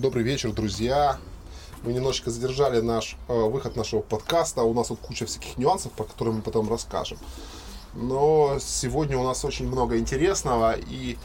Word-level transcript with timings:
Добрый 0.00 0.24
вечер, 0.24 0.50
друзья. 0.52 1.18
Мы 1.82 1.92
немножечко 1.92 2.30
задержали 2.30 2.80
наш 2.80 3.18
э, 3.28 3.34
выход 3.34 3.76
нашего 3.76 4.00
подкаста. 4.00 4.62
У 4.62 4.72
нас 4.72 4.88
тут 4.88 4.98
куча 5.00 5.26
всяких 5.26 5.58
нюансов, 5.58 5.92
по 5.92 6.04
которым 6.04 6.36
мы 6.36 6.40
потом 6.40 6.70
расскажем. 6.70 7.18
Но 7.92 8.56
сегодня 8.62 9.18
у 9.18 9.24
нас 9.24 9.44
очень 9.44 9.68
много 9.68 9.98
интересного, 9.98 10.72
и 10.72 11.18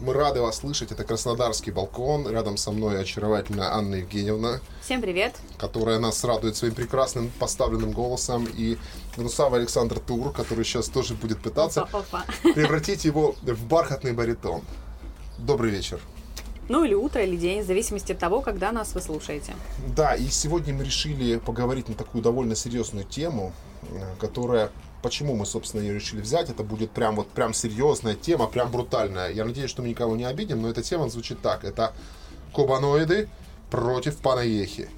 мы 0.00 0.12
рады 0.14 0.42
вас 0.42 0.58
слышать. 0.58 0.92
Это 0.92 1.02
Краснодарский 1.02 1.72
балкон. 1.72 2.28
Рядом 2.28 2.56
со 2.56 2.70
мной 2.70 3.00
очаровательная 3.00 3.74
Анна 3.74 3.96
Евгеньевна. 3.96 4.60
Всем 4.80 5.02
привет. 5.02 5.34
Которая 5.58 5.98
нас 5.98 6.22
радует 6.22 6.54
своим 6.54 6.76
прекрасным 6.76 7.32
поставленным 7.40 7.90
голосом. 7.90 8.46
И 8.56 8.78
Гнусава 9.16 9.56
Александр 9.56 9.98
Тур, 9.98 10.30
который 10.30 10.64
сейчас 10.64 10.88
тоже 10.88 11.14
будет 11.14 11.42
пытаться 11.42 11.82
Опа, 11.82 11.98
опа. 11.98 12.24
превратить 12.54 13.04
его 13.04 13.34
в 13.42 13.64
бархатный 13.64 14.12
баритон. 14.12 14.62
Добрый 15.36 15.72
вечер. 15.72 15.98
Ну 16.70 16.84
или 16.84 16.94
утро, 16.94 17.20
или 17.20 17.36
день, 17.36 17.62
в 17.62 17.66
зависимости 17.66 18.12
от 18.12 18.20
того, 18.20 18.42
когда 18.42 18.70
нас 18.70 18.94
вы 18.94 19.00
слушаете. 19.00 19.54
Да, 19.96 20.14
и 20.14 20.28
сегодня 20.28 20.72
мы 20.72 20.84
решили 20.84 21.38
поговорить 21.38 21.88
на 21.88 21.96
такую 21.96 22.22
довольно 22.22 22.54
серьезную 22.54 23.04
тему, 23.04 23.52
э, 23.82 24.14
которая 24.20 24.70
Почему 25.02 25.34
мы, 25.34 25.46
собственно, 25.46 25.80
ее 25.80 25.94
решили 25.94 26.20
взять? 26.20 26.50
Это 26.50 26.62
будет 26.62 26.90
прям 26.90 27.16
вот 27.16 27.28
прям 27.28 27.54
серьезная 27.54 28.14
тема, 28.14 28.46
прям 28.46 28.70
брутальная. 28.70 29.32
Я 29.32 29.46
надеюсь, 29.46 29.70
что 29.70 29.80
мы 29.80 29.88
никого 29.88 30.14
не 30.14 30.24
обидим, 30.24 30.60
но 30.60 30.68
эта 30.68 30.82
тема 30.82 31.08
звучит 31.08 31.40
так. 31.40 31.64
Это 31.64 31.94
кубаноиды 32.52 33.26
против 33.70 34.18
панаехи. 34.18 34.90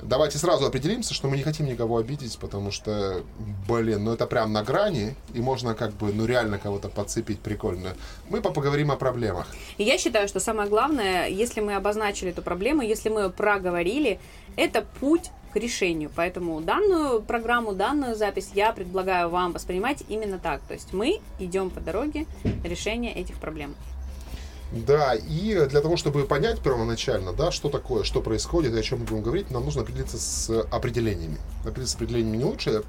Давайте 0.00 0.38
сразу 0.38 0.66
определимся, 0.66 1.14
что 1.14 1.28
мы 1.28 1.36
не 1.36 1.42
хотим 1.42 1.66
никого 1.66 1.98
обидеть, 1.98 2.38
потому 2.38 2.70
что, 2.70 3.22
блин, 3.68 4.04
ну 4.04 4.12
это 4.12 4.26
прям 4.26 4.52
на 4.52 4.62
грани, 4.62 5.14
и 5.32 5.40
можно 5.40 5.74
как 5.74 5.92
бы, 5.94 6.12
ну 6.12 6.26
реально 6.26 6.58
кого-то 6.58 6.88
подцепить 6.88 7.40
прикольно. 7.40 7.94
Мы 8.28 8.42
поговорим 8.42 8.90
о 8.90 8.96
проблемах. 8.96 9.46
И 9.78 9.84
я 9.84 9.96
считаю, 9.96 10.28
что 10.28 10.40
самое 10.40 10.68
главное, 10.68 11.28
если 11.28 11.60
мы 11.60 11.74
обозначили 11.74 12.30
эту 12.30 12.42
проблему, 12.42 12.82
если 12.82 13.08
мы 13.08 13.22
ее 13.22 13.30
проговорили, 13.30 14.20
это 14.56 14.84
путь 15.00 15.30
к 15.52 15.56
решению. 15.56 16.10
Поэтому 16.14 16.60
данную 16.60 17.22
программу, 17.22 17.72
данную 17.72 18.16
запись 18.16 18.50
я 18.54 18.72
предлагаю 18.72 19.30
вам 19.30 19.52
воспринимать 19.52 20.02
именно 20.08 20.38
так. 20.38 20.60
То 20.62 20.74
есть 20.74 20.92
мы 20.92 21.20
идем 21.38 21.70
по 21.70 21.80
дороге 21.80 22.26
решения 22.64 23.14
этих 23.14 23.36
проблем. 23.36 23.74
Да, 24.86 25.14
и 25.14 25.66
для 25.68 25.80
того, 25.80 25.96
чтобы 25.96 26.24
понять 26.24 26.60
первоначально, 26.60 27.32
да, 27.32 27.50
что 27.50 27.68
такое, 27.68 28.04
что 28.04 28.20
происходит 28.20 28.74
и 28.74 28.78
о 28.78 28.82
чем 28.82 29.00
мы 29.00 29.04
будем 29.04 29.22
говорить, 29.22 29.50
нам 29.50 29.64
нужно 29.64 29.82
определиться 29.82 30.18
с 30.18 30.50
определениями. 30.70 31.38
Определиться 31.60 31.92
с 31.92 31.96
определениями 31.96 32.36
не 32.38 32.44
лучше, 32.44 32.82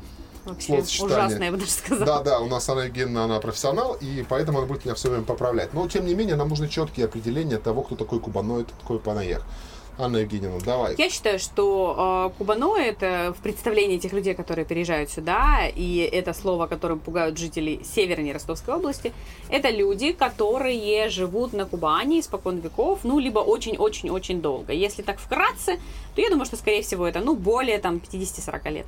Вообще 0.45 0.73
ужасно, 1.03 1.43
я 1.43 1.51
бы 1.51 1.57
даже 1.57 1.71
сказала. 1.71 2.05
Да, 2.05 2.21
да, 2.21 2.39
у 2.39 2.47
нас 2.47 2.69
Анна 2.69 2.81
Евгеньевна, 2.81 3.23
она 3.23 3.39
профессионал, 3.39 3.97
и 3.99 4.23
поэтому 4.29 4.59
она 4.59 4.67
будет 4.67 4.85
меня 4.85 4.93
все 4.93 5.09
время 5.09 5.25
поправлять. 5.25 5.73
Но, 5.73 5.87
тем 5.87 6.05
не 6.05 6.13
менее, 6.13 6.35
нам 6.35 6.49
нужны 6.49 6.69
четкие 6.69 7.07
определения 7.07 7.57
того, 7.57 7.81
кто 7.81 7.95
такой 7.95 8.19
кубаноид, 8.19 8.67
кто 8.67 8.75
такой 8.79 8.99
панаех. 8.99 9.43
Анна 9.97 10.17
Евгеньевна, 10.17 10.59
давай. 10.59 10.95
Я 10.97 11.09
считаю, 11.09 11.39
что 11.39 12.31
э, 12.33 12.37
Кубано 12.37 12.75
это 12.75 13.33
в 13.37 13.41
представлении 13.41 13.97
тех 13.97 14.11
людей, 14.11 14.33
которые 14.33 14.65
переезжают 14.65 15.09
сюда, 15.09 15.67
и 15.67 15.97
это 15.99 16.33
слово, 16.33 16.67
которым 16.67 16.99
пугают 16.99 17.37
жители 17.37 17.81
северной 17.83 18.33
Ростовской 18.33 18.75
области, 18.75 19.13
это 19.49 19.69
люди, 19.69 20.11
которые 20.11 21.09
живут 21.09 21.53
на 21.53 21.65
Кубани 21.65 22.19
испокон 22.19 22.59
веков, 22.59 22.99
ну, 23.03 23.19
либо 23.19 23.39
очень-очень-очень 23.39 24.41
долго. 24.41 24.73
Если 24.73 25.01
так 25.01 25.17
вкратце, 25.19 25.79
то 26.13 26.21
я 26.21 26.29
думаю, 26.29 26.45
что, 26.45 26.57
скорее 26.57 26.81
всего, 26.81 27.07
это, 27.07 27.21
ну, 27.21 27.35
более, 27.35 27.79
там, 27.79 27.95
50-40 27.97 28.71
лет. 28.71 28.87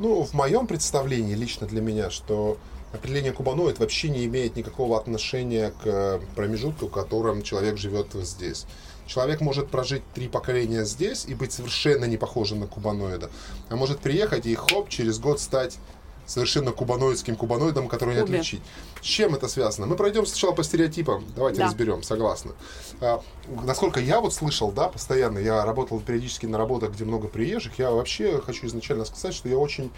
Ну, 0.00 0.24
в 0.24 0.32
моем 0.32 0.66
представлении, 0.66 1.34
лично 1.34 1.66
для 1.66 1.80
меня, 1.80 2.10
что 2.10 2.56
определение 2.92 3.32
кубаноид 3.32 3.78
вообще 3.78 4.08
не 4.08 4.24
имеет 4.24 4.56
никакого 4.56 4.98
отношения 4.98 5.72
к 5.82 6.20
промежутку, 6.34 6.86
в 6.86 6.90
котором 6.90 7.42
человек 7.42 7.76
живет 7.76 8.08
здесь. 8.14 8.66
Человек 9.08 9.40
может 9.40 9.68
прожить 9.70 10.02
три 10.14 10.28
поколения 10.28 10.84
здесь 10.84 11.24
и 11.26 11.34
быть 11.34 11.50
совершенно 11.52 12.04
не 12.04 12.18
похожим 12.18 12.60
на 12.60 12.66
кубаноида. 12.66 13.30
А 13.70 13.76
может 13.76 14.00
приехать 14.00 14.44
и 14.46 14.54
хоп, 14.54 14.90
через 14.90 15.18
год 15.18 15.40
стать 15.40 15.78
совершенно 16.26 16.72
кубаноидским 16.72 17.34
кубаноидом, 17.34 17.88
который 17.88 18.14
не 18.14 18.20
отличить. 18.20 18.60
С 19.00 19.06
чем 19.06 19.34
это 19.34 19.48
связано? 19.48 19.86
Мы 19.86 19.96
пройдем 19.96 20.26
сначала 20.26 20.52
по 20.52 20.62
стереотипам. 20.62 21.24
Давайте 21.34 21.60
да. 21.60 21.66
разберем, 21.66 22.02
согласна. 22.02 22.52
А, 23.00 23.22
насколько 23.64 23.98
я 23.98 24.20
вот 24.20 24.34
слышал, 24.34 24.70
да, 24.70 24.88
постоянно, 24.88 25.38
я 25.38 25.64
работал 25.64 25.98
периодически 26.00 26.44
на 26.44 26.58
работах, 26.58 26.92
где 26.92 27.04
много 27.06 27.28
приезжих, 27.28 27.78
я 27.78 27.90
вообще 27.90 28.42
хочу 28.42 28.66
изначально 28.66 29.06
сказать, 29.06 29.34
что 29.34 29.48
я 29.48 29.56
очень 29.56 29.90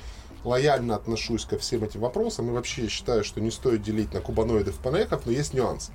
лояльно 0.44 0.94
отношусь 0.94 1.44
ко 1.44 1.58
всем 1.58 1.82
этим 1.82 2.00
вопросам 2.00 2.48
и 2.48 2.52
вообще 2.52 2.86
считаю, 2.86 3.24
что 3.24 3.40
не 3.40 3.50
стоит 3.50 3.82
делить 3.82 4.14
на 4.14 4.20
кубаноидов 4.20 4.78
и 4.78 4.82
панеков, 4.82 5.26
но 5.26 5.32
есть 5.32 5.52
нюанс. 5.52 5.90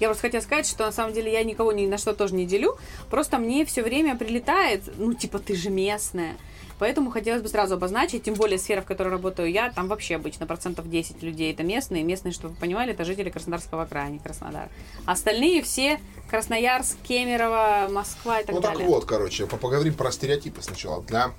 Я 0.00 0.08
просто 0.08 0.22
хотела 0.22 0.42
сказать, 0.42 0.66
что 0.66 0.84
на 0.84 0.92
самом 0.92 1.12
деле 1.12 1.32
я 1.32 1.42
никого 1.44 1.72
ни 1.72 1.86
на 1.86 1.98
что 1.98 2.14
тоже 2.14 2.34
не 2.34 2.46
делю, 2.46 2.76
просто 3.10 3.38
мне 3.38 3.64
все 3.64 3.82
время 3.82 4.16
прилетает, 4.16 4.82
ну, 4.98 5.14
типа, 5.14 5.38
ты 5.38 5.54
же 5.54 5.70
местная. 5.70 6.36
Поэтому 6.78 7.10
хотелось 7.10 7.40
бы 7.40 7.48
сразу 7.48 7.74
обозначить, 7.74 8.24
тем 8.24 8.34
более 8.34 8.58
сфера, 8.58 8.82
в 8.82 8.84
которой 8.84 9.08
работаю 9.08 9.50
я, 9.50 9.70
там 9.70 9.88
вообще 9.88 10.16
обычно 10.16 10.46
процентов 10.46 10.90
10 10.90 11.22
людей 11.22 11.52
это 11.52 11.62
местные. 11.62 12.02
Местные, 12.02 12.32
чтобы 12.32 12.54
вы 12.54 12.60
понимали, 12.60 12.92
это 12.92 13.04
жители 13.04 13.30
Краснодарского 13.30 13.86
края, 13.86 14.06
а 14.06 14.10
не 14.10 14.18
Краснодара. 14.18 14.68
Остальные 15.06 15.62
все 15.62 15.98
Красноярск, 16.28 16.98
Кемерово, 17.02 17.88
Москва 17.90 18.40
и 18.40 18.44
так 18.44 18.54
ну, 18.54 18.60
далее. 18.60 18.84
Ну 18.84 18.84
так 18.84 18.94
вот, 18.94 19.04
короче, 19.06 19.46
поговорим 19.46 19.94
про 19.94 20.12
стереотипы 20.12 20.60
сначала. 20.60 21.02
Для 21.04 21.32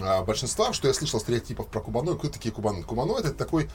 а, 0.00 0.22
большинства, 0.22 0.72
что 0.72 0.88
я 0.88 0.94
слышал 0.94 1.20
стереотипов 1.20 1.68
про 1.68 1.80
кубаноид, 1.80 2.18
кто 2.18 2.28
такие 2.28 2.52
кубаноид? 2.52 2.86
Кубаноид 2.86 3.26
это 3.26 3.34
такой 3.34 3.68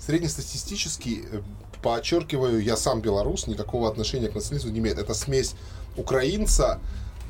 среднестатистический, 0.00 1.26
э, 1.30 1.42
подчеркиваю, 1.82 2.62
я 2.62 2.76
сам 2.76 3.00
белорус, 3.00 3.46
никакого 3.46 3.88
отношения 3.88 4.28
к 4.28 4.34
национализму 4.34 4.72
не 4.72 4.78
имеет. 4.80 4.98
Это 4.98 5.14
смесь 5.14 5.54
украинца, 5.96 6.80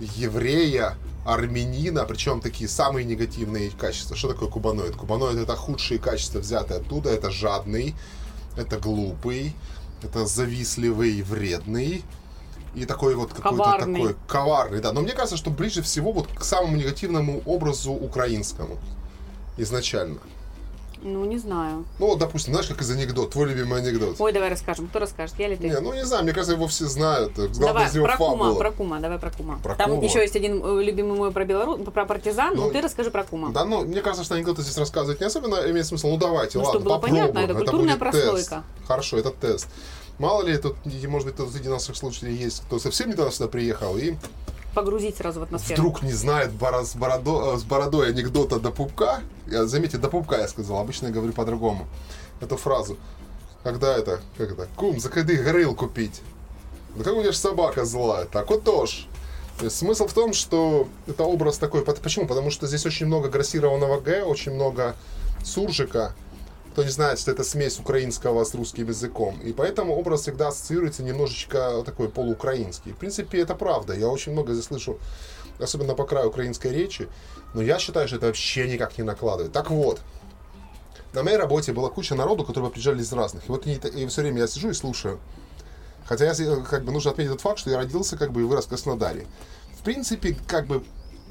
еврея, 0.00 0.96
армянина, 1.24 2.04
причем 2.04 2.40
такие 2.40 2.68
самые 2.68 3.04
негативные 3.04 3.70
качества. 3.70 4.16
Что 4.16 4.28
такое 4.28 4.48
кубаноид? 4.48 4.96
Кубаноид 4.96 5.38
это 5.38 5.56
худшие 5.56 5.98
качества, 5.98 6.38
взятые 6.38 6.80
оттуда. 6.80 7.10
Это 7.10 7.30
жадный, 7.30 7.94
это 8.56 8.78
глупый, 8.78 9.54
это 10.02 10.26
завистливый, 10.26 11.22
вредный, 11.22 12.04
и 12.74 12.84
такой 12.84 13.14
вот 13.14 13.32
какой-то 13.32 13.78
такой 13.78 14.16
коварный, 14.26 14.80
да. 14.80 14.92
Но 14.92 15.00
мне 15.00 15.12
кажется, 15.12 15.36
что 15.36 15.50
ближе 15.50 15.82
всего 15.82 16.12
вот 16.12 16.28
к 16.28 16.44
самому 16.44 16.76
негативному 16.76 17.42
образу 17.44 17.92
украинскому 17.92 18.78
изначально. 19.56 20.20
Ну, 21.02 21.24
не 21.24 21.38
знаю. 21.38 21.84
Ну, 21.98 22.06
вот, 22.06 22.18
допустим, 22.18 22.52
знаешь, 22.52 22.68
как 22.68 22.80
из 22.80 22.90
анекдот, 22.90 23.30
твой 23.30 23.48
любимый 23.48 23.80
анекдот. 23.80 24.16
Ой, 24.18 24.32
давай 24.32 24.50
расскажем. 24.50 24.88
Кто 24.88 24.98
расскажет, 24.98 25.36
я 25.38 25.48
или 25.48 25.56
ты? 25.56 25.68
Не, 25.68 25.80
ну 25.80 25.92
не 25.94 26.04
знаю, 26.04 26.24
мне 26.24 26.32
кажется, 26.32 26.54
его 26.54 26.66
все 26.66 26.86
знают. 26.86 27.34
Главное, 27.34 27.90
давай, 27.90 27.90
про 27.90 28.16
Кума, 28.16 28.54
про 28.54 28.70
Кума, 28.72 29.00
давай 29.00 29.18
про 29.18 29.30
Кума. 29.30 29.60
Про 29.62 29.74
Там 29.74 29.90
Кума. 29.90 30.04
еще 30.04 30.20
есть 30.20 30.34
один 30.34 30.62
э, 30.64 30.82
любимый 30.82 31.16
мой 31.16 31.30
про 31.30 31.44
Беларусь, 31.44 31.80
про 31.84 32.04
партизан, 32.04 32.54
ну, 32.54 32.66
ну 32.66 32.70
ты 32.70 32.80
расскажи 32.80 33.10
про 33.10 33.24
Кума. 33.24 33.52
Да, 33.52 33.64
ну, 33.64 33.84
мне 33.84 34.00
кажется, 34.00 34.24
что 34.24 34.34
анекдоты 34.34 34.62
здесь 34.62 34.76
рассказывать 34.76 35.20
не 35.20 35.26
особенно 35.26 35.56
имеет 35.70 35.86
смысл. 35.86 36.08
Ну, 36.08 36.16
давайте, 36.16 36.58
ну, 36.58 36.64
ладно, 36.64 36.80
чтобы 36.80 36.84
было 36.84 36.98
попробуем. 36.98 37.32
понятно, 37.32 37.38
это 37.50 37.54
культурная 37.54 37.94
это 37.94 37.98
прослойка. 37.98 38.36
Тест. 38.36 38.88
Хорошо, 38.88 39.18
это 39.18 39.30
тест. 39.30 39.68
Мало 40.18 40.42
ли, 40.42 40.56
тут, 40.58 40.76
может 41.06 41.28
быть, 41.28 41.36
тут 41.36 41.52
среди 41.52 41.68
наших 41.68 41.96
слушателей 41.96 42.34
есть, 42.34 42.62
кто 42.62 42.80
совсем 42.80 43.08
недавно 43.10 43.30
сюда 43.30 43.48
приехал 43.48 43.96
и 43.96 44.16
погрузить 44.78 45.16
сразу 45.16 45.40
в 45.40 45.42
атмосферу. 45.42 45.80
Вдруг 45.82 46.02
не 46.02 46.12
знает 46.12 46.52
с, 46.52 46.94
бородо, 46.94 47.56
с 47.56 47.64
бородой 47.64 48.10
анекдота 48.10 48.60
до 48.60 48.70
пупка. 48.70 49.20
Я, 49.48 49.66
заметьте, 49.66 49.98
до 49.98 50.08
пупка 50.08 50.38
я 50.38 50.46
сказал. 50.46 50.78
Обычно 50.78 51.06
я 51.06 51.12
говорю 51.12 51.32
по-другому. 51.32 51.88
Эту 52.40 52.56
фразу. 52.56 52.96
Когда 53.64 53.96
это, 53.96 54.20
как 54.36 54.52
это, 54.52 54.68
кум, 54.76 55.00
заходи 55.00 55.34
горыл 55.34 55.74
купить. 55.74 56.22
Да 56.94 57.02
как 57.02 57.14
у 57.14 57.22
тебя 57.22 57.32
же 57.32 57.38
собака 57.38 57.84
злая? 57.84 58.26
Так 58.26 58.50
вот 58.50 58.62
тоже. 58.62 59.06
То 59.58 59.64
есть 59.64 59.76
смысл 59.76 60.06
в 60.06 60.12
том, 60.12 60.32
что 60.32 60.86
это 61.08 61.24
образ 61.24 61.58
такой. 61.58 61.84
Почему? 61.84 62.28
Потому 62.28 62.52
что 62.52 62.68
здесь 62.68 62.86
очень 62.86 63.06
много 63.06 63.28
грассированного 63.28 64.00
Г, 64.00 64.22
очень 64.22 64.52
много 64.52 64.94
суржика, 65.42 66.14
кто 66.72 66.84
не 66.84 66.90
знает, 66.90 67.18
что 67.18 67.30
это 67.30 67.44
смесь 67.44 67.78
украинского 67.78 68.44
с 68.44 68.54
русским 68.54 68.86
языком. 68.86 69.40
И 69.42 69.52
поэтому 69.52 69.94
образ 69.94 70.22
всегда 70.22 70.48
ассоциируется 70.48 71.02
немножечко 71.02 71.82
такой 71.84 72.08
полуукраинский. 72.08 72.92
В 72.92 72.96
принципе, 72.96 73.40
это 73.40 73.54
правда. 73.54 73.94
Я 73.94 74.08
очень 74.08 74.32
много 74.32 74.52
здесь 74.52 74.66
слышу, 74.66 74.98
особенно 75.58 75.94
по 75.94 76.04
краю 76.04 76.28
украинской 76.28 76.68
речи. 76.68 77.08
Но 77.54 77.62
я 77.62 77.78
считаю, 77.78 78.06
что 78.06 78.16
это 78.16 78.26
вообще 78.26 78.68
никак 78.68 78.96
не 78.98 79.04
накладывает. 79.04 79.52
Так 79.52 79.70
вот, 79.70 80.00
на 81.12 81.22
моей 81.22 81.36
работе 81.36 81.72
была 81.72 81.88
куча 81.88 82.14
народу, 82.14 82.44
которые 82.44 82.70
приезжали 82.70 83.00
из 83.00 83.12
разных. 83.12 83.46
И 83.46 83.48
вот 83.48 83.66
и, 83.66 83.72
и 83.72 84.06
все 84.06 84.22
время 84.22 84.40
я 84.40 84.46
сижу 84.46 84.70
и 84.70 84.74
слушаю. 84.74 85.18
Хотя 86.04 86.32
я, 86.32 86.56
как 86.60 86.84
бы 86.84 86.92
нужно 86.92 87.10
отметить 87.10 87.32
тот 87.32 87.40
факт, 87.40 87.58
что 87.58 87.70
я 87.70 87.76
родился 87.76 88.16
как 88.16 88.32
бы 88.32 88.40
и 88.40 88.44
вырос 88.44 88.66
в 88.66 88.68
Краснодаре. 88.68 89.26
В 89.78 89.82
принципе, 89.82 90.36
как 90.46 90.66
бы 90.66 90.84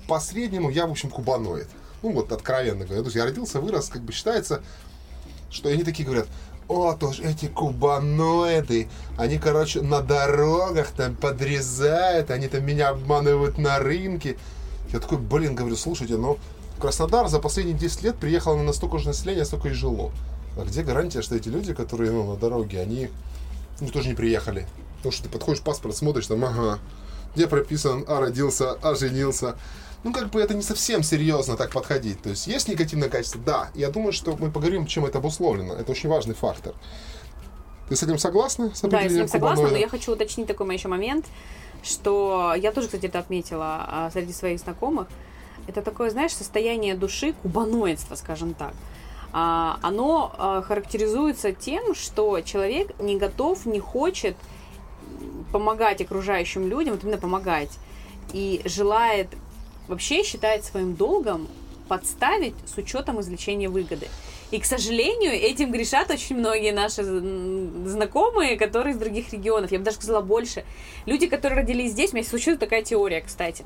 по 0.08 0.20
среднему 0.20 0.70
я, 0.70 0.88
в 0.88 0.92
общем, 0.92 1.10
кубаноид. 1.10 1.68
Ну 2.02 2.12
вот, 2.12 2.32
откровенно 2.32 2.86
говоря. 2.86 3.02
То 3.02 3.08
есть 3.08 3.16
я 3.16 3.26
родился, 3.26 3.60
вырос, 3.60 3.90
как 3.90 4.02
бы 4.02 4.14
считается, 4.14 4.62
что 5.50 5.70
они 5.70 5.84
такие 5.84 6.06
говорят, 6.06 6.28
о, 6.68 6.94
тоже 6.94 7.24
эти 7.24 7.48
кубаноиды, 7.48 8.88
они, 9.18 9.38
короче, 9.38 9.82
на 9.82 10.02
дорогах 10.02 10.92
там 10.92 11.16
подрезают, 11.16 12.30
они 12.30 12.48
там 12.48 12.66
меня 12.66 12.90
обманывают 12.90 13.58
на 13.58 13.80
рынке. 13.80 14.38
Я 14.92 15.00
такой, 15.00 15.18
блин, 15.18 15.56
говорю, 15.56 15.78
слушайте, 15.78 16.18
но 16.18 16.38
Краснодар 16.80 17.28
за 17.28 17.40
последние 17.40 17.76
10 17.76 18.04
лет 18.04 18.16
приехало 18.18 18.56
на 18.58 18.64
настолько 18.64 19.00
же 19.00 19.08
население, 19.08 19.46
столько 19.46 19.70
и 19.70 19.72
жило. 19.72 20.12
А 20.58 20.64
где 20.64 20.84
гарантия, 20.84 21.22
что 21.22 21.36
эти 21.36 21.50
люди, 21.50 21.74
которые 21.74 22.12
ну, 22.12 22.32
на 22.34 22.38
дороге, 22.38 22.80
они 22.80 23.10
ну, 23.80 23.90
тоже 23.90 24.10
не 24.10 24.14
приехали? 24.14 24.68
Потому 24.98 25.12
что 25.12 25.24
ты 25.24 25.30
подходишь, 25.30 25.62
паспорт 25.62 25.96
смотришь, 25.96 26.28
там, 26.28 26.44
ага, 26.46 26.80
где 27.36 27.48
прописан 27.48 28.06
«а 28.08 28.20
родился», 28.20 28.74
«а 28.82 28.96
женился». 28.96 29.56
Ну, 30.04 30.14
как 30.14 30.30
бы 30.30 30.40
это 30.40 30.54
не 30.54 30.62
совсем 30.62 31.04
серьезно 31.04 31.58
так 31.58 31.72
подходить. 31.72 32.22
То 32.22 32.30
есть 32.30 32.48
есть 32.48 32.68
негативное 32.68 33.10
качество? 33.10 33.42
Да. 33.44 33.70
Я 33.74 33.90
думаю, 33.90 34.14
что 34.14 34.36
мы 34.38 34.52
поговорим, 34.52 34.86
чем 34.86 35.06
это 35.06 35.18
обусловлено. 35.18 35.74
Это 35.74 35.92
очень 35.92 36.10
важный 36.10 36.36
фактор. 36.36 36.74
Ты 37.90 37.96
с 37.96 38.04
этим 38.04 38.18
согласна? 38.18 38.74
С 38.76 38.82
Да, 38.82 39.02
я 39.02 39.10
с 39.10 39.14
ним 39.14 39.28
согласна, 39.28 39.70
но 39.70 39.78
я 39.78 39.88
хочу 39.88 40.12
уточнить 40.12 40.48
такой 40.48 40.72
еще 40.74 40.88
момент, 40.88 41.26
что 41.84 42.54
я 42.58 42.72
тоже, 42.72 42.88
кстати, 42.88 43.06
это 43.06 43.20
отметила 43.20 43.86
а, 43.88 44.12
среди 44.12 44.34
своих 44.34 44.60
знакомых. 44.60 45.08
Это 45.68 45.82
такое, 45.82 46.10
знаешь, 46.10 46.34
состояние 46.34 46.96
души, 46.96 47.34
кубаноидство, 47.42 48.16
скажем 48.16 48.54
так. 48.54 48.74
А, 49.34 49.80
оно 49.82 50.34
а, 50.38 50.62
характеризуется 50.62 51.52
тем, 51.52 51.96
что 51.96 52.42
человек 52.42 53.00
не 53.00 53.18
готов, 53.18 53.66
не 53.66 53.80
хочет 53.80 54.36
помогать 55.52 56.02
окружающим 56.02 56.68
людям, 56.68 56.96
вот 56.96 57.04
именно 57.04 57.18
помогать, 57.18 57.72
и 58.34 58.62
желает, 58.66 59.28
вообще 59.88 60.24
считает 60.24 60.66
своим 60.66 60.96
долгом 60.96 61.48
подставить 61.88 62.56
с 62.66 62.78
учетом 62.78 63.22
извлечения 63.22 63.70
выгоды. 63.70 64.08
И, 64.52 64.60
к 64.60 64.66
сожалению, 64.66 65.34
этим 65.34 65.72
грешат 65.72 66.10
очень 66.10 66.38
многие 66.38 66.72
наши 66.72 67.04
знакомые, 67.04 68.58
которые 68.58 68.94
из 68.94 69.00
других 69.00 69.34
регионов. 69.34 69.72
Я 69.72 69.80
бы 69.80 69.86
даже 69.86 69.98
сказала 69.98 70.22
больше. 70.22 70.64
Люди, 71.06 71.28
которые 71.28 71.62
родились 71.62 71.92
здесь, 71.92 72.14
у 72.14 72.16
меня 72.16 72.26
случилась 72.26 72.60
такая 72.60 72.82
теория, 72.82 73.22
кстати. 73.22 73.66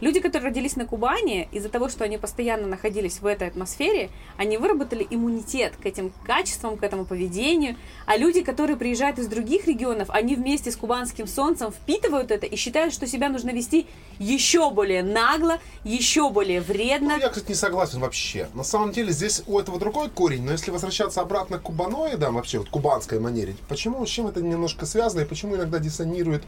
Люди, 0.00 0.20
которые 0.20 0.50
родились 0.50 0.76
на 0.76 0.86
Кубани, 0.86 1.48
из-за 1.50 1.68
того, 1.68 1.88
что 1.88 2.04
они 2.04 2.18
постоянно 2.18 2.66
находились 2.66 3.20
в 3.20 3.26
этой 3.26 3.48
атмосфере, 3.48 4.10
они 4.36 4.56
выработали 4.56 5.06
иммунитет 5.08 5.76
к 5.76 5.86
этим 5.86 6.12
качествам, 6.24 6.76
к 6.76 6.82
этому 6.84 7.04
поведению. 7.04 7.76
А 8.06 8.16
люди, 8.16 8.42
которые 8.42 8.76
приезжают 8.76 9.18
из 9.18 9.26
других 9.26 9.66
регионов, 9.66 10.10
они 10.10 10.36
вместе 10.36 10.70
с 10.70 10.76
кубанским 10.76 11.26
солнцем 11.26 11.72
впитывают 11.72 12.30
это 12.30 12.46
и 12.46 12.56
считают, 12.56 12.94
что 12.94 13.06
себя 13.06 13.28
нужно 13.28 13.50
вести 13.50 13.86
еще 14.18 14.70
более 14.70 15.02
нагло, 15.02 15.58
еще 15.82 16.30
более 16.30 16.60
вредно. 16.60 17.16
Ну, 17.16 17.20
я, 17.20 17.28
кстати, 17.28 17.48
не 17.48 17.54
согласен 17.54 18.00
вообще. 18.00 18.48
На 18.54 18.64
самом 18.64 18.92
деле 18.92 19.12
здесь 19.12 19.42
у 19.46 19.58
этого 19.58 19.78
другой 19.78 20.10
корень, 20.10 20.44
но 20.44 20.52
если 20.52 20.70
возвращаться 20.70 21.20
обратно 21.20 21.58
к 21.58 21.62
кубаноидам, 21.62 22.34
вообще 22.34 22.58
вот 22.58 22.68
кубанской 22.68 23.18
манере, 23.18 23.56
почему, 23.68 24.04
с 24.06 24.08
чем 24.08 24.28
это 24.28 24.40
немножко 24.40 24.86
связано 24.86 25.22
и 25.22 25.24
почему 25.24 25.56
иногда 25.56 25.78
диссонирует 25.78 26.44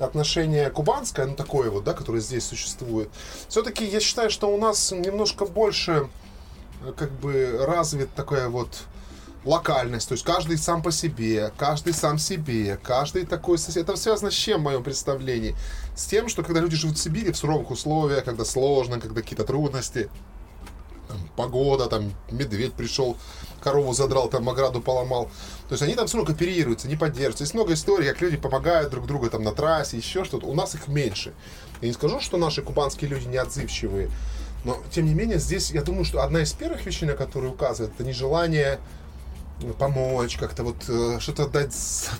отношение 0.00 0.70
кубанское, 0.70 1.26
ну 1.26 1.34
такое 1.34 1.70
вот, 1.70 1.84
да, 1.84 1.92
которое 1.92 2.20
здесь 2.20 2.44
существует. 2.44 3.08
Все-таки 3.48 3.84
я 3.84 4.00
считаю, 4.00 4.30
что 4.30 4.52
у 4.52 4.58
нас 4.58 4.92
немножко 4.92 5.46
больше 5.46 6.08
э, 6.84 6.92
как 6.96 7.10
бы 7.12 7.64
развит 7.66 8.12
такая 8.14 8.48
вот 8.48 8.84
локальность, 9.44 10.08
то 10.08 10.12
есть 10.12 10.24
каждый 10.24 10.58
сам 10.58 10.82
по 10.82 10.92
себе, 10.92 11.50
каждый 11.56 11.94
сам 11.94 12.18
себе, 12.18 12.78
каждый 12.82 13.24
такой 13.24 13.58
сосед. 13.58 13.88
Это 13.88 13.96
связано 13.96 14.30
с 14.30 14.34
чем 14.34 14.60
в 14.60 14.64
моем 14.64 14.82
представлении? 14.82 15.56
С 15.96 16.04
тем, 16.06 16.28
что 16.28 16.42
когда 16.42 16.60
люди 16.60 16.76
живут 16.76 16.98
в 16.98 17.00
Сибири 17.00 17.32
в 17.32 17.36
суровых 17.36 17.70
условиях, 17.70 18.24
когда 18.24 18.44
сложно, 18.44 19.00
когда 19.00 19.22
какие-то 19.22 19.44
трудности, 19.44 20.10
там, 21.10 21.18
погода, 21.36 21.86
там, 21.86 22.12
медведь 22.30 22.72
пришел, 22.72 23.16
корову 23.62 23.92
задрал, 23.92 24.28
там, 24.28 24.48
ограду 24.48 24.80
поломал. 24.80 25.24
То 25.68 25.74
есть 25.74 25.82
они 25.82 25.94
там 25.94 26.06
все 26.06 26.16
равно 26.16 26.32
кооперируются, 26.32 26.88
не 26.88 26.96
поддерживаются. 26.96 27.44
Есть 27.44 27.54
много 27.54 27.74
историй, 27.74 28.08
как 28.08 28.20
люди 28.20 28.36
помогают 28.36 28.90
друг 28.90 29.06
другу 29.06 29.28
там 29.30 29.42
на 29.42 29.52
трассе, 29.52 29.96
еще 29.96 30.24
что-то. 30.24 30.46
У 30.46 30.54
нас 30.54 30.74
их 30.74 30.88
меньше. 30.88 31.34
Я 31.80 31.88
не 31.88 31.94
скажу, 31.94 32.20
что 32.20 32.36
наши 32.36 32.62
кубанские 32.62 33.10
люди 33.10 33.26
не 33.26 33.36
отзывчивые, 33.36 34.10
но, 34.64 34.78
тем 34.90 35.06
не 35.06 35.14
менее, 35.14 35.38
здесь, 35.38 35.70
я 35.70 35.82
думаю, 35.82 36.04
что 36.04 36.22
одна 36.22 36.42
из 36.42 36.52
первых 36.52 36.84
вещей, 36.84 37.06
на 37.06 37.14
которые 37.14 37.52
указывает, 37.52 37.94
это 37.94 38.04
нежелание 38.04 38.78
помочь, 39.78 40.36
как-то 40.36 40.64
вот 40.64 40.76
э, 40.88 41.18
что-то 41.20 41.46
дать 41.46 41.74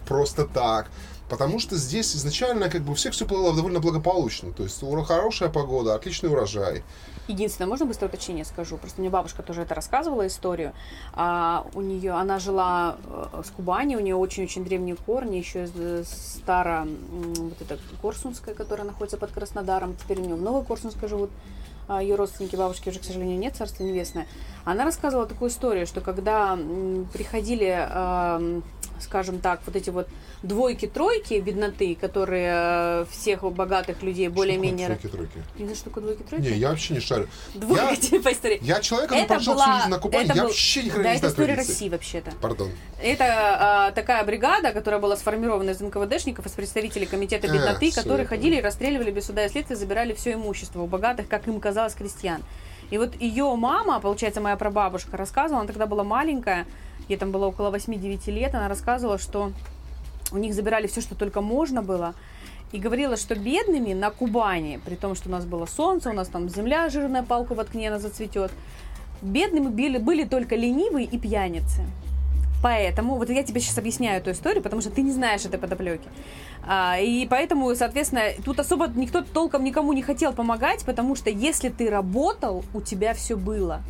просто 0.07 0.47
так. 0.47 0.91
Потому 1.31 1.61
что 1.61 1.77
здесь 1.77 2.17
изначально 2.17 2.69
как 2.69 2.83
бы 2.83 2.91
у 2.91 2.95
всех 2.95 3.13
все 3.13 3.25
было 3.25 3.55
довольно 3.55 3.79
благополучно. 3.79 4.53
То 4.53 4.65
есть 4.65 4.83
хорошая 5.07 5.49
погода, 5.49 5.95
отличный 5.95 6.29
урожай. 6.29 6.83
Единственное, 7.29 7.69
можно 7.69 7.87
быстро 7.87 8.07
уточнение 8.07 8.45
скажу? 8.45 8.77
Просто 8.77 9.01
мне 9.01 9.11
бабушка 9.11 9.45
тоже 9.45 9.63
это 9.63 9.77
рассказывала 9.77 10.27
историю. 10.27 10.73
А, 11.13 11.65
у 11.75 11.83
нее, 11.83 12.13
она 12.13 12.41
жила 12.41 12.97
э, 13.05 13.43
с 13.47 13.51
Кубани, 13.51 13.95
у 13.95 14.01
нее 14.01 14.17
очень-очень 14.17 14.65
древние 14.65 14.97
корни, 14.97 15.37
еще 15.37 15.69
старо, 16.05 16.89
вот 17.13 17.63
это 17.63 17.79
Корсунская, 18.03 18.57
которая 18.57 18.85
находится 18.85 19.17
под 19.17 19.31
Краснодаром. 19.31 19.95
Теперь 19.95 20.19
у 20.19 20.25
нее 20.25 20.35
в 20.35 20.43
Новой 20.43 20.65
Корсунской 20.65 21.09
живут 21.09 21.31
а, 21.87 22.03
ее 22.03 22.17
родственники, 22.17 22.57
бабушки 22.57 22.89
уже, 22.89 22.99
к 22.99 23.05
сожалению, 23.05 23.39
нет, 23.39 23.55
царство 23.55 23.85
небесное. 23.85 24.27
Она 24.65 24.85
рассказывала 24.85 25.27
такую 25.27 25.51
историю, 25.51 25.87
что 25.87 26.01
когда 26.01 26.59
приходили, 27.13 28.53
скажем 29.03 29.41
так, 29.41 29.61
вот 29.67 29.77
эти 29.77 29.91
вот 29.91 30.09
двойки-тройки 30.43 31.41
бедноты, 31.41 31.95
которые 31.95 32.53
э, 32.55 33.05
всех 33.11 33.43
богатых 33.53 34.03
людей 34.03 34.29
более-менее... 34.29 34.89
Тройки-тройки? 34.89 35.43
Не 35.59 35.75
что 35.75 35.85
такое 35.85 36.05
двойки-тройки? 36.05 36.43
Не, 36.43 36.57
я 36.59 36.71
вообще 36.71 36.95
не 36.95 37.01
шарю. 37.01 37.29
Двойка 37.55 37.91
Я- 37.91 37.97
типа 38.11 38.33
истории. 38.33 38.59
Я 38.63 38.81
человек, 38.81 39.11
который 39.11 39.27
прожил 39.27 39.55
была- 39.55 39.63
всю 39.65 39.77
жизнь 39.79 39.89
на 39.91 39.99
Кубани, 39.99 40.25
это 40.25 40.35
я 40.35 40.43
был- 40.43 40.49
вообще 40.49 40.83
ни 40.83 40.89
хрена 40.89 41.05
Да, 41.05 41.11
не 41.13 41.19
это 41.19 41.29
история 41.29 41.55
традиций. 41.55 41.73
России 41.75 41.89
вообще-то. 41.89 42.31
Пардон. 42.41 42.71
Это 43.03 43.25
а, 43.25 43.91
такая 43.93 44.25
бригада, 44.25 44.73
которая 44.73 45.01
была 45.01 45.17
сформирована 45.17 45.71
из 45.71 45.81
НКВДшников, 45.81 46.47
из 46.47 46.53
представителей 46.53 47.07
комитета 47.07 47.47
Э, 47.47 47.53
бедноты, 47.53 47.91
всё 47.91 48.03
которые 48.03 48.27
ходили 48.27 48.57
и 48.57 48.61
расстреливали 48.61 49.11
без 49.11 49.27
суда 49.27 49.45
и 49.47 49.49
следствия, 49.49 49.77
забирали 49.77 50.15
все 50.15 50.35
имущество 50.35 50.83
у 50.83 50.87
богатых, 50.87 51.29
как 51.29 51.47
им 51.49 51.61
казалось, 51.61 51.95
крестьян. 51.95 52.43
И 52.91 52.99
вот 52.99 53.15
ее 53.21 53.55
мама, 53.55 54.01
получается, 54.01 54.41
моя 54.41 54.57
прабабушка, 54.57 55.17
рассказывала, 55.17 55.61
она 55.61 55.69
тогда 55.69 55.87
была 55.87 56.03
маленькая, 56.03 56.67
ей 57.11 57.19
там 57.19 57.31
было 57.31 57.47
около 57.47 57.71
8-9 57.75 58.31
лет, 58.31 58.55
она 58.55 58.69
рассказывала, 58.69 59.19
что 59.19 59.53
у 60.33 60.39
них 60.39 60.55
забирали 60.55 60.87
все, 60.87 61.01
что 61.01 61.15
только 61.15 61.41
можно 61.41 61.83
было. 61.83 62.15
И 62.73 62.79
говорила, 62.79 63.17
что 63.17 63.35
бедными 63.35 63.93
на 63.95 64.11
Кубани, 64.11 64.81
при 64.85 64.95
том, 64.95 65.17
что 65.17 65.29
у 65.29 65.33
нас 65.33 65.45
было 65.45 65.67
солнце, 65.67 66.11
у 66.11 66.13
нас 66.13 66.29
там 66.29 66.49
земля 66.49 66.89
жирная, 66.89 67.25
палку 67.25 67.55
воткни, 67.55 67.87
она 67.89 67.99
зацветет, 67.99 68.53
бедными 69.23 69.69
были, 69.69 69.99
были 69.99 70.25
только 70.25 70.55
ленивые 70.55 71.07
и 71.07 71.19
пьяницы. 71.19 71.83
Поэтому, 72.63 73.17
вот 73.17 73.31
я 73.31 73.43
тебе 73.43 73.61
сейчас 73.61 73.79
объясняю 73.79 74.21
эту 74.21 74.31
историю, 74.33 74.63
потому 74.63 74.83
что 74.83 74.91
ты 74.91 75.03
не 75.03 75.13
знаешь 75.13 75.45
этой 75.45 75.59
подоплеки. 75.59 76.07
А, 76.63 76.99
и 76.99 77.27
поэтому, 77.27 77.75
соответственно, 77.75 78.23
тут 78.45 78.61
особо 78.61 78.87
никто 78.87 79.23
толком 79.23 79.65
никому 79.65 79.93
не 79.95 80.03
хотел 80.03 80.33
помогать, 80.33 80.85
потому 80.85 81.17
что 81.17 81.31
если 81.31 81.71
ты 81.71 81.89
работал, 81.89 82.65
у 82.75 82.83
тебя 82.83 83.15
все 83.15 83.37
было. 83.37 83.81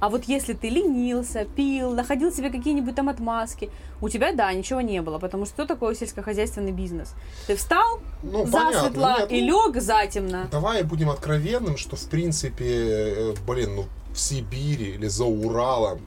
А 0.00 0.08
вот 0.08 0.24
если 0.24 0.52
ты 0.52 0.68
ленился, 0.68 1.44
пил, 1.44 1.92
находил 1.92 2.32
себе 2.32 2.50
какие-нибудь 2.50 2.94
там 2.94 3.08
отмазки, 3.08 3.70
у 4.00 4.08
тебя, 4.08 4.32
да, 4.32 4.52
ничего 4.52 4.80
не 4.80 5.00
было, 5.00 5.18
потому 5.18 5.46
что 5.46 5.54
что 5.54 5.66
такое 5.66 5.94
сельскохозяйственный 5.94 6.72
бизнес? 6.72 7.14
Ты 7.46 7.56
встал 7.56 8.00
Ну, 8.22 8.44
понятно, 8.44 8.72
засветло 8.72 9.16
нет, 9.20 9.32
и 9.32 9.42
ну, 9.42 9.68
лег 9.68 9.80
затемно. 9.82 10.48
Давай 10.50 10.82
будем 10.82 11.10
откровенным, 11.10 11.76
что 11.76 11.96
в 11.96 12.08
принципе, 12.08 12.64
э, 12.66 13.34
блин, 13.46 13.76
ну 13.76 13.84
в 14.12 14.18
Сибири 14.18 14.94
или 14.94 15.06
за 15.06 15.24
Уралом 15.24 16.00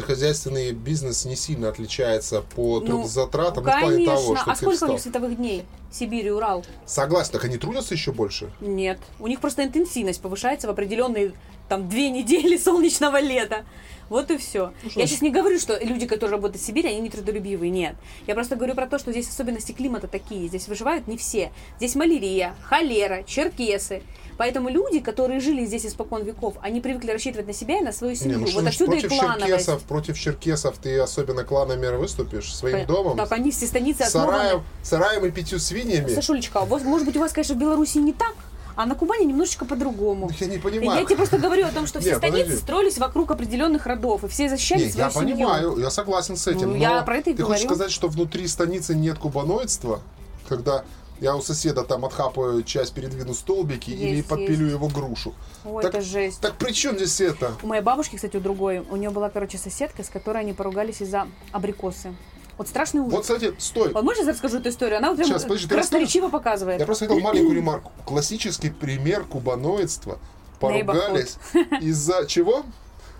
сельскохозяйственный 0.00 0.72
бизнес 0.72 1.24
не 1.24 1.36
сильно 1.36 1.68
отличается 1.68 2.42
по 2.42 2.80
Ну, 2.80 2.86
трудозатратам, 2.86 3.64
ну, 3.64 3.70
в 3.70 3.80
плане 3.80 3.96
конечно. 3.96 4.14
того, 4.14 4.36
что 4.36 4.50
а 4.50 4.56
сколько 4.56 4.68
у 4.68 4.74
встал. 4.74 4.88
них 4.90 5.00
световых 5.00 5.36
дней? 5.36 5.64
Сибирь 5.90 6.26
и 6.26 6.30
Урал? 6.30 6.64
Согласен, 6.84 7.32
так 7.32 7.44
они 7.44 7.56
трудятся 7.56 7.94
еще 7.94 8.12
больше? 8.12 8.50
Нет. 8.60 8.98
У 9.18 9.26
них 9.26 9.40
просто 9.40 9.64
интенсивность 9.64 10.20
повышается 10.20 10.66
в 10.66 10.70
определенные 10.70 11.32
там 11.68 11.88
две 11.88 12.10
недели 12.10 12.56
солнечного 12.58 13.20
лета. 13.20 13.64
Вот 14.08 14.30
и 14.30 14.36
все. 14.36 14.72
что 14.88 15.00
Я 15.00 15.06
сейчас 15.06 15.20
не 15.22 15.30
говорю, 15.30 15.58
что 15.58 15.76
люди, 15.82 16.06
которые 16.06 16.32
работают 16.36 16.62
в 16.62 16.66
Сибири, 16.66 16.88
они 16.90 17.00
не 17.00 17.10
трудолюбивые. 17.10 17.70
Нет. 17.70 17.96
Я 18.26 18.34
просто 18.34 18.54
говорю 18.54 18.74
про 18.74 18.86
то, 18.86 18.98
что 18.98 19.10
здесь 19.10 19.28
особенности 19.28 19.72
климата 19.72 20.06
такие. 20.06 20.46
Здесь 20.46 20.68
выживают 20.68 21.08
не 21.08 21.16
все. 21.16 21.50
Здесь 21.78 21.96
малярия, 21.96 22.54
холера, 22.62 23.24
черкесы. 23.24 24.02
Поэтому 24.36 24.68
люди, 24.68 25.00
которые 25.00 25.40
жили 25.40 25.64
здесь 25.64 25.86
испокон 25.86 26.22
веков, 26.22 26.54
они 26.60 26.80
привыкли 26.80 27.10
рассчитывать 27.10 27.46
на 27.46 27.52
себя 27.52 27.78
и 27.78 27.80
на 27.80 27.92
свою 27.92 28.12
Не, 28.12 28.18
семью. 28.18 28.38
ну 28.40 28.46
что 28.46 28.60
вот 28.60 28.68
отсюда 28.68 28.96
и 28.96 29.00
против 29.00 29.18
клановость. 29.18 29.46
черкесов, 29.48 29.82
против 29.84 30.18
черкесов 30.18 30.74
ты 30.82 30.98
особенно 30.98 31.44
кланами 31.44 31.86
выступишь 31.96 32.54
своим 32.54 32.78
Пон- 32.80 32.86
домом, 32.86 33.16
Так 33.16 33.32
они 33.32 33.50
все 33.50 33.66
станицы 33.66 34.02
основаны. 34.02 34.32
сараем, 34.38 34.62
сараем 34.82 35.24
и 35.26 35.30
пятью 35.30 35.58
свиньями. 35.58 36.08
Сашулечка, 36.14 36.60
вот, 36.60 36.82
может 36.82 37.06
быть, 37.06 37.16
у 37.16 37.20
вас, 37.20 37.32
конечно, 37.32 37.54
в 37.54 37.58
Беларуси 37.58 37.98
не 37.98 38.12
так, 38.12 38.34
а 38.74 38.84
на 38.84 38.94
Кубани 38.94 39.24
немножечко 39.24 39.64
по-другому. 39.64 40.30
Я 40.38 40.46
не 40.48 40.56
Я 40.56 40.60
понимаю. 40.60 41.06
тебе 41.06 41.16
просто 41.16 41.38
говорю 41.38 41.66
о 41.66 41.70
том, 41.70 41.86
что 41.86 42.00
все 42.00 42.10
Не, 42.10 42.16
станицы 42.16 42.42
подожди. 42.42 42.62
строились 42.62 42.98
вокруг 42.98 43.30
определенных 43.30 43.86
родов, 43.86 44.22
и 44.24 44.28
все 44.28 44.50
защищали 44.50 44.84
Не, 44.84 44.90
свою 44.90 45.06
я 45.06 45.10
семью. 45.10 45.34
понимаю, 45.36 45.78
я 45.78 45.88
согласен 45.90 46.36
с 46.36 46.46
этим. 46.46 46.70
Ну, 46.72 46.76
я 46.76 47.00
про 47.00 47.16
это 47.16 47.30
и 47.30 47.34
ты 47.34 47.42
хочешь 47.42 47.62
говорю. 47.62 47.74
сказать, 47.76 47.90
что 47.92 48.08
внутри 48.08 48.46
станицы 48.46 48.94
нет 48.94 49.18
кубаноидства, 49.18 50.00
когда 50.46 50.84
я 51.20 51.36
у 51.36 51.42
соседа 51.42 51.82
там 51.82 52.04
отхапаю 52.04 52.62
часть, 52.62 52.94
передвину 52.94 53.34
столбики 53.34 53.90
или 53.90 54.16
Есть, 54.16 54.28
подпилю 54.28 54.66
его 54.66 54.88
грушу. 54.88 55.34
Ой, 55.64 55.82
так, 55.82 55.94
это 55.94 56.04
жесть. 56.04 56.40
так 56.40 56.56
при 56.56 56.72
чем 56.72 56.96
здесь 56.96 57.20
это? 57.20 57.52
У 57.62 57.66
моей 57.66 57.82
бабушки, 57.82 58.16
кстати, 58.16 58.36
у 58.36 58.40
другой, 58.40 58.80
у 58.80 58.96
нее 58.96 59.10
была, 59.10 59.30
короче, 59.30 59.58
соседка, 59.58 60.02
с 60.02 60.08
которой 60.08 60.38
они 60.38 60.52
поругались 60.52 61.00
из-за 61.00 61.28
абрикосы. 61.52 62.14
Вот 62.58 62.68
страшный 62.68 63.00
ужас. 63.00 63.12
Вот, 63.12 63.22
кстати, 63.22 63.54
стой. 63.58 63.92
Вот 63.92 64.02
можешь 64.02 64.24
я 64.24 64.30
расскажу 64.32 64.58
эту 64.58 64.70
историю? 64.70 64.98
Она 64.98 65.10
вот 65.10 65.16
прям 65.16 65.28
Сейчас, 65.28 65.42
подожди, 65.42 65.68
красноречиво 65.68 66.28
показывает. 66.28 66.80
Я 66.80 66.86
просто 66.86 67.06
хотел 67.06 67.20
маленькую 67.20 67.54
ремарку. 67.54 67.92
Классический 68.06 68.70
пример 68.70 69.24
кубаноидства. 69.24 70.18
Поругались 70.58 71.36
из-за 71.82 72.24
чего? 72.26 72.64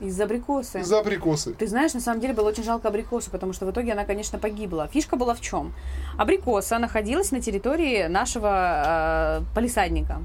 Из-за 0.00 0.24
абрикосы. 0.24 0.80
Из-за 0.80 0.98
абрикосы. 1.00 1.54
Ты 1.54 1.66
знаешь, 1.66 1.94
на 1.94 2.00
самом 2.00 2.20
деле 2.20 2.34
было 2.34 2.48
очень 2.48 2.64
жалко 2.64 2.88
абрикосу, 2.88 3.30
потому 3.30 3.52
что 3.52 3.66
в 3.66 3.70
итоге 3.70 3.92
она, 3.92 4.04
конечно, 4.04 4.38
погибла. 4.38 4.88
Фишка 4.92 5.16
была 5.16 5.34
в 5.34 5.40
чем? 5.40 5.72
Абрикоса 6.18 6.78
находилась 6.78 7.30
на 7.32 7.40
территории 7.40 8.06
нашего 8.06 9.40
э, 9.40 9.54
полисадника. 9.54 10.22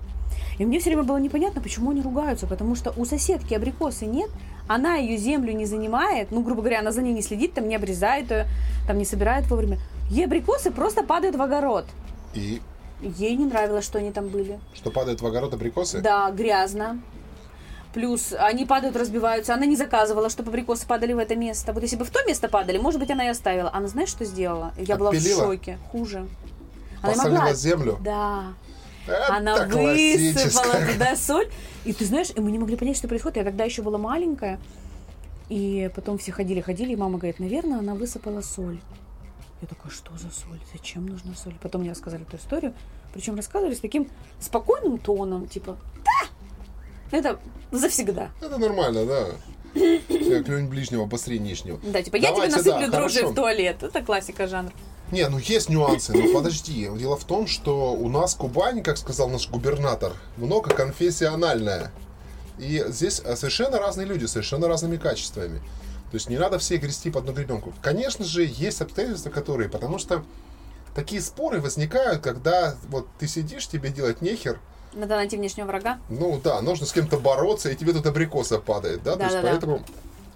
И 0.59 0.65
мне 0.65 0.79
все 0.79 0.89
время 0.89 1.03
было 1.03 1.17
непонятно, 1.17 1.61
почему 1.61 1.91
они 1.91 2.01
ругаются, 2.01 2.45
потому 2.47 2.75
что 2.75 2.93
у 2.97 3.05
соседки 3.05 3.53
абрикосы 3.53 4.05
нет, 4.05 4.29
она 4.67 4.95
ее 4.95 5.17
землю 5.17 5.53
не 5.53 5.65
занимает, 5.65 6.31
ну, 6.31 6.41
грубо 6.41 6.61
говоря, 6.61 6.79
она 6.79 6.91
за 6.91 7.01
ней 7.01 7.13
не 7.13 7.21
следит, 7.21 7.53
там 7.53 7.67
не 7.67 7.75
обрезает 7.75 8.29
ее, 8.29 8.45
там 8.87 8.97
не 8.97 9.05
собирает 9.05 9.49
вовремя. 9.49 9.79
Ей 10.09 10.25
абрикосы 10.25 10.71
просто 10.71 11.03
падают 11.03 11.35
в 11.35 11.41
огород. 11.41 11.85
И 12.33 12.61
Ей 13.01 13.35
не 13.35 13.45
нравилось, 13.45 13.85
что 13.85 13.97
они 13.97 14.11
там 14.11 14.27
были. 14.27 14.59
что 14.75 14.91
падает 14.91 15.21
в 15.21 15.25
огород 15.25 15.53
абрикосы? 15.53 16.01
Да, 16.01 16.29
грязно. 16.29 17.01
Плюс 17.93 18.33
они 18.37 18.65
падают, 18.65 18.95
разбиваются. 18.95 19.53
Она 19.53 19.65
не 19.65 19.75
заказывала, 19.75 20.29
чтобы 20.29 20.49
абрикосы 20.49 20.87
падали 20.87 21.13
в 21.13 21.17
это 21.17 21.35
место. 21.35 21.73
Вот 21.73 21.83
если 21.83 21.97
бы 21.97 22.05
в 22.05 22.09
то 22.09 22.19
место 22.25 22.47
падали, 22.47 22.77
может 22.77 22.99
быть, 22.99 23.11
она 23.11 23.25
и 23.25 23.27
оставила. 23.27 23.69
Она 23.73 23.87
знаешь, 23.87 24.09
что 24.09 24.23
сделала? 24.23 24.73
Я 24.77 24.95
была 24.95 25.11
в 25.11 25.15
Отпилила? 25.15 25.43
шоке. 25.43 25.77
Хуже. 25.91 26.27
Она 27.01 27.13
Посолила 27.13 27.37
могла. 27.39 27.53
землю? 27.53 27.97
Да. 28.01 28.53
Это 29.07 29.35
Она 29.35 29.65
высыпала 29.65 30.85
туда 30.93 31.15
соль. 31.15 31.49
И 31.83 31.91
ты 31.93 32.05
знаешь, 32.05 32.29
и 32.35 32.39
мы 32.39 32.51
не 32.51 32.59
могли 32.59 32.77
понять, 32.77 32.95
что 32.97 33.07
происходит. 33.07 33.37
Я 33.37 33.43
тогда 33.43 33.65
еще 33.65 33.81
была 33.81 33.97
маленькая. 33.97 34.59
И 35.49 35.91
потом 35.95 36.17
все 36.17 36.31
ходили-ходили, 36.31 36.93
и 36.93 36.95
мама 36.95 37.17
говорит, 37.17 37.39
наверное, 37.39 37.79
она 37.79 37.93
высыпала 37.93 38.41
соль. 38.41 38.79
Я 39.61 39.67
такая, 39.67 39.91
что 39.91 40.11
за 40.17 40.29
соль? 40.31 40.59
Зачем 40.71 41.07
нужна 41.07 41.33
соль? 41.35 41.55
Потом 41.61 41.81
мне 41.81 41.91
рассказали 41.91 42.23
эту 42.23 42.37
историю. 42.37 42.73
Причем 43.13 43.35
рассказывали 43.35 43.75
с 43.75 43.79
таким 43.79 44.07
спокойным 44.39 44.97
тоном, 44.97 45.47
типа, 45.47 45.75
да, 46.05 46.27
это 47.11 47.39
завсегда. 47.71 48.29
Это 48.41 48.57
нормально, 48.57 49.05
да. 49.05 49.27
Клюнь 49.73 50.67
ближнего, 50.67 51.09
нижнего. 51.27 51.79
Да, 51.83 52.01
типа, 52.01 52.17
я 52.17 52.33
тебе 52.33 52.47
насыплю 52.47 52.91
да, 52.91 52.97
дрожжи 52.97 53.25
в 53.25 53.33
туалет. 53.33 53.83
Это 53.83 54.01
классика 54.01 54.47
жанра. 54.47 54.73
Не, 55.11 55.27
ну 55.27 55.37
есть 55.39 55.69
нюансы, 55.69 56.13
но 56.13 56.33
подожди. 56.33 56.89
Дело 56.97 57.17
в 57.17 57.25
том, 57.25 57.47
что 57.47 57.93
у 57.93 58.09
нас 58.09 58.33
Кубань, 58.33 58.81
как 58.81 58.97
сказал 58.97 59.29
наш 59.29 59.49
губернатор, 59.49 60.13
много 60.37 60.73
конфессиональная. 60.73 61.91
И 62.57 62.83
здесь 62.87 63.21
э, 63.23 63.35
совершенно 63.35 63.77
разные 63.79 64.07
люди, 64.07 64.25
совершенно 64.25 64.67
разными 64.67 64.97
качествами. 64.97 65.59
То 66.11 66.15
есть 66.15 66.29
не 66.29 66.37
надо 66.37 66.59
все 66.59 66.77
грести 66.77 67.09
под 67.09 67.23
одну 67.23 67.33
гребенку. 67.33 67.73
Конечно 67.81 68.23
же, 68.23 68.45
есть 68.45 68.81
обстоятельства, 68.81 69.29
которые, 69.29 69.69
потому 69.69 69.97
что 69.97 70.23
такие 70.93 71.21
споры 71.21 71.59
возникают, 71.59 72.21
когда 72.21 72.75
вот 72.89 73.07
ты 73.17 73.27
сидишь, 73.27 73.67
тебе 73.67 73.89
делать 73.89 74.21
нехер, 74.21 74.59
Надо 74.93 75.15
найти 75.15 75.37
внешнего 75.37 75.67
врага. 75.67 75.99
ну 76.09 76.39
да, 76.43 76.61
нужно 76.61 76.85
с 76.85 76.91
кем-то 76.91 77.17
бороться, 77.17 77.69
и 77.69 77.75
тебе 77.75 77.93
тут 77.93 78.05
абрикоса 78.05 78.59
падает, 78.59 79.03
да? 79.03 79.15
То 79.15 79.23
есть 79.23 79.35
Да-да-да. 79.35 79.51
поэтому 79.51 79.85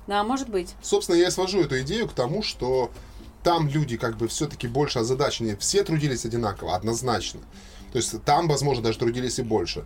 Да, 0.08 0.24
может 0.24 0.50
быть. 0.50 0.76
Собственно, 0.82 1.16
я 1.18 1.28
и 1.28 1.32
свожу 1.32 1.62
эту 1.62 1.80
идею 1.82 2.08
к 2.08 2.14
тому, 2.14 2.42
что 2.44 2.90
там 3.44 3.68
люди 3.68 3.98
как 3.98 4.18
бы 4.18 4.28
все-таки 4.28 4.68
больше 4.68 5.00
озадачены. 5.00 5.56
Все 5.58 5.84
трудились 5.84 6.26
одинаково, 6.26 6.76
однозначно. 6.76 7.42
То 7.92 7.98
есть 7.98 8.14
там, 8.24 8.48
возможно, 8.48 8.84
даже 8.84 8.98
трудились 9.00 9.40
и 9.40 9.42
больше. 9.44 9.84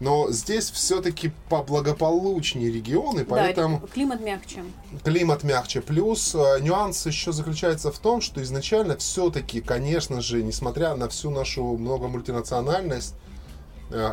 Но 0.00 0.30
здесь 0.30 0.70
все-таки 0.70 1.32
поблагополучнее 1.48 2.70
регионы, 2.70 3.24
поэтому 3.24 3.80
Да, 3.80 3.86
климат 3.88 4.20
мягче. 4.20 4.62
климат 5.02 5.42
мягче. 5.42 5.80
Плюс 5.80 6.34
э, 6.36 6.60
нюанс 6.60 7.04
еще 7.06 7.32
заключается 7.32 7.90
в 7.90 7.98
том, 7.98 8.20
что 8.20 8.40
изначально 8.42 8.96
все-таки, 8.96 9.60
конечно 9.60 10.20
же, 10.20 10.42
несмотря 10.42 10.94
на 10.94 11.08
всю 11.08 11.30
нашу 11.30 11.64
многомультинациональность, 11.76 13.14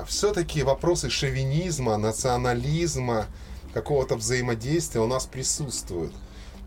все-таки 0.08 0.64
вопросы 0.64 1.10
шовинизма, 1.10 1.98
национализма, 1.98 3.26
какого-то 3.74 4.16
взаимодействия 4.16 5.02
у 5.02 5.08
нас 5.08 5.26
присутствуют. 5.26 6.14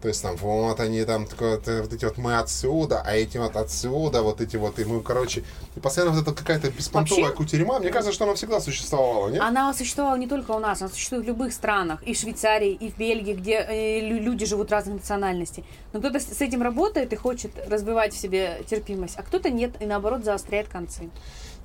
То 0.00 0.07
есть 0.07 0.23
там 0.23 0.37
вот 0.37 0.79
они 0.79 1.03
там 1.05 1.27
такое, 1.27 1.57
вот, 1.57 1.93
эти 1.93 2.05
вот 2.05 2.19
мы 2.19 2.38
отсюда, 2.38 3.03
а 3.05 3.17
эти 3.17 3.37
вот 3.37 3.57
отсюда, 3.57 4.23
вот 4.23 4.41
эти 4.41 4.55
вот 4.57 4.79
и 4.79 4.85
мы, 4.85 5.03
короче, 5.03 5.43
и 5.75 5.81
постоянно 5.81 6.12
вот 6.15 6.23
эта 6.23 6.33
какая-то 6.33 6.71
беспонтовая 6.71 7.25
Вообще- 7.25 7.37
кутерьма. 7.37 7.81
Мне 7.81 7.91
кажется, 7.91 8.12
что 8.12 8.25
она 8.25 8.35
всегда 8.35 8.61
существовала, 8.61 9.29
нет? 9.29 9.43
Она 9.43 9.75
существовала 9.75 10.15
не 10.17 10.29
только 10.29 10.53
у 10.53 10.61
нас, 10.61 10.81
она 10.83 10.88
существует 10.91 11.25
в 11.25 11.27
любых 11.27 11.53
странах. 11.53 12.00
И 12.05 12.15
в 12.15 12.17
Швейцарии, 12.19 12.75
и 12.75 12.93
в 12.93 12.97
Бельгии, 12.97 13.33
где 13.35 13.55
э, 13.55 14.00
лю- 14.00 14.21
люди 14.23 14.47
живут 14.47 14.71
разных 14.71 14.97
национальностей. 14.97 15.65
Но 15.93 15.99
кто-то 15.99 16.21
с 16.21 16.41
этим 16.41 16.62
работает 16.62 17.12
и 17.12 17.17
хочет 17.17 17.50
развивать 17.69 18.15
в 18.15 18.19
себе 18.21 18.62
терпимость, 18.71 19.15
а 19.17 19.23
кто-то 19.25 19.50
нет, 19.50 19.73
и 19.81 19.87
наоборот 19.87 20.25
заостряет 20.25 20.69
концы. 20.69 21.11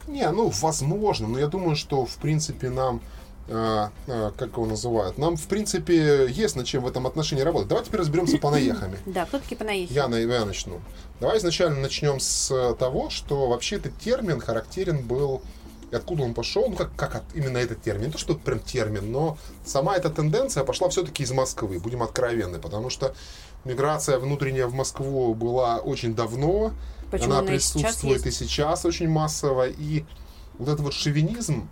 Не, 0.07 0.29
ну, 0.31 0.51
возможно, 0.61 1.27
но 1.27 1.39
я 1.39 1.47
думаю, 1.47 1.75
что, 1.75 2.05
в 2.05 2.17
принципе, 2.17 2.69
нам, 2.69 3.01
э, 3.47 3.87
э, 4.07 4.31
как 4.37 4.51
его 4.51 4.65
называют, 4.65 5.17
нам, 5.17 5.37
в 5.37 5.47
принципе, 5.47 6.27
есть 6.29 6.55
над 6.55 6.65
чем 6.65 6.83
в 6.83 6.87
этом 6.87 7.07
отношении 7.07 7.41
работать. 7.41 7.69
Давайте 7.69 7.89
теперь 7.89 8.01
разберемся 8.01 8.37
по 8.37 8.51
наехами. 8.51 8.97
Да, 9.05 9.25
кто 9.25 9.39
такие 9.39 9.57
понаехи? 9.57 9.91
Я, 9.93 10.07
я 10.07 10.45
начну. 10.45 10.81
Давай 11.19 11.37
изначально 11.37 11.79
начнем 11.79 12.19
с 12.19 12.75
того, 12.75 13.09
что 13.09 13.47
вообще 13.47 13.77
этот 13.77 13.97
термин 13.97 14.39
характерен 14.39 15.05
был, 15.05 15.41
и 15.93 15.95
откуда 15.95 16.23
он 16.23 16.33
пошел, 16.33 16.67
ну 16.69 16.75
как, 16.75 16.95
как 16.95 17.23
именно 17.35 17.59
этот 17.59 17.81
термин, 17.81 18.07
не 18.07 18.11
то 18.11 18.17
что 18.17 18.33
прям 18.33 18.59
термин, 18.59 19.11
но 19.11 19.37
сама 19.63 19.95
эта 19.95 20.09
тенденция 20.09 20.63
пошла 20.63 20.89
все-таки 20.89 21.21
из 21.21 21.31
Москвы, 21.31 21.79
будем 21.79 22.01
откровенны, 22.01 22.57
потому 22.57 22.89
что 22.89 23.13
миграция 23.63 24.17
внутренняя 24.17 24.65
в 24.65 24.73
Москву 24.73 25.35
была 25.35 25.77
очень 25.77 26.15
давно, 26.15 26.73
Почему 27.13 27.33
она 27.33 27.39
она 27.41 27.53
и 27.53 27.59
сейчас 27.59 27.81
присутствует 27.81 28.25
и 28.25 28.31
сейчас 28.31 28.85
очень 28.85 29.07
массово, 29.07 29.67
и 29.69 30.03
вот 30.57 30.67
этот 30.67 30.81
вот 30.81 30.93
шовинизм, 30.93 31.69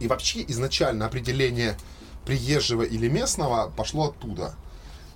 и 0.00 0.06
вообще 0.06 0.44
изначально 0.48 1.06
определение 1.06 1.78
приезжего 2.26 2.82
или 2.82 3.08
местного 3.08 3.70
пошло 3.70 4.10
оттуда. 4.10 4.54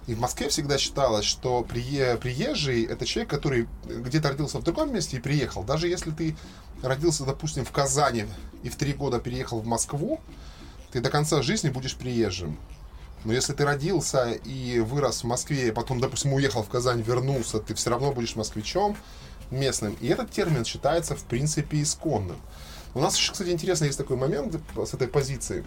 И 0.07 0.14
в 0.14 0.21
Москве 0.21 0.49
всегда 0.49 0.79
считалось, 0.79 1.26
что 1.26 1.62
прие- 1.62 2.17
приезжий 2.17 2.85
это 2.85 3.05
человек, 3.05 3.29
который 3.29 3.69
где-то 3.85 4.31
родился 4.31 4.59
в 4.59 4.62
другом 4.62 4.95
месте 4.95 5.19
и 5.19 5.21
приехал. 5.21 5.62
Даже 5.62 5.88
если 5.88 6.11
ты 6.11 6.37
родился, 6.83 7.25
допустим, 7.25 7.67
в 7.67 7.71
Казани 7.71 8.25
и 8.62 8.71
в 8.71 8.76
три 8.76 8.95
года 8.95 9.21
переехал 9.21 9.61
в 9.61 9.67
Москву, 9.67 10.21
ты 10.90 11.00
до 11.00 11.11
конца 11.11 11.43
жизни 11.43 11.69
будешь 11.69 11.97
приезжим. 11.97 12.59
Но 13.25 13.35
если 13.35 13.52
ты 13.52 13.67
родился 13.67 14.33
и 14.33 14.81
вырос 14.81 15.23
в 15.23 15.26
Москве, 15.26 15.69
и 15.69 15.71
потом, 15.71 16.00
допустим, 16.00 16.33
уехал 16.33 16.62
в 16.62 16.69
Казань, 16.69 17.02
вернулся, 17.02 17.59
ты 17.61 17.75
все 17.75 17.90
равно 17.90 18.12
будешь 18.12 18.35
москвичом 18.35 18.97
местным. 19.50 19.97
И 20.00 20.09
этот 20.09 20.30
термин 20.30 20.64
считается, 20.64 21.16
в 21.16 21.25
принципе, 21.25 21.83
исконным. 21.83 22.40
У 22.95 23.00
нас 23.00 23.16
еще, 23.16 23.33
кстати, 23.33 23.50
интересно, 23.50 23.85
есть 23.85 23.99
такой 23.99 24.16
момент 24.16 24.57
с 24.76 24.95
этой 24.95 25.09
позиции, 25.09 25.64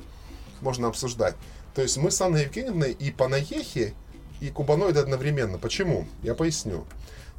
можно 0.61 0.87
обсуждать. 0.87 1.35
То 1.73 1.81
есть 1.81 1.97
мы 1.97 2.11
с 2.11 2.21
Анной 2.21 2.43
Евгеньевной 2.43 2.91
и 2.91 3.11
панаехи, 3.11 3.93
и 4.41 4.49
кубаноиды 4.49 4.99
одновременно. 4.99 5.57
Почему? 5.57 6.05
Я 6.21 6.35
поясню. 6.35 6.85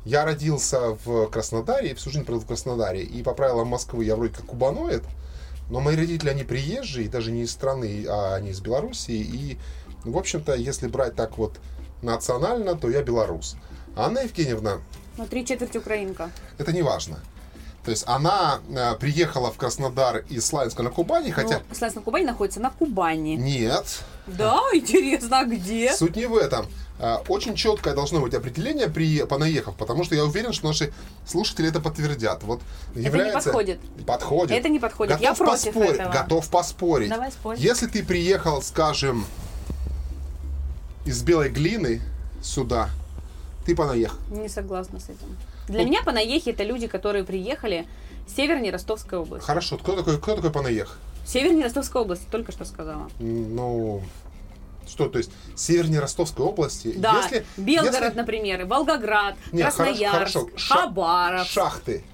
Я 0.04 0.24
родился 0.24 0.98
в 1.04 1.28
Краснодаре, 1.28 1.94
всю 1.94 2.10
жизнь 2.10 2.24
провел 2.24 2.40
в 2.40 2.46
Краснодаре, 2.46 3.02
и 3.02 3.22
по 3.22 3.32
правилам 3.32 3.68
Москвы 3.68 4.04
я 4.04 4.16
вроде 4.16 4.34
как 4.34 4.46
кубаноид, 4.46 5.02
но 5.70 5.80
мои 5.80 5.96
родители, 5.96 6.28
они 6.28 6.44
приезжие, 6.44 7.08
даже 7.08 7.30
не 7.30 7.42
из 7.42 7.52
страны, 7.52 8.04
а 8.08 8.34
они 8.34 8.50
из 8.50 8.60
Белоруссии, 8.60 9.16
и, 9.16 9.58
в 10.04 10.16
общем-то, 10.18 10.54
если 10.54 10.88
брать 10.88 11.16
так 11.16 11.38
вот 11.38 11.58
национально, 12.02 12.74
то 12.74 12.90
я 12.90 13.02
белорус. 13.02 13.56
А 13.96 14.06
Анна 14.06 14.20
Евгеньевна, 14.20 14.80
Ну, 15.16 15.26
три 15.26 15.44
четверти 15.46 15.78
украинка. 15.78 16.30
это 16.58 16.72
не 16.72 16.82
важно. 16.82 17.18
То 17.84 17.90
есть 17.90 18.04
она 18.06 18.60
э, 18.68 18.94
приехала 18.98 19.52
в 19.52 19.58
Краснодар 19.58 20.24
из 20.30 20.46
Славянска 20.46 20.82
на 20.82 20.88
Кубани, 20.88 21.30
хотя... 21.30 21.60
Ну, 21.68 21.74
Славянск 21.74 21.96
на 21.96 22.02
Кубани 22.02 22.24
находится 22.24 22.60
на 22.60 22.70
Кубани. 22.70 23.36
Нет, 23.36 24.00
Да, 24.26 24.58
интересно, 24.72 25.40
а 25.40 25.44
где? 25.44 25.92
суть 25.92 26.16
не 26.16 26.24
в 26.24 26.34
этом. 26.34 26.66
А, 26.98 27.22
Очень 27.28 27.54
четкое 27.56 27.94
должно 27.94 28.20
быть 28.20 28.32
определение 28.32 28.88
при 28.88 29.24
понаехав, 29.24 29.74
потому 29.76 30.04
что 30.04 30.14
я 30.14 30.24
уверен, 30.24 30.54
что 30.54 30.68
наши 30.68 30.94
слушатели 31.26 31.68
это 31.68 31.80
подтвердят. 31.80 32.42
Вот 32.44 32.62
является... 32.94 33.50
подходит. 33.50 33.80
Подходит. 34.06 34.56
Это 34.56 34.68
не 34.70 34.78
подходит. 34.78 35.18
Готов 35.18 35.22
Я 35.22 35.34
против 35.34 35.64
поспорить. 35.64 35.94
этого. 35.94 36.12
Готов 36.12 36.48
поспорить. 36.48 37.10
Давай 37.10 37.32
спорь. 37.32 37.56
Если 37.58 37.86
ты 37.86 38.02
приехал, 38.02 38.62
скажем, 38.62 39.26
из 41.04 41.22
белой 41.22 41.50
глины 41.50 42.00
сюда, 42.42 42.88
ты 43.64 43.74
понаехал. 43.74 44.16
Не 44.30 44.48
согласна 44.48 45.00
с 45.00 45.04
этим. 45.04 45.36
Для 45.68 45.80
Ну- 45.82 45.86
меня 45.86 46.02
понаехи 46.02 46.50
это 46.50 46.62
люди, 46.64 46.86
которые 46.86 47.24
приехали 47.24 47.86
севернее 48.26 48.72
Ростовской 48.72 49.18
области. 49.18 49.46
Хорошо, 49.46 49.76
кто 49.78 49.96
такой, 49.96 50.18
кто 50.18 50.36
такой 50.36 50.50
понаех? 50.50 50.98
Севернее 51.26 51.64
Ростовской 51.64 52.02
области, 52.02 52.26
только 52.30 52.52
что 52.52 52.64
сказала. 52.64 53.08
Ну, 53.18 54.02
что, 54.86 55.08
то 55.08 55.18
есть 55.18 55.30
севернее 55.56 56.00
Ростовской 56.00 56.44
области? 56.44 56.92
Да, 56.96 57.22
если, 57.22 57.46
Белгород, 57.56 57.94
если- 58.02 58.16
например, 58.16 58.66
Волгоград, 58.66 59.36
Не, 59.52 59.62
хорошо- 59.62 59.76
Красноярск, 59.78 60.14
хорошо, 60.18 60.48
ша- 60.56 60.74
Хабаров. 60.74 61.46
Шахты. 61.48 62.04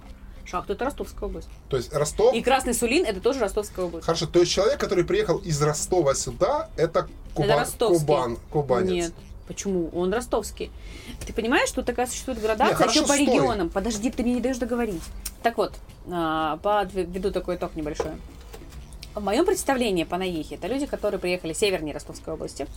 Шахта 0.44 0.72
это 0.72 0.84
Ростовская 0.84 1.28
область. 1.28 1.48
То 1.68 1.76
есть 1.76 1.92
Ростов... 1.92 2.34
И 2.34 2.42
Красный 2.42 2.74
Сулин 2.74 3.04
это 3.04 3.20
тоже 3.20 3.38
Ростовская 3.40 3.84
область. 3.86 4.04
Хорошо, 4.04 4.26
то 4.26 4.40
есть 4.40 4.50
человек, 4.50 4.80
который 4.80 5.04
приехал 5.04 5.38
из 5.38 5.60
Ростова 5.62 6.14
сюда, 6.14 6.70
это, 6.76 7.08
Куба... 7.34 7.46
Это 7.46 7.56
ростовский. 7.60 7.98
Кубан, 8.06 8.36
кубанец. 8.50 8.90
Нет. 8.90 9.12
Почему? 9.50 9.90
Он 9.92 10.14
ростовский. 10.14 10.70
Ты 11.26 11.32
понимаешь, 11.32 11.68
что 11.68 11.82
такая 11.82 12.06
существует 12.06 12.40
градация 12.40 12.68
Не, 12.68 12.74
хорошо, 12.76 13.00
еще 13.00 13.08
по 13.08 13.14
стой. 13.14 13.26
регионам? 13.26 13.68
Подожди, 13.68 14.08
ты 14.08 14.22
мне 14.22 14.34
не 14.34 14.40
даешь 14.40 14.58
договорить. 14.58 15.02
Так 15.42 15.58
вот, 15.58 15.74
а, 16.08 16.58
подведу 16.58 17.32
такой 17.32 17.56
итог 17.56 17.74
небольшой. 17.74 18.12
В 19.12 19.20
моем 19.20 19.44
представлении 19.44 20.04
панаехи 20.04 20.54
это 20.54 20.68
люди, 20.68 20.86
которые 20.86 21.18
приехали 21.18 21.52
севернее 21.52 21.92
Ростовской 21.92 22.34
области. 22.34 22.68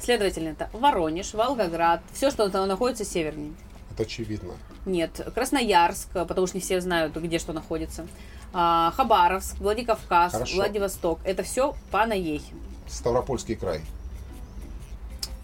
Следовательно, 0.00 0.48
это 0.48 0.70
Воронеж, 0.72 1.34
Волгоград, 1.34 2.00
все, 2.14 2.30
что 2.30 2.48
там 2.48 2.66
находится 2.66 3.04
севернее. 3.04 3.52
Это 3.90 4.04
очевидно. 4.04 4.54
Нет, 4.86 5.20
Красноярск, 5.34 6.08
потому 6.12 6.46
что 6.46 6.56
не 6.56 6.62
все 6.62 6.80
знают, 6.80 7.14
где 7.14 7.38
что 7.38 7.52
находится. 7.52 8.06
А, 8.54 8.90
Хабаровск, 8.96 9.58
Владикавказ, 9.58 10.32
Хорошо. 10.32 10.56
Владивосток. 10.56 11.18
Это 11.24 11.42
все 11.42 11.74
панаехи. 11.90 12.54
Ставропольский 12.88 13.54
край. 13.54 13.82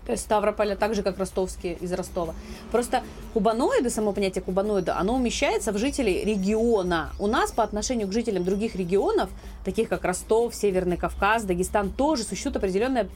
То 0.09 0.13
есть 0.13 0.25
Ставрополь, 0.25 0.73
а 0.73 0.77
так 0.77 0.95
же, 0.95 1.03
как 1.03 1.19
ростовские 1.19 1.75
из 1.75 1.93
Ростова. 1.93 2.35
Просто 2.73 3.03
кубаноиды, 3.35 3.91
само 3.91 4.15
понятие 4.15 4.41
кубаноида, 4.43 4.97
оно 4.97 5.15
умещается 5.15 5.71
в 5.71 5.77
жителей 5.77 6.25
региона. 6.25 7.11
У 7.19 7.27
нас 7.27 7.53
по 7.53 7.63
отношению 7.63 8.09
к 8.09 8.13
жителям 8.15 8.43
других 8.43 8.75
регионов, 8.75 9.29
таких 9.67 9.91
как 9.91 10.07
Ростов, 10.07 10.55
Северный 10.55 10.97
Кавказ, 10.97 11.45
Дагестан, 11.45 11.91
тоже 11.91 12.23
существует 12.23 12.57
определенное 12.57 13.07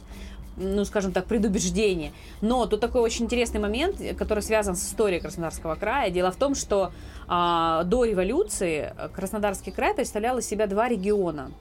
ну, 0.58 0.84
скажем 0.84 1.12
так, 1.12 1.24
предубеждение. 1.24 2.12
Но 2.42 2.66
тут 2.66 2.80
такой 2.80 3.00
очень 3.00 3.24
интересный 3.24 3.58
момент, 3.58 3.96
который 4.18 4.42
связан 4.42 4.76
с 4.76 4.86
историей 4.86 5.20
Краснодарского 5.20 5.76
края. 5.76 6.10
Дело 6.10 6.30
в 6.30 6.36
том, 6.36 6.54
что 6.54 6.92
а, 7.26 7.84
до 7.84 8.04
революции 8.04 8.92
Краснодарский 9.14 9.72
край 9.72 9.94
представлял 9.94 10.36
из 10.36 10.46
себя 10.46 10.66
два 10.66 10.90
региона. 10.90 11.52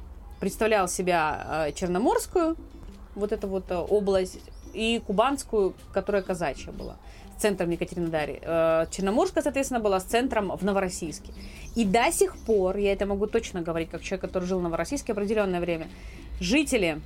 Представлял 0.42 0.90
себя 0.90 1.46
а, 1.48 1.72
Черноморскую, 1.72 2.58
вот 3.16 3.32
эту 3.32 3.48
вот 3.48 3.66
а, 3.70 3.82
область, 3.82 4.40
и 4.74 5.02
Кубанскую, 5.06 5.74
которая 5.94 6.22
казачья 6.22 6.72
была 6.72 6.98
с 7.38 7.42
центром 7.42 7.70
в 7.70 7.72
Екатеринодаре. 7.72 8.40
Э, 8.42 8.86
Черноморская, 8.92 9.44
соответственно, 9.44 9.80
была 9.80 10.00
с 10.00 10.04
центром 10.04 10.56
в 10.56 10.64
Новороссийске. 10.64 11.34
И 11.76 11.86
до 11.86 12.12
сих 12.12 12.38
пор, 12.38 12.78
я 12.78 12.94
это 12.94 13.06
могу 13.06 13.28
точно 13.28 13.62
говорить, 13.62 13.90
как 13.90 14.02
человек, 14.02 14.22
который 14.22 14.46
жил 14.46 14.60
в 14.60 14.64
Новороссийске 14.64 15.14
определенное 15.14 15.60
время, 15.60 15.88
жители 16.40 17.02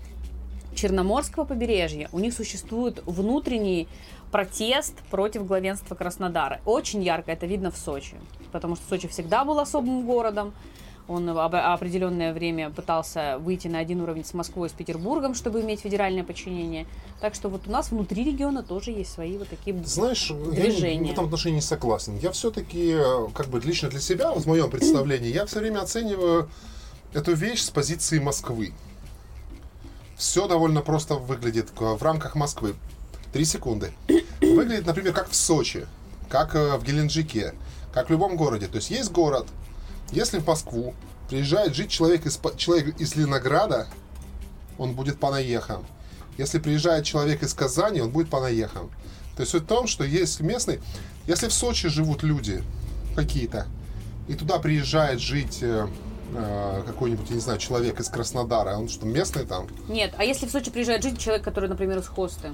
Черноморского 0.75 1.45
побережья, 1.45 2.09
у 2.11 2.19
них 2.19 2.33
существует 2.33 3.01
внутренний 3.05 3.87
протест 4.31 4.95
против 5.09 5.45
главенства 5.47 5.95
Краснодара. 5.95 6.59
Очень 6.65 7.01
ярко 7.01 7.31
это 7.31 7.45
видно 7.45 7.71
в 7.71 7.77
Сочи, 7.77 8.15
потому 8.51 8.75
что 8.75 8.85
Сочи 8.89 9.07
всегда 9.07 9.45
был 9.45 9.59
особым 9.59 10.05
городом. 10.05 10.53
Он 11.07 11.29
определенное 11.29 12.33
время 12.33 12.71
пытался 12.71 13.37
выйти 13.39 13.67
на 13.67 13.77
один 13.77 14.01
уровень 14.01 14.25
с 14.25 14.33
Москвой, 14.33 14.69
с 14.69 14.73
Петербургом, 14.73 15.35
чтобы 15.35 15.61
иметь 15.61 15.81
федеральное 15.81 16.23
подчинение. 16.23 16.87
Так 17.21 17.35
что 17.35 17.49
вот 17.49 17.67
у 17.67 17.71
нас 17.71 17.91
внутри 17.91 18.23
региона 18.23 18.63
тоже 18.63 18.89
есть 18.91 19.11
свои 19.13 19.37
вот 19.37 19.47
такие... 19.49 19.75
Знаешь, 19.85 20.31
я 20.31 20.35
не- 20.35 20.51
Движение. 20.51 21.09
в 21.09 21.13
этом 21.13 21.25
отношении 21.25 21.57
не 21.57 21.61
согласен. 21.61 22.17
Я 22.17 22.31
все-таки, 22.31 22.97
как 23.35 23.47
бы 23.49 23.59
лично 23.59 23.89
для 23.89 23.99
себя, 23.99 24.31
вот 24.31 24.43
в 24.43 24.47
моем 24.47 24.71
представлении, 24.71 25.31
я 25.31 25.45
все 25.45 25.59
время 25.59 25.81
оцениваю 25.81 26.49
эту 27.13 27.33
вещь 27.35 27.61
с 27.61 27.69
позиции 27.69 28.17
Москвы. 28.17 28.73
Все 30.17 30.47
довольно 30.47 30.81
просто 30.81 31.15
выглядит 31.15 31.69
в 31.75 32.01
рамках 32.01 32.35
Москвы. 32.35 32.75
Три 33.31 33.45
секунды. 33.45 33.91
Выглядит, 34.41 34.85
например, 34.87 35.13
как 35.13 35.29
в 35.29 35.35
Сочи, 35.35 35.85
как 36.29 36.55
э, 36.55 36.77
в 36.77 36.83
Геленджике, 36.83 37.53
как 37.93 38.07
в 38.07 38.11
любом 38.11 38.37
городе. 38.37 38.67
То 38.67 38.77
есть 38.77 38.89
есть 38.89 39.11
город, 39.11 39.45
если 40.11 40.39
в 40.39 40.47
Москву 40.47 40.93
приезжает 41.29 41.75
жить 41.75 41.89
человек 41.89 42.25
из, 42.25 42.39
человек 42.57 42.99
из 42.99 43.15
Ленограда, 43.15 43.87
он 44.77 44.93
будет 44.93 45.19
панаехом. 45.19 45.85
Если 46.37 46.59
приезжает 46.59 47.05
человек 47.05 47.43
из 47.43 47.53
Казани, 47.53 48.01
он 48.01 48.09
будет 48.09 48.29
панаехом. 48.29 48.89
То 49.35 49.41
есть 49.41 49.51
суть 49.51 49.63
в 49.63 49.67
том, 49.67 49.87
что 49.87 50.03
есть 50.03 50.39
местный... 50.41 50.81
Если 51.27 51.47
в 51.47 51.53
Сочи 51.53 51.89
живут 51.89 52.23
люди 52.23 52.63
какие-то, 53.15 53.67
и 54.27 54.35
туда 54.35 54.59
приезжает 54.59 55.19
жить 55.19 55.59
э, 55.61 55.87
э, 56.35 56.83
какой-нибудь, 56.85 57.29
я 57.29 57.35
не 57.35 57.41
знаю, 57.41 57.57
человек 57.57 57.99
из 57.99 58.09
Краснодара, 58.09 58.75
он 58.75 58.89
что, 58.89 59.05
местный 59.05 59.45
там? 59.45 59.67
Нет, 59.87 60.13
а 60.17 60.23
если 60.23 60.45
в 60.45 60.51
Сочи 60.51 60.71
приезжает 60.71 61.03
жить 61.03 61.19
человек, 61.19 61.43
который, 61.43 61.69
например, 61.69 61.97
из 61.99 62.07
Хосты? 62.07 62.53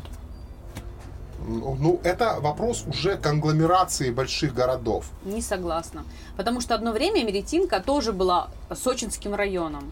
Ну, 1.48 2.00
это 2.04 2.40
вопрос 2.40 2.84
уже 2.88 3.18
конгломерации 3.18 4.12
больших 4.12 4.54
городов. 4.54 5.06
Не 5.26 5.42
согласна. 5.42 6.04
Потому 6.38 6.62
что 6.62 6.76
одно 6.76 6.92
время 6.92 7.24
Меретинка 7.24 7.80
тоже 7.80 8.12
была 8.14 8.50
сочинским 8.76 9.34
районом. 9.36 9.92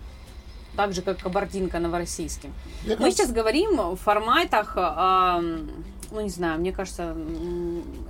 Так 0.76 0.94
же, 0.94 1.02
как 1.02 1.18
Кабардинка 1.20 1.80
новороссийским. 1.80 2.54
Мне 2.84 2.96
Мы 2.96 2.98
кажется- 2.98 3.24
сейчас 3.24 3.34
говорим 3.34 3.76
в 3.78 3.96
форматах, 3.98 4.74
ам, 4.78 5.70
ну 6.12 6.22
не 6.22 6.30
знаю, 6.30 6.60
мне 6.60 6.72
кажется, 6.72 7.16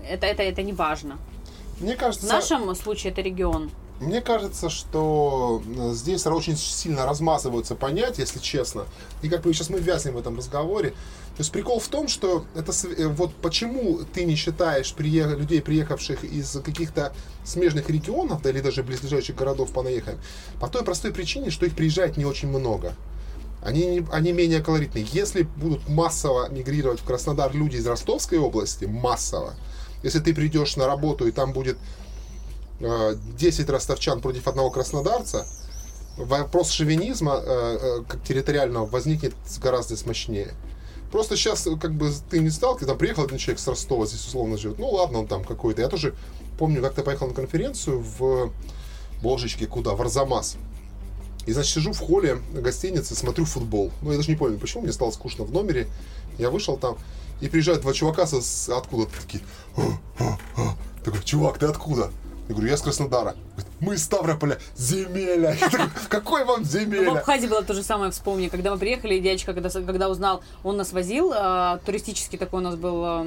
это, 0.08 0.26
это, 0.28 0.44
это 0.44 0.62
не 0.62 0.74
важно. 0.74 1.18
Мне 1.80 1.96
В 1.96 2.00
кажется, 2.00 2.28
нашем 2.28 2.76
случае 2.76 3.12
это 3.14 3.22
регион. 3.22 3.72
Мне 4.02 4.22
кажется, 4.22 4.70
что 4.70 5.62
э, 5.78 5.92
здесь 5.94 6.26
очень 6.26 6.56
сильно 6.58 7.06
размазываются 7.06 7.76
понятия, 7.76 8.22
если 8.22 8.40
честно. 8.40 8.86
И 9.22 9.30
как 9.30 9.42
бы 9.42 9.54
сейчас 9.54 9.70
мы 9.70 9.80
вязнем 9.80 10.14
в 10.14 10.18
этом 10.18 10.38
разговоре. 10.38 10.94
То 11.40 11.44
есть 11.44 11.54
прикол 11.54 11.80
в 11.80 11.88
том, 11.88 12.10
что 12.10 12.44
это 12.54 12.74
э, 12.98 13.08
вот 13.08 13.34
почему 13.34 14.00
ты 14.14 14.26
не 14.26 14.36
считаешь 14.36 14.94
прие- 14.94 15.38
людей, 15.38 15.62
приехавших 15.62 16.26
из 16.26 16.60
каких-то 16.62 17.14
смежных 17.46 17.90
регионов, 17.90 18.42
да, 18.42 18.50
или 18.50 18.60
даже 18.60 18.84
близлежащих 18.84 19.38
городов 19.38 19.72
понаехали, 19.72 20.18
по 20.60 20.68
той 20.68 20.84
простой 20.84 21.14
причине, 21.14 21.50
что 21.50 21.66
их 21.66 21.78
приезжает 21.78 22.18
не 22.18 22.26
очень 22.26 22.50
много. 22.50 22.94
Они, 23.64 24.06
они 24.12 24.34
менее 24.34 24.62
колоритные. 24.62 25.08
Если 25.14 25.44
будут 25.44 25.88
массово 25.88 26.50
мигрировать 26.50 27.00
в 27.00 27.06
Краснодар 27.06 27.56
люди 27.56 27.78
из 27.78 27.88
Ростовской 27.88 28.38
области, 28.38 28.84
массово, 28.84 29.54
если 30.04 30.20
ты 30.20 30.34
придешь 30.34 30.76
на 30.76 30.88
работу 30.88 31.26
и 31.26 31.32
там 31.32 31.54
будет 31.54 31.78
э, 32.82 33.16
10 33.38 33.70
ростовчан 33.70 34.20
против 34.20 34.46
одного 34.46 34.72
краснодарца, 34.72 35.48
вопрос 36.18 36.72
шовинизма 36.72 37.42
э, 37.42 37.78
э, 37.82 38.04
как 38.10 38.22
территориального 38.26 38.86
возникнет 38.86 39.36
гораздо 39.62 39.96
мощнее. 40.06 40.54
Просто 41.12 41.36
сейчас 41.36 41.68
как 41.82 41.94
бы 41.96 42.12
ты 42.30 42.40
не 42.40 42.50
сталкиваешься, 42.50 42.88
там 42.88 42.98
приехал 42.98 43.24
один 43.24 43.38
человек 43.38 43.60
с 43.60 43.68
Ростова, 43.68 44.06
здесь 44.06 44.26
условно 44.26 44.58
живет, 44.58 44.78
ну 44.78 44.90
ладно, 44.90 45.20
он 45.20 45.28
там 45.28 45.44
какой-то. 45.44 45.82
Я 45.82 45.88
тоже 45.88 46.14
помню, 46.58 46.82
как-то 46.82 47.02
поехал 47.04 47.28
на 47.28 47.34
конференцию 47.34 48.00
в 48.20 48.52
Божечке, 49.22 49.66
куда, 49.66 49.96
в 49.96 50.02
Арзамас. 50.02 50.58
И, 51.46 51.52
значит, 51.52 51.74
сижу 51.74 51.94
в 51.94 52.00
холле 52.00 52.40
гостиницы, 52.54 53.16
смотрю 53.16 53.46
футбол. 53.46 53.92
Ну, 54.02 54.12
я 54.12 54.18
даже 54.18 54.30
не 54.30 54.38
помню, 54.38 54.60
почему, 54.60 54.84
мне 54.84 54.92
стало 54.94 55.10
скучно 55.12 55.46
в 55.46 55.52
номере. 55.52 55.88
Я 56.38 56.52
вышел 56.52 56.78
там, 56.78 56.96
и 57.42 57.48
приезжают 57.50 57.82
два 57.82 57.94
чувака 57.94 58.28
со, 58.28 58.40
с- 58.42 58.70
откуда-то 58.70 59.12
такие. 59.20 59.42
Такой, 61.04 61.24
чувак, 61.24 61.58
ты 61.58 61.66
откуда? 61.66 62.12
Я 62.50 62.56
говорю, 62.56 62.72
я 62.72 62.78
с 62.78 62.82
Краснодара. 62.82 63.36
Говорит, 63.56 63.72
Мы 63.80 63.94
из 63.94 64.04
Ставрополя. 64.04 64.58
Земеля. 64.76 65.56
Такой, 65.60 65.88
какой 66.10 66.46
вам 66.46 66.64
В 66.64 66.68
земеля? 66.68 67.12
Абхазии 67.12 67.46
было 67.46 67.64
то 67.64 67.76
же 67.76 67.84
самое, 67.84 68.12
вспомни, 68.12 68.48
когда 68.48 68.72
мы 68.72 68.80
приехали, 68.80 69.20
дядечка, 69.20 69.54
когда, 69.54 69.70
когда 69.70 70.10
узнал, 70.10 70.42
он 70.64 70.76
нас 70.76 70.92
возил, 70.92 71.32
э, 71.32 71.78
туристический 71.86 72.40
такой 72.40 72.62
у 72.62 72.64
нас 72.64 72.76
был 72.76 73.24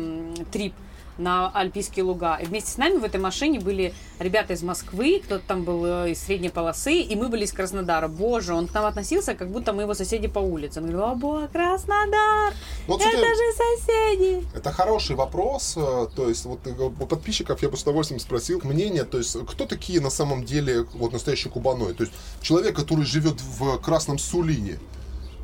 трип 0.51 0.75
на 1.23 1.51
Альпийские 1.55 2.05
луга. 2.05 2.37
И 2.37 2.47
вместе 2.47 2.71
с 2.71 2.77
нами 2.77 2.99
в 2.99 3.05
этой 3.05 3.21
машине 3.21 3.61
были 3.61 3.95
ребята 4.19 4.53
из 4.53 4.63
Москвы, 4.63 5.23
кто-то 5.25 5.45
там 5.47 5.65
был 5.65 5.85
э, 5.85 6.11
из 6.11 6.21
средней 6.23 6.51
полосы, 6.51 7.01
и 7.01 7.17
мы 7.17 7.29
были 7.29 7.45
из 7.45 7.53
Краснодара. 7.53 8.09
Боже, 8.09 8.55
он 8.55 8.69
к 8.69 8.75
нам 8.75 8.87
относился, 8.87 9.35
как 9.35 9.51
будто 9.51 9.73
мы 9.73 9.83
его 9.83 9.95
соседи 9.95 10.29
по 10.29 10.39
улице. 10.41 10.81
Он 10.81 10.87
говорил, 10.91 11.05
о, 11.11 11.15
боже, 11.15 11.49
Краснодар, 11.49 12.55
Вот, 12.87 13.01
это 13.01 13.11
кстати, 13.11 13.25
же 13.25 13.57
соседи. 13.57 14.47
Это 14.55 14.71
хороший 14.73 15.17
вопрос. 15.17 15.75
э, 15.77 16.07
То 16.15 16.29
есть, 16.29 16.45
вот 16.45 16.67
э, 16.67 16.73
у 16.79 17.07
подписчиков 17.07 17.63
я 17.63 17.69
бы 17.69 17.77
с 17.77 17.83
удовольствием 17.83 18.21
спросил 18.21 18.61
мнение. 18.65 19.05
То 19.05 19.19
есть, 19.19 19.37
кто 19.47 19.67
такие 19.67 20.01
на 20.01 20.11
самом 20.11 20.45
деле 20.45 20.85
вот 20.95 21.13
настоящий 21.13 21.49
кубаноид? 21.49 21.97
То 21.97 22.05
есть, 22.05 22.15
человек, 22.41 22.75
который 22.77 23.05
живет 23.05 23.41
в 23.41 23.79
Красном 23.79 24.19
Сулине, 24.19 24.79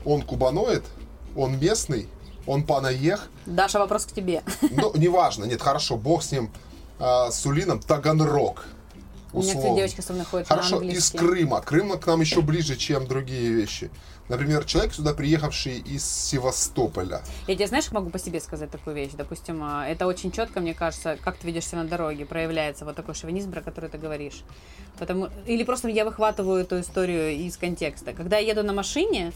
он 0.05 0.23
кубаноид, 0.23 0.83
он 1.37 1.59
местный, 1.59 2.09
он 2.49 2.65
панаех. 2.65 3.29
Даша, 3.47 3.79
вопрос 3.79 4.07
к 4.07 4.13
тебе. 4.13 4.43
Ну, 4.71 4.93
неважно, 4.97 5.45
нет, 5.45 5.61
хорошо, 5.61 5.97
бог 5.97 6.23
с 6.23 6.33
ним, 6.33 6.51
а, 6.99 7.31
с 7.31 7.41
Сулином, 7.41 7.81
Таганрог. 7.81 8.65
У 9.33 9.41
меня, 9.41 9.49
кстати, 9.49 9.59
условно. 9.59 9.77
девочка 9.77 10.03
со 10.03 10.13
мной 10.15 10.25
ходит 10.25 10.49
на 10.49 10.57
Хорошо, 10.57 10.77
из 10.77 10.83
английский. 10.83 11.19
Крыма. 11.19 11.61
Крым 11.61 11.99
к 11.99 12.07
нам 12.07 12.21
еще 12.23 12.41
ближе, 12.41 12.77
чем 12.77 13.07
другие 13.07 13.53
вещи. 13.53 13.91
Например, 14.29 14.65
человек 14.65 14.95
сюда 14.95 15.15
приехавший 15.15 15.79
из 15.79 16.05
Севастополя. 16.05 17.23
Я 17.47 17.55
тебе, 17.55 17.67
знаешь, 17.67 17.91
могу 17.93 18.11
по 18.11 18.19
себе 18.19 18.41
сказать 18.41 18.71
такую 18.71 18.97
вещь. 18.97 19.13
Допустим, 19.17 19.61
а, 19.63 19.87
это 19.87 20.07
очень 20.07 20.33
четко, 20.33 20.61
мне 20.61 20.75
кажется, 20.75 21.19
как 21.23 21.37
ты 21.37 21.47
ведешь 21.47 21.67
себя 21.67 21.83
на 21.83 21.89
дороге, 21.89 22.25
проявляется 22.25 22.85
вот 22.87 22.97
такой 22.97 23.15
шовинизм, 23.15 23.53
про 23.53 23.61
который 23.61 23.91
ты 23.91 23.99
говоришь. 23.99 24.43
Потому... 24.99 25.29
Или 25.47 25.65
просто 25.65 25.89
я 25.89 26.05
выхватываю 26.07 26.63
эту 26.63 26.81
историю 26.81 27.31
из 27.31 27.57
контекста. 27.59 28.15
Когда 28.15 28.39
я 28.39 28.53
еду 28.53 28.63
на 28.63 28.73
машине, 28.73 29.33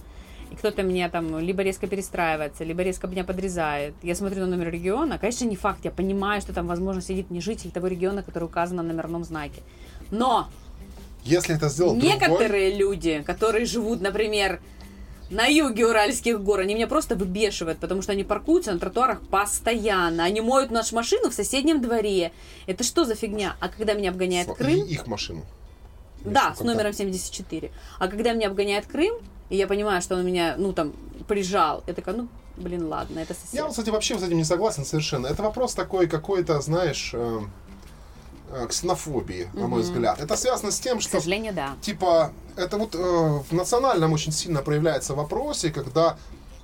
и 0.53 0.55
кто-то 0.55 0.83
меня 0.83 1.09
там 1.09 1.38
либо 1.38 1.62
резко 1.62 1.87
перестраивается, 1.87 2.62
либо 2.62 2.83
резко 2.83 3.07
меня 3.07 3.25
подрезает. 3.25 3.95
Я 4.03 4.15
смотрю 4.15 4.41
на 4.43 4.49
номер 4.49 4.71
региона. 4.71 5.19
Конечно, 5.19 5.47
не 5.47 5.57
факт. 5.57 5.81
Я 5.83 5.91
понимаю, 5.91 6.43
что 6.43 6.53
там, 6.53 6.67
возможно, 6.67 7.01
сидит 7.01 7.31
не 7.31 7.41
житель 7.41 7.71
того 7.71 7.87
региона, 7.87 8.23
который 8.23 8.45
указан 8.45 8.77
на 8.77 8.83
номерном 8.83 9.25
знаке. 9.25 9.62
Но 10.11 10.49
Если 11.25 11.57
это 11.57 11.71
сделал 11.71 11.95
другой, 11.95 12.12
Некоторые 12.12 12.77
люди, 12.77 13.23
которые 13.25 13.65
живут, 13.65 14.03
например, 14.03 14.61
на 15.31 15.47
юге 15.47 15.87
Уральских 15.87 16.43
гор, 16.43 16.61
они 16.61 16.75
меня 16.75 16.87
просто 16.87 17.17
выбешивают, 17.17 17.79
потому 17.79 18.03
что 18.03 18.12
они 18.12 18.23
паркуются 18.23 18.73
на 18.73 18.79
тротуарах 18.79 19.23
постоянно. 19.23 20.25
Они 20.25 20.43
моют 20.43 20.71
нашу 20.71 20.95
машину 20.97 21.31
в 21.31 21.35
соседнем 21.35 21.81
дворе. 21.81 22.33
Это 22.67 22.85
что 22.85 23.07
за 23.07 23.15
фигня? 23.15 23.57
А 23.59 23.71
когда 23.71 23.95
меня 23.95 24.11
обгоняет 24.11 24.49
и 24.49 24.53
Крым, 24.55 24.85
их 24.85 25.07
машину. 25.07 25.47
да, 26.27 26.55
с 26.55 26.61
номером 26.61 26.93
74. 26.93 27.71
А 27.99 28.09
когда 28.09 28.35
меня 28.35 28.49
обгоняет 28.49 28.85
Крым, 28.85 29.15
и 29.53 29.57
я 29.57 29.67
понимаю, 29.67 30.01
что 30.01 30.15
он 30.15 30.25
меня, 30.25 30.55
ну, 30.57 30.73
там, 30.73 30.95
прижал, 31.29 31.85
я 31.87 31.93
такая, 31.93 32.17
ну, 32.17 32.29
блин, 32.57 32.87
ладно, 32.88 33.19
это 33.19 33.35
сосед. 33.35 33.53
Я, 33.53 33.69
кстати, 33.69 33.91
вообще 33.91 34.19
с 34.19 34.23
этим 34.23 34.38
не 34.38 34.45
согласен 34.45 34.87
совершенно. 34.87 35.27
Это 35.27 35.43
вопрос 35.43 35.75
такой 35.75 36.07
какой-то, 36.07 36.59
знаешь, 36.62 37.11
э, 37.12 37.41
э, 38.51 38.67
ксенофобии, 38.67 39.51
на 39.53 39.67
мой 39.69 39.83
взгляд. 39.83 40.19
Это 40.21 40.37
связано 40.37 40.73
с 40.73 40.81
тем, 40.81 40.99
К 40.99 41.03
что 41.03 41.19
сожалению, 41.19 41.53
да. 41.53 41.75
типа, 41.83 42.33
это 42.57 42.79
вот 42.79 42.95
э, 42.95 42.99
в 42.99 43.53
национальном 43.53 44.15
очень 44.15 44.33
сильно 44.33 44.62
проявляется 44.62 45.12
в 45.12 45.19
вопросе, 45.19 45.71
когда 45.71 46.17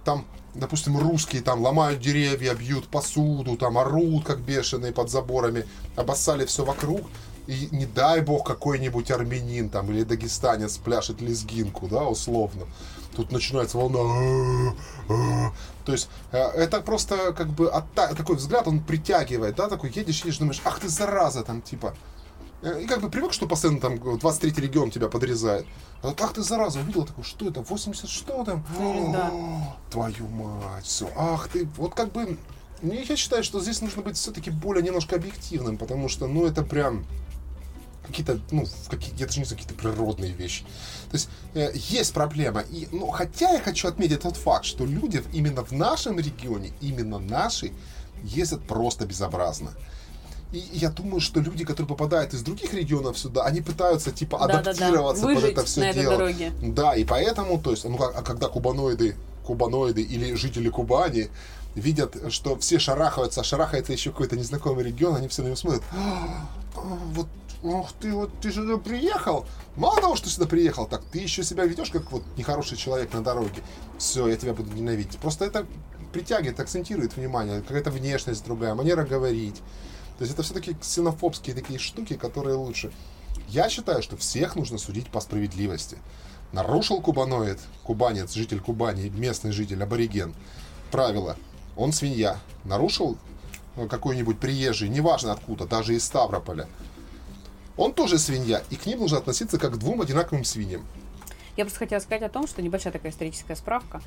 там, 0.06 0.24
допустим, 0.54 0.96
русские 0.96 1.42
там 1.42 1.60
ломают 1.60 2.00
деревья, 2.00 2.54
бьют 2.54 2.88
посуду, 2.88 3.58
там 3.58 3.76
орут, 3.76 4.24
как 4.24 4.38
бешеные 4.38 4.92
под 4.92 5.10
заборами, 5.10 5.66
обоссали 5.94 6.46
все 6.46 6.64
вокруг. 6.64 7.02
И 7.48 7.68
не 7.72 7.86
дай 7.86 8.20
бог 8.20 8.46
какой-нибудь 8.46 9.10
армянин 9.10 9.70
там 9.70 9.90
или 9.90 10.04
дагестанец 10.04 10.76
пляшет 10.76 11.22
лезгинку, 11.22 11.88
да, 11.88 12.04
условно. 12.04 12.66
Тут 13.16 13.32
начинается 13.32 13.78
волна. 13.78 14.00
«А, 14.00 15.12
а». 15.12 15.52
То 15.86 15.92
есть 15.92 16.10
э, 16.30 16.38
это 16.38 16.82
просто 16.82 17.32
как 17.32 17.48
бы 17.48 17.68
отта- 17.68 18.14
такой 18.14 18.36
взгляд, 18.36 18.68
он 18.68 18.80
притягивает, 18.80 19.56
да, 19.56 19.68
такой 19.70 19.90
едешь, 19.90 20.22
едешь, 20.24 20.36
думаешь, 20.36 20.60
ах 20.66 20.78
ты 20.78 20.90
зараза, 20.90 21.42
там 21.42 21.62
типа. 21.62 21.94
Э, 22.60 22.82
И 22.82 22.86
как 22.86 23.00
бы 23.00 23.08
привык, 23.08 23.32
что 23.32 23.46
постоянно 23.48 23.80
там 23.80 24.18
23 24.18 24.62
регион 24.62 24.90
тебя 24.90 25.08
подрезает. 25.08 25.64
А 26.02 26.14
ах 26.20 26.34
ты 26.34 26.42
зараза, 26.42 26.80
увидел 26.80 27.06
такой, 27.06 27.24
что 27.24 27.48
это, 27.48 27.62
80 27.62 28.10
что 28.10 28.44
там? 28.44 28.62
Да. 29.12 29.32
Твою 29.90 30.28
мать, 30.28 30.84
все. 30.84 31.08
Ах 31.16 31.48
ты, 31.48 31.66
вот 31.78 31.94
как 31.94 32.12
бы, 32.12 32.36
ну, 32.82 32.92
я 32.92 33.16
считаю, 33.16 33.42
что 33.42 33.58
здесь 33.60 33.80
нужно 33.80 34.02
быть 34.02 34.18
все-таки 34.18 34.50
более 34.50 34.84
немножко 34.84 35.16
объективным, 35.16 35.78
потому 35.78 36.10
что, 36.10 36.26
ну, 36.26 36.44
это 36.46 36.62
прям 36.62 37.06
какие-то, 38.08 38.40
ну, 38.50 38.66
какие, 38.90 39.12
я 39.18 39.26
даже 39.26 39.38
не 39.38 39.44
знаю, 39.44 39.62
какие-то 39.62 39.80
природные 39.80 40.32
вещи. 40.32 40.62
То 41.10 41.14
есть 41.14 41.28
э, 41.54 41.70
есть 41.74 42.12
проблема. 42.12 42.60
И, 42.60 42.88
ну, 42.92 43.06
хотя 43.08 43.50
я 43.52 43.60
хочу 43.60 43.88
отметить 43.88 44.20
тот 44.22 44.36
факт, 44.36 44.64
что 44.64 44.84
люди 44.84 45.22
именно 45.32 45.64
в 45.64 45.72
нашем 45.72 46.18
регионе, 46.18 46.72
именно 46.80 47.18
наши, 47.18 47.72
ездят 48.24 48.62
просто 48.66 49.06
безобразно. 49.06 49.72
И 50.52 50.64
я 50.72 50.90
думаю, 50.90 51.20
что 51.20 51.40
люди, 51.40 51.64
которые 51.64 51.88
попадают 51.88 52.32
из 52.34 52.42
других 52.42 52.72
регионов 52.72 53.18
сюда, 53.18 53.44
они 53.44 53.60
пытаются 53.60 54.10
типа 54.12 54.42
адаптироваться 54.42 55.24
под 55.26 55.34
Выжить 55.34 55.52
это 55.52 55.64
все 55.66 55.80
на 55.80 55.92
дело. 55.92 56.16
дороге. 56.16 56.52
Да, 56.62 56.94
и 56.96 57.04
поэтому, 57.04 57.60
то 57.60 57.70
есть, 57.70 57.84
ну 57.84 57.98
как- 57.98 58.16
а 58.16 58.22
когда 58.22 58.48
кубаноиды, 58.48 59.14
кубаноиды 59.44 60.00
или 60.02 60.34
жители 60.34 60.68
Кубани 60.70 61.28
видят, 61.74 62.16
что 62.32 62.58
все 62.58 62.78
шарахаются, 62.78 63.42
а 63.42 63.44
шарахается 63.44 63.92
еще 63.92 64.10
какой-то 64.10 64.36
незнакомый 64.36 64.84
регион, 64.84 65.16
они 65.16 65.28
все 65.28 65.42
на 65.42 65.46
него 65.48 65.56
смотрят. 65.56 65.82
«А, 65.94 66.48
Вот, 67.14 67.26
ох 67.62 67.92
ты, 68.00 68.12
вот 68.12 68.30
ты 68.40 68.52
сюда 68.52 68.78
приехал. 68.78 69.46
Мало 69.76 70.00
того, 70.00 70.16
что 70.16 70.28
сюда 70.28 70.46
приехал, 70.46 70.86
так 70.86 71.02
ты 71.04 71.18
еще 71.18 71.42
себя 71.42 71.64
ведешь 71.64 71.90
как 71.90 72.10
вот 72.12 72.22
нехороший 72.36 72.76
человек 72.76 73.12
на 73.12 73.22
дороге. 73.22 73.62
Все, 73.98 74.28
я 74.28 74.36
тебя 74.36 74.54
буду 74.54 74.74
ненавидеть. 74.74 75.18
Просто 75.18 75.44
это 75.44 75.66
притягивает, 76.12 76.58
акцентирует 76.60 77.16
внимание, 77.16 77.60
какая-то 77.60 77.90
внешность 77.90 78.44
другая, 78.44 78.74
манера 78.74 79.04
говорить. 79.04 79.56
То 80.18 80.24
есть 80.24 80.34
это 80.34 80.42
все-таки 80.42 80.74
ксенофобские 80.74 81.54
такие 81.54 81.78
штуки, 81.78 82.14
которые 82.14 82.56
лучше. 82.56 82.92
Я 83.48 83.68
считаю, 83.68 84.02
что 84.02 84.16
всех 84.16 84.56
нужно 84.56 84.78
судить 84.78 85.10
по 85.10 85.20
справедливости. 85.20 85.98
Нарушил 86.52 87.00
кубаноид, 87.00 87.58
кубанец, 87.84 88.32
житель 88.32 88.60
Кубани, 88.60 89.10
местный 89.10 89.52
житель, 89.52 89.82
абориген, 89.82 90.34
правило, 90.90 91.36
он 91.76 91.92
свинья. 91.92 92.38
Нарушил 92.64 93.18
э, 93.76 93.86
какой-нибудь 93.86 94.40
приезжий, 94.40 94.88
неважно 94.88 95.32
откуда, 95.32 95.66
даже 95.66 95.94
из 95.94 96.04
Ставрополя, 96.04 96.66
он 97.78 97.94
тоже 97.94 98.18
свинья, 98.18 98.62
и 98.68 98.76
к 98.76 98.84
ним 98.84 98.98
нужно 99.00 99.18
относиться 99.18 99.58
как 99.58 99.72
к 99.72 99.76
двум 99.78 100.02
одинаковым 100.02 100.44
свиньям. 100.44 100.84
Я 101.56 101.64
просто 101.64 101.78
хотела 101.78 102.00
сказать 102.00 102.22
о 102.22 102.28
том, 102.28 102.46
что 102.46 102.60
небольшая 102.60 102.92
такая 102.92 103.10
историческая 103.10 103.56
справка. 103.56 104.02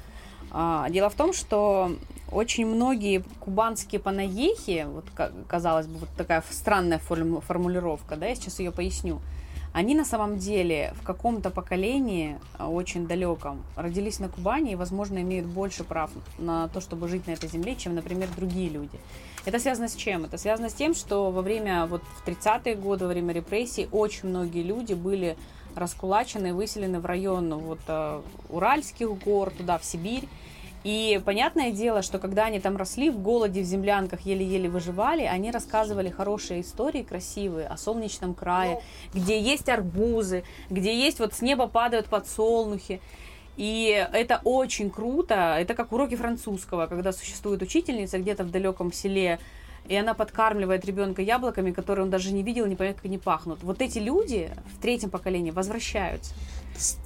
А, 0.51 0.87
Дело 0.89 1.09
в 1.09 1.15
том, 1.15 1.33
что 1.33 1.95
очень 2.31 2.65
многие 2.65 3.23
кубанские 3.39 3.99
панаехи, 3.99 4.85
вот 4.87 5.05
ка- 5.15 5.31
казалось 5.47 5.87
бы, 5.87 5.99
вот 5.99 6.09
такая 6.17 6.43
странная 6.49 6.99
форму- 6.99 7.41
формулировка, 7.41 8.15
да, 8.17 8.27
я 8.27 8.35
сейчас 8.35 8.59
ее 8.59 8.71
поясню. 8.71 9.21
Они 9.73 9.95
на 9.95 10.03
самом 10.03 10.37
деле 10.37 10.93
в 10.99 11.03
каком-то 11.03 11.49
поколении, 11.49 12.37
а, 12.57 12.69
очень 12.69 13.07
далеком, 13.07 13.63
родились 13.77 14.19
на 14.19 14.27
Кубани 14.27 14.73
и, 14.73 14.75
возможно, 14.75 15.19
имеют 15.19 15.47
больше 15.47 15.85
прав 15.85 16.11
на 16.37 16.67
то, 16.67 16.81
чтобы 16.81 17.07
жить 17.07 17.25
на 17.27 17.31
этой 17.31 17.47
земле, 17.47 17.75
чем, 17.75 17.95
например, 17.95 18.27
другие 18.35 18.69
люди. 18.69 18.99
Это 19.45 19.59
связано 19.59 19.87
с 19.87 19.95
чем? 19.95 20.25
Это 20.25 20.37
связано 20.37 20.69
с 20.69 20.73
тем, 20.73 20.93
что 20.93 21.31
во 21.31 21.41
время, 21.41 21.85
вот 21.85 22.03
в 22.03 22.27
30-е 22.27 22.75
годы, 22.75 23.05
во 23.05 23.11
время 23.11 23.33
репрессий, 23.33 23.87
очень 23.91 24.27
многие 24.29 24.61
люди 24.61 24.93
были 24.93 25.37
раскулачены 25.75 26.53
выселены 26.53 26.99
в 26.99 27.05
район 27.05 27.53
вот, 27.55 27.79
э, 27.87 28.21
Уральских 28.49 29.17
гор, 29.19 29.51
туда, 29.51 29.77
в 29.77 29.85
Сибирь. 29.85 30.27
И 30.83 31.21
понятное 31.23 31.71
дело, 31.71 32.01
что 32.01 32.17
когда 32.17 32.45
они 32.45 32.59
там 32.59 32.75
росли, 32.75 33.09
в 33.09 33.19
голоде, 33.19 33.61
в 33.61 33.65
землянках 33.65 34.21
еле-еле 34.21 34.67
выживали, 34.67 35.23
они 35.23 35.51
рассказывали 35.51 36.09
хорошие 36.09 36.61
истории, 36.61 37.03
красивые, 37.03 37.67
о 37.67 37.77
солнечном 37.77 38.33
крае, 38.33 38.81
где 39.13 39.39
есть 39.39 39.69
арбузы, 39.69 40.43
где 40.69 40.97
есть 40.97 41.19
вот 41.19 41.33
с 41.33 41.41
неба 41.41 41.67
падают 41.67 42.07
подсолнухи. 42.07 42.99
И 43.57 44.07
это 44.13 44.41
очень 44.43 44.89
круто. 44.89 45.55
Это 45.59 45.75
как 45.75 45.91
уроки 45.91 46.15
французского, 46.15 46.87
когда 46.87 47.11
существует 47.11 47.61
учительница 47.61 48.17
где-то 48.17 48.43
в 48.43 48.49
далеком 48.49 48.91
селе, 48.91 49.39
и 49.87 49.95
она 49.95 50.13
подкармливает 50.13 50.85
ребенка 50.85 51.21
яблоками, 51.21 51.71
которые 51.71 52.03
он 52.03 52.09
даже 52.09 52.31
не 52.31 52.43
видел, 52.43 52.65
не 52.65 52.75
понимает, 52.75 52.97
как 52.97 53.05
они 53.05 53.17
пахнут. 53.17 53.63
Вот 53.63 53.81
эти 53.81 53.99
люди 53.99 54.51
в 54.77 54.81
третьем 54.81 55.09
поколении 55.09 55.51
возвращаются. 55.51 56.33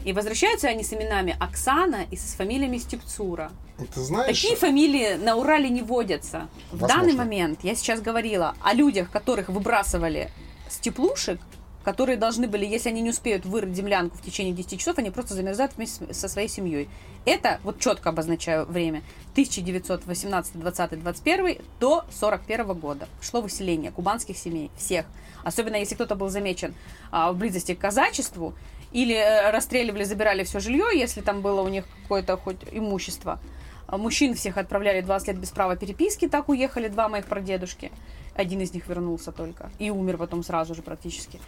И 0.03 0.13
возвращаются 0.13 0.67
они 0.67 0.83
с 0.83 0.93
именами 0.93 1.35
Оксана 1.39 2.05
и 2.11 2.15
с 2.15 2.35
фамилиями 2.35 2.77
Степцура. 2.77 3.51
Ты 3.93 3.99
знаешь, 4.01 4.41
Такие 4.41 4.55
фамилии 4.55 5.15
на 5.15 5.35
Урале 5.35 5.69
не 5.69 5.81
водятся. 5.81 6.47
В 6.71 6.79
Возможно. 6.79 6.95
данный 6.97 7.13
момент 7.13 7.59
я 7.63 7.75
сейчас 7.75 8.01
говорила 8.01 8.55
о 8.61 8.73
людях, 8.73 9.09
которых 9.11 9.49
выбрасывали 9.49 10.29
с 10.69 10.77
теплушек, 10.77 11.39
которые 11.85 12.17
должны 12.17 12.47
были, 12.47 12.65
если 12.65 12.89
они 12.89 13.01
не 13.01 13.11
успеют 13.11 13.45
вырыть 13.45 13.75
землянку 13.75 14.17
в 14.17 14.21
течение 14.21 14.53
10 14.53 14.79
часов, 14.79 14.97
они 14.97 15.11
просто 15.11 15.35
замерзают 15.35 15.73
вместе 15.77 16.11
со 16.13 16.27
своей 16.27 16.47
семьей. 16.47 16.89
Это, 17.25 17.59
вот 17.63 17.79
четко 17.79 18.09
обозначаю 18.09 18.65
время, 18.65 19.03
1918, 19.33 20.59
20, 20.59 21.03
21 21.03 21.57
до 21.79 22.03
41 22.11 22.73
года. 22.73 23.07
Шло 23.21 23.39
выселение 23.41 23.91
кубанских 23.91 24.35
семей, 24.35 24.71
всех. 24.75 25.05
Особенно 25.43 25.75
если 25.75 25.93
кто-то 25.93 26.15
был 26.15 26.29
замечен 26.29 26.73
а, 27.11 27.31
в 27.31 27.37
близости 27.37 27.75
к 27.75 27.79
казачеству, 27.79 28.55
или 28.91 29.13
э, 29.13 29.51
расстреливали, 29.51 30.05
забирали 30.05 30.43
все 30.43 30.59
жилье, 30.59 30.85
если 30.93 31.21
там 31.21 31.41
было 31.41 31.61
у 31.61 31.67
них 31.67 31.85
какое-то 32.03 32.37
хоть 32.37 32.57
имущество. 32.71 33.39
А 33.87 33.97
Мужчин 33.97 34.33
всех 34.33 34.57
отправляли 34.57 35.01
20 35.01 35.27
лет 35.27 35.37
без 35.37 35.51
права 35.51 35.75
переписки, 35.75 36.27
так 36.27 36.49
уехали 36.49 36.87
два 36.87 37.09
моих 37.09 37.25
прадедушки. 37.25 37.91
Один 38.33 38.61
из 38.61 38.73
них 38.73 38.87
вернулся 38.87 39.31
только 39.31 39.69
и 39.79 39.89
умер 39.89 40.17
потом 40.17 40.43
сразу 40.43 40.73
же 40.75 40.81
практически. 40.81 41.39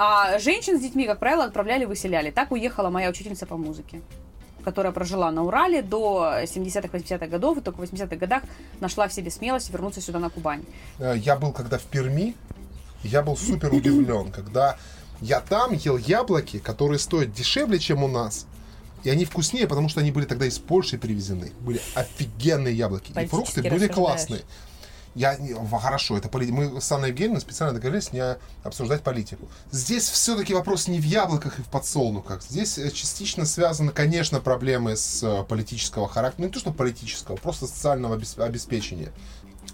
А 0.00 0.38
женщин 0.38 0.78
с 0.78 0.80
детьми, 0.80 1.06
как 1.06 1.18
правило, 1.18 1.42
отправляли, 1.42 1.84
выселяли. 1.84 2.30
Так 2.30 2.52
уехала 2.52 2.88
моя 2.88 3.10
учительница 3.10 3.46
по 3.46 3.56
музыке, 3.56 4.00
которая 4.64 4.92
прожила 4.92 5.32
на 5.32 5.42
Урале 5.42 5.82
до 5.82 6.34
70-х, 6.44 6.96
80-х 6.96 7.26
годов, 7.26 7.58
и 7.58 7.60
только 7.60 7.78
в 7.78 7.82
80-х 7.82 8.14
годах 8.14 8.44
нашла 8.78 9.08
в 9.08 9.12
себе 9.12 9.32
смелость 9.32 9.70
вернуться 9.70 10.00
сюда 10.00 10.20
на 10.20 10.30
Кубань. 10.30 10.62
Э, 11.00 11.14
я 11.16 11.34
был 11.34 11.50
когда 11.52 11.78
в 11.78 11.82
Перми, 11.82 12.36
я 13.02 13.22
был 13.22 13.36
супер 13.36 13.74
удивлен, 13.74 14.30
когда 14.30 14.76
я 15.20 15.40
там 15.40 15.72
ел 15.72 15.96
яблоки, 15.96 16.60
которые 16.60 17.00
стоят 17.00 17.32
дешевле, 17.32 17.80
чем 17.80 18.04
у 18.04 18.08
нас. 18.08 18.46
И 19.02 19.10
они 19.10 19.24
вкуснее, 19.24 19.66
потому 19.66 19.88
что 19.88 19.98
они 19.98 20.12
были 20.12 20.26
тогда 20.26 20.46
из 20.46 20.60
Польши 20.60 20.96
привезены. 20.96 21.52
Были 21.60 21.80
офигенные 21.96 22.74
яблоки. 22.74 23.12
И 23.20 23.26
фрукты 23.26 23.62
были 23.62 23.86
рассуждаешь. 23.86 23.94
классные. 23.94 24.42
Я, 25.18 25.36
хорошо, 25.82 26.16
это 26.16 26.28
поли- 26.28 26.52
мы 26.52 26.80
с 26.80 26.92
Анной 26.92 27.08
Евгеньевной 27.08 27.40
специально 27.40 27.74
договорились 27.74 28.12
не 28.12 28.36
обсуждать 28.62 29.02
политику. 29.02 29.48
Здесь 29.72 30.08
все-таки 30.08 30.54
вопрос 30.54 30.86
не 30.86 31.00
в 31.00 31.04
яблоках 31.04 31.58
и 31.58 31.62
в 31.62 31.66
подсолнухах. 31.66 32.40
Здесь 32.42 32.78
э, 32.78 32.88
частично 32.92 33.44
связаны, 33.44 33.90
конечно, 33.90 34.38
проблемы 34.38 34.96
с 34.96 35.20
э, 35.24 35.42
политического 35.42 36.06
характера. 36.08 36.42
Ну, 36.42 36.46
не 36.46 36.52
то, 36.52 36.60
что 36.60 36.70
политического, 36.72 37.34
просто 37.34 37.66
социального 37.66 38.16
обес- 38.16 38.40
обеспечения. 38.40 39.10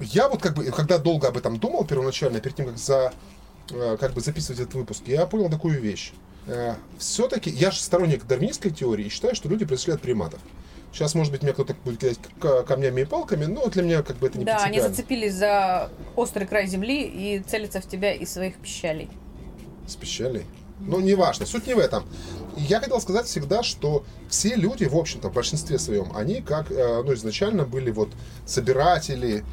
Я 0.01 0.31
вот 0.31 0.41
как 0.41 0.55
бы, 0.55 0.65
когда 0.71 0.97
долго 0.97 1.29
об 1.29 1.37
этом 1.37 1.59
думал 1.59 1.85
первоначально, 1.85 2.41
перед 2.41 2.57
тем, 2.57 2.67
как, 2.69 2.79
за, 2.79 3.13
э, 3.71 3.99
как 4.01 4.15
бы 4.15 4.23
записывать 4.23 4.61
этот 4.61 4.73
выпуск, 4.75 5.03
я 5.07 5.27
понял 5.27 5.51
такую 5.51 5.79
вещь. 5.81 6.13
Все-таки, 6.99 7.51
я 7.51 7.71
же 7.71 7.79
сторонник 7.81 8.27
дарвинистской 8.27 8.71
теории 8.71 9.07
и 9.07 9.09
считаю, 9.11 9.35
что 9.35 9.49
люди 9.49 9.65
произошли 9.65 9.93
от 9.95 10.01
приматов. 10.03 10.41
Сейчас, 10.95 11.17
может 11.17 11.33
быть, 11.33 11.43
меня 11.43 11.53
кто-то 11.53 11.75
будет 11.85 11.99
кидать 11.99 12.19
камнями 12.69 13.01
и 13.01 13.05
палками, 13.05 13.47
но 13.47 13.67
для 13.67 13.83
меня 13.83 14.03
как 14.05 14.17
бы 14.19 14.29
это 14.29 14.39
не 14.39 14.45
Да, 14.45 14.59
они 14.59 14.81
зацепились 14.81 15.35
за 15.35 15.91
острый 16.15 16.47
край 16.47 16.69
земли 16.69 17.03
и 17.03 17.43
целятся 17.45 17.81
в 17.81 17.89
тебя 17.89 18.13
из 18.15 18.33
своих 18.33 18.55
пищалей. 18.59 19.11
С 19.89 19.97
пищалей. 19.97 20.47
Ну, 20.79 21.01
неважно, 21.01 21.47
суть 21.47 21.67
не 21.67 21.75
в 21.75 21.81
этом. 21.81 22.05
Я 22.57 22.79
хотел 22.79 23.01
сказать 23.01 23.27
всегда, 23.27 23.65
что 23.65 24.05
все 24.29 24.55
люди, 24.55 24.85
в 24.85 24.97
общем-то, 24.97 25.31
в 25.31 25.33
большинстве 25.33 25.81
своем, 25.81 26.13
они 26.15 26.41
как, 26.41 26.71
э, 26.71 27.03
ну, 27.05 27.13
изначально 27.15 27.65
были 27.65 27.91
вот 27.91 28.11
собиратели, 28.47 29.45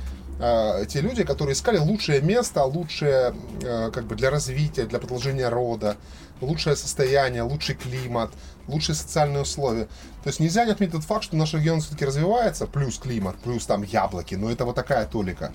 э, 0.42 0.86
те 0.88 1.02
люди, 1.02 1.24
которые 1.24 1.54
искали 1.54 1.78
лучшее 1.78 2.22
место, 2.22 2.64
лучшее 2.64 3.34
э, 3.62 3.92
как 3.92 4.06
бы 4.06 4.16
для 4.16 4.30
развития, 4.30 4.86
для 4.86 5.00
продолжения 5.00 5.48
рода, 5.50 5.98
лучшее 6.42 6.76
состояние, 6.76 7.44
лучший 7.44 7.76
климат, 7.76 8.32
лучшие 8.68 8.96
социальные 8.96 9.44
условия. 9.44 9.86
То 10.24 10.30
есть 10.30 10.40
нельзя 10.40 10.66
не 10.66 10.72
отметить 10.72 10.94
тот 10.94 11.04
факт, 11.04 11.24
что 11.24 11.36
наш 11.36 11.54
регион 11.54 11.82
все-таки 11.82 12.06
развивается, 12.06 12.68
плюс 12.68 12.98
климат, 12.98 13.38
плюс 13.38 13.66
там 13.66 13.84
яблоки, 13.84 14.36
но 14.36 14.52
это 14.52 14.66
вот 14.66 14.76
такая 14.76 15.06
толика. 15.06 15.54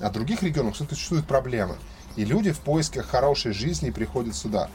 А 0.00 0.08
в 0.08 0.12
других 0.12 0.42
регионах 0.42 0.74
все-таки 0.74 0.94
существуют 0.94 1.26
проблемы. 1.26 1.76
И 2.16 2.24
люди 2.24 2.52
в 2.52 2.60
поисках 2.60 3.06
хорошей 3.06 3.52
жизни 3.52 3.90
приходят 3.90 4.34
сюда. 4.34 4.68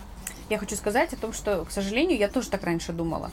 Я 0.49 0.59
хочу 0.59 0.75
сказать 0.75 1.11
о 1.13 1.17
том, 1.17 1.33
что, 1.33 1.65
к 1.65 1.71
сожалению, 1.71 2.17
я 2.17 2.27
тоже 2.27 2.49
так 2.49 2.63
раньше 2.63 2.93
думала. 2.93 3.31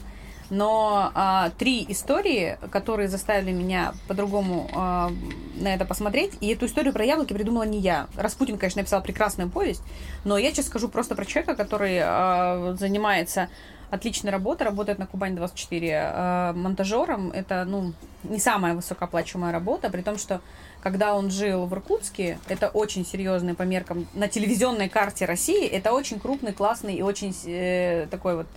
Но 0.53 1.11
а, 1.15 1.49
три 1.57 1.83
истории, 1.89 2.59
которые 2.69 3.09
заставили 3.09 3.51
меня 3.51 3.95
по-другому 4.07 4.69
а, 4.75 5.11
на 5.55 5.73
это 5.73 5.83
посмотреть, 5.83 6.33
и 6.41 6.53
эту 6.53 6.67
историю 6.67 6.93
про 6.93 7.03
яблоки 7.03 7.33
придумала 7.33 7.63
не 7.63 7.79
я. 7.79 8.05
Распутин, 8.15 8.59
конечно, 8.59 8.81
написал 8.81 9.01
прекрасную 9.01 9.49
повесть, 9.49 9.81
но 10.23 10.37
я 10.37 10.51
сейчас 10.51 10.67
скажу 10.67 10.89
просто 10.89 11.15
про 11.15 11.25
человека, 11.25 11.55
который 11.55 11.97
а, 11.99 12.75
занимается 12.77 13.49
отличной 13.89 14.31
работой, 14.31 14.61
работает 14.61 14.99
на 14.99 15.07
Кубань 15.07 15.35
24 15.35 15.91
а, 15.91 16.53
монтажером. 16.53 17.31
Это, 17.31 17.65
ну, 17.65 17.93
не 18.23 18.37
самая 18.37 18.75
высокооплачиваемая 18.75 19.51
работа, 19.51 19.89
при 19.89 20.03
том, 20.03 20.19
что 20.19 20.39
когда 20.83 21.15
он 21.15 21.31
жил 21.31 21.65
в 21.65 21.73
Иркутске, 21.73 22.37
это 22.47 22.69
очень 22.69 23.07
серьезный 23.07 23.55
по 23.55 23.63
меркам 23.63 24.05
на 24.13 24.27
телевизионной 24.27 24.87
карте 24.87 25.25
России, 25.25 25.65
это 25.65 25.93
очень 25.93 26.19
крупный, 26.19 26.53
классный 26.53 26.93
и 26.93 27.01
очень 27.01 27.35
э, 27.47 28.05
такой 28.11 28.35
вот 28.35 28.47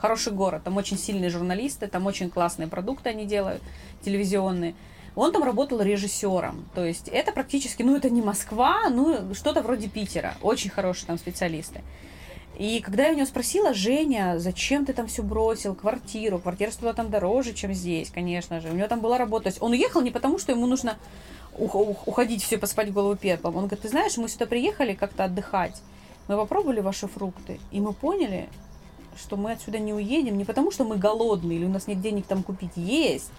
хороший 0.00 0.32
город. 0.32 0.62
Там 0.64 0.76
очень 0.76 0.98
сильные 0.98 1.30
журналисты, 1.30 1.86
там 1.86 2.06
очень 2.06 2.30
классные 2.30 2.68
продукты 2.68 3.10
они 3.10 3.26
делают, 3.26 3.62
телевизионные. 4.02 4.74
Он 5.14 5.32
там 5.32 5.42
работал 5.42 5.80
режиссером. 5.80 6.64
То 6.74 6.84
есть 6.84 7.08
это 7.08 7.32
практически, 7.32 7.82
ну 7.82 7.96
это 7.96 8.10
не 8.10 8.22
Москва, 8.22 8.88
ну 8.90 9.34
что-то 9.34 9.62
вроде 9.62 9.88
Питера. 9.88 10.34
Очень 10.42 10.70
хорошие 10.70 11.06
там 11.06 11.18
специалисты. 11.18 11.82
И 12.58 12.80
когда 12.80 13.06
я 13.06 13.12
у 13.12 13.16
него 13.16 13.26
спросила, 13.26 13.72
Женя, 13.72 14.34
зачем 14.38 14.84
ты 14.84 14.92
там 14.92 15.06
все 15.06 15.22
бросил, 15.22 15.74
квартиру, 15.74 16.38
квартира 16.38 16.70
стоила 16.70 16.92
там 16.92 17.10
дороже, 17.10 17.54
чем 17.54 17.72
здесь, 17.72 18.10
конечно 18.10 18.60
же. 18.60 18.68
У 18.68 18.74
него 18.74 18.86
там 18.86 19.00
была 19.00 19.16
работа. 19.16 19.44
То 19.44 19.48
есть 19.48 19.62
он 19.62 19.72
уехал 19.72 20.02
не 20.02 20.10
потому, 20.10 20.38
что 20.38 20.52
ему 20.52 20.66
нужно 20.66 20.98
уходить 21.56 22.42
все 22.42 22.58
поспать 22.58 22.92
голову 22.92 23.16
пеплом. 23.16 23.56
Он 23.56 23.62
говорит, 23.62 23.80
ты 23.80 23.88
знаешь, 23.88 24.16
мы 24.18 24.28
сюда 24.28 24.46
приехали 24.46 24.94
как-то 24.94 25.24
отдыхать. 25.24 25.80
Мы 26.28 26.36
попробовали 26.36 26.80
ваши 26.80 27.08
фрукты, 27.08 27.58
и 27.70 27.80
мы 27.80 27.92
поняли, 27.92 28.48
что 29.20 29.36
мы 29.36 29.52
отсюда 29.52 29.78
не 29.78 29.94
уедем 29.94 30.36
не 30.36 30.44
потому, 30.44 30.70
что 30.70 30.84
мы 30.84 30.96
голодные 30.96 31.58
или 31.58 31.64
у 31.64 31.70
нас 31.70 31.86
нет 31.86 32.00
денег 32.00 32.26
там 32.26 32.42
купить 32.42 32.76
есть, 32.76 33.30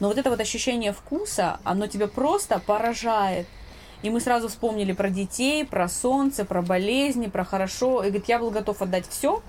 но 0.00 0.08
вот 0.08 0.18
это 0.18 0.30
вот 0.30 0.40
ощущение 0.40 0.92
вкуса, 0.92 1.60
оно 1.64 1.86
тебя 1.86 2.06
просто 2.06 2.58
поражает. 2.58 3.46
И 4.02 4.10
мы 4.10 4.20
сразу 4.20 4.48
вспомнили 4.48 4.92
про 4.92 5.10
детей, 5.10 5.64
про 5.64 5.88
солнце, 5.88 6.44
про 6.44 6.62
болезни, 6.62 7.26
про 7.26 7.44
хорошо. 7.44 8.02
И 8.02 8.08
говорит, 8.08 8.28
я 8.28 8.38
был 8.38 8.50
готов 8.50 8.80
отдать 8.80 9.08
все, 9.08 9.42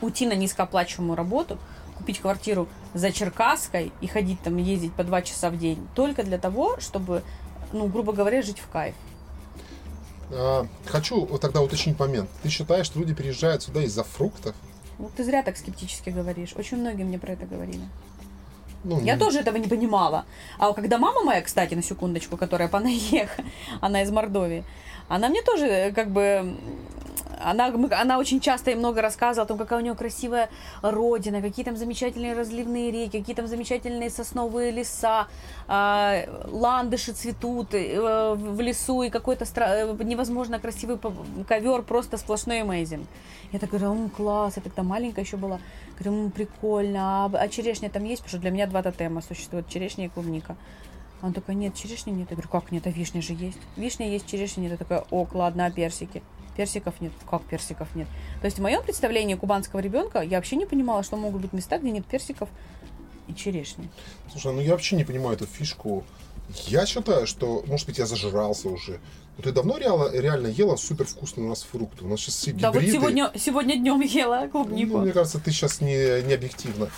уйти 0.00 0.26
на 0.26 0.34
низкооплачиваемую 0.34 1.16
работу, 1.16 1.58
купить 1.98 2.20
квартиру 2.20 2.68
за 2.94 3.10
Черкасской 3.10 3.92
и 4.00 4.06
ходить 4.06 4.40
там, 4.40 4.56
ездить 4.56 4.92
по 4.94 5.02
два 5.02 5.20
часа 5.22 5.50
в 5.50 5.58
день, 5.58 5.84
только 5.96 6.22
для 6.22 6.38
того, 6.38 6.78
чтобы, 6.78 7.24
ну, 7.72 7.88
грубо 7.88 8.12
говоря, 8.12 8.40
жить 8.40 8.60
в 8.60 8.68
кайф. 8.68 8.94
А, 10.32 10.66
хочу 10.86 11.26
тогда 11.38 11.60
уточнить 11.60 11.98
момент. 11.98 12.30
Ты 12.42 12.50
считаешь, 12.50 12.86
что 12.86 13.00
люди 13.00 13.14
переезжают 13.14 13.64
сюда 13.64 13.82
из-за 13.82 14.04
фруктов? 14.04 14.54
Ну, 15.00 15.10
ты 15.16 15.24
зря 15.24 15.42
так 15.42 15.56
скептически 15.56 16.10
говоришь. 16.10 16.54
Очень 16.56 16.78
многие 16.78 17.04
мне 17.04 17.18
про 17.18 17.32
это 17.32 17.46
говорили. 17.46 17.82
Ну, 18.84 19.00
я 19.00 19.14
не... 19.14 19.18
тоже 19.18 19.40
этого 19.40 19.56
не 19.56 19.68
понимала. 19.68 20.24
А 20.58 20.72
когда 20.72 20.98
мама 20.98 21.22
моя, 21.22 21.40
кстати, 21.40 21.74
на 21.74 21.82
секундочку, 21.82 22.36
которая 22.36 22.68
понаеха, 22.68 23.42
она 23.80 24.02
из 24.02 24.10
Мордовии, 24.10 24.62
она 25.08 25.28
мне 25.28 25.42
тоже 25.42 25.66
э, 25.66 25.92
как 25.92 26.10
бы 26.10 26.54
она, 27.42 27.72
она 28.00 28.18
очень 28.18 28.40
часто 28.40 28.70
и 28.70 28.74
много 28.74 29.02
рассказывала 29.02 29.44
о 29.44 29.48
том, 29.48 29.58
какая 29.58 29.80
у 29.80 29.82
нее 29.82 29.94
красивая 29.94 30.48
родина, 30.82 31.40
какие 31.40 31.64
там 31.64 31.76
замечательные 31.76 32.34
разливные 32.34 32.90
реки, 32.90 33.18
какие 33.18 33.34
там 33.34 33.46
замечательные 33.46 34.10
сосновые 34.10 34.70
леса, 34.70 35.26
э, 35.68 36.46
ландыши 36.50 37.12
цветут 37.12 37.74
э, 37.74 38.34
в 38.34 38.60
лесу, 38.60 39.02
и 39.02 39.10
какой-то 39.10 39.44
стра- 39.44 39.98
э, 39.98 40.04
невозможно 40.04 40.58
красивый 40.58 40.98
ковер, 41.48 41.82
просто 41.82 42.16
сплошной 42.16 42.60
amazing. 42.60 43.06
Я 43.52 43.58
так 43.58 43.70
говорю, 43.70 43.94
ну 43.94 44.08
класс, 44.08 44.54
я 44.56 44.62
тогда 44.62 44.82
маленькая 44.82 45.24
еще 45.24 45.36
была. 45.36 45.58
Говорю, 45.98 46.22
ну 46.22 46.30
прикольно, 46.30 47.24
а, 47.24 47.30
а 47.32 47.48
черешня 47.48 47.90
там 47.90 48.04
есть? 48.04 48.22
Потому 48.22 48.30
что 48.30 48.38
для 48.38 48.50
меня 48.50 48.66
два 48.66 48.82
тотема 48.82 49.22
существуют, 49.22 49.68
черешня 49.68 50.06
и 50.06 50.08
клубника. 50.08 50.56
Он 51.22 51.32
такой, 51.32 51.54
нет, 51.54 51.74
черешни 51.74 52.10
нет. 52.10 52.30
Я 52.30 52.36
говорю, 52.36 52.48
как 52.48 52.72
нет, 52.72 52.86
а 52.86 52.90
вишня 52.90 53.20
же 53.20 53.34
есть. 53.34 53.58
Вишня 53.76 54.08
есть, 54.08 54.26
черешня 54.26 54.62
нет. 54.62 54.72
Я 54.72 54.76
такая, 54.78 55.04
ок, 55.10 55.34
ладно, 55.34 55.66
а 55.66 55.70
персики? 55.70 56.22
Персиков 56.56 57.00
нет. 57.00 57.12
Как 57.28 57.42
персиков 57.42 57.88
нет? 57.94 58.08
То 58.40 58.46
есть 58.46 58.58
в 58.58 58.62
моем 58.62 58.82
представлении 58.82 59.34
кубанского 59.34 59.80
ребенка 59.80 60.20
я 60.20 60.38
вообще 60.38 60.56
не 60.56 60.66
понимала, 60.66 61.02
что 61.02 61.16
могут 61.16 61.42
быть 61.42 61.52
места, 61.52 61.78
где 61.78 61.90
нет 61.90 62.06
персиков 62.06 62.48
и 63.28 63.34
черешни. 63.34 63.88
Слушай, 64.30 64.52
ну 64.52 64.60
я 64.60 64.72
вообще 64.72 64.96
не 64.96 65.04
понимаю 65.04 65.36
эту 65.36 65.46
фишку. 65.46 66.04
Я 66.66 66.84
считаю, 66.86 67.26
что, 67.26 67.62
может 67.66 67.86
быть, 67.86 67.98
я 67.98 68.06
зажрался 68.06 68.68
уже. 68.68 69.00
Но 69.36 69.44
ты 69.44 69.52
давно 69.52 69.78
реально, 69.78 70.10
реально 70.12 70.46
ела 70.48 70.76
супер 70.76 71.06
вкусные 71.06 71.46
у 71.46 71.48
нас 71.48 71.62
фрукты? 71.62 72.04
У 72.04 72.08
нас 72.08 72.20
сейчас 72.20 72.34
все 72.34 72.50
гибриды. 72.50 72.62
Да, 72.62 72.72
вот 72.72 72.82
сегодня, 72.82 73.32
сегодня 73.36 73.76
днем 73.76 74.00
ела 74.00 74.48
клубнику. 74.48 74.98
Ну, 74.98 75.04
мне 75.04 75.12
кажется, 75.12 75.38
ты 75.38 75.50
сейчас 75.52 75.80
не, 75.80 76.22
не 76.22 76.34
объективно. 76.34 76.90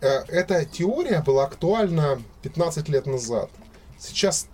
Э, 0.00 0.24
эта 0.28 0.64
теория 0.64 1.22
была 1.22 1.44
актуальна 1.44 2.20
15 2.42 2.88
лет 2.88 3.06
назад. 3.06 3.50
Сейчас 3.98 4.48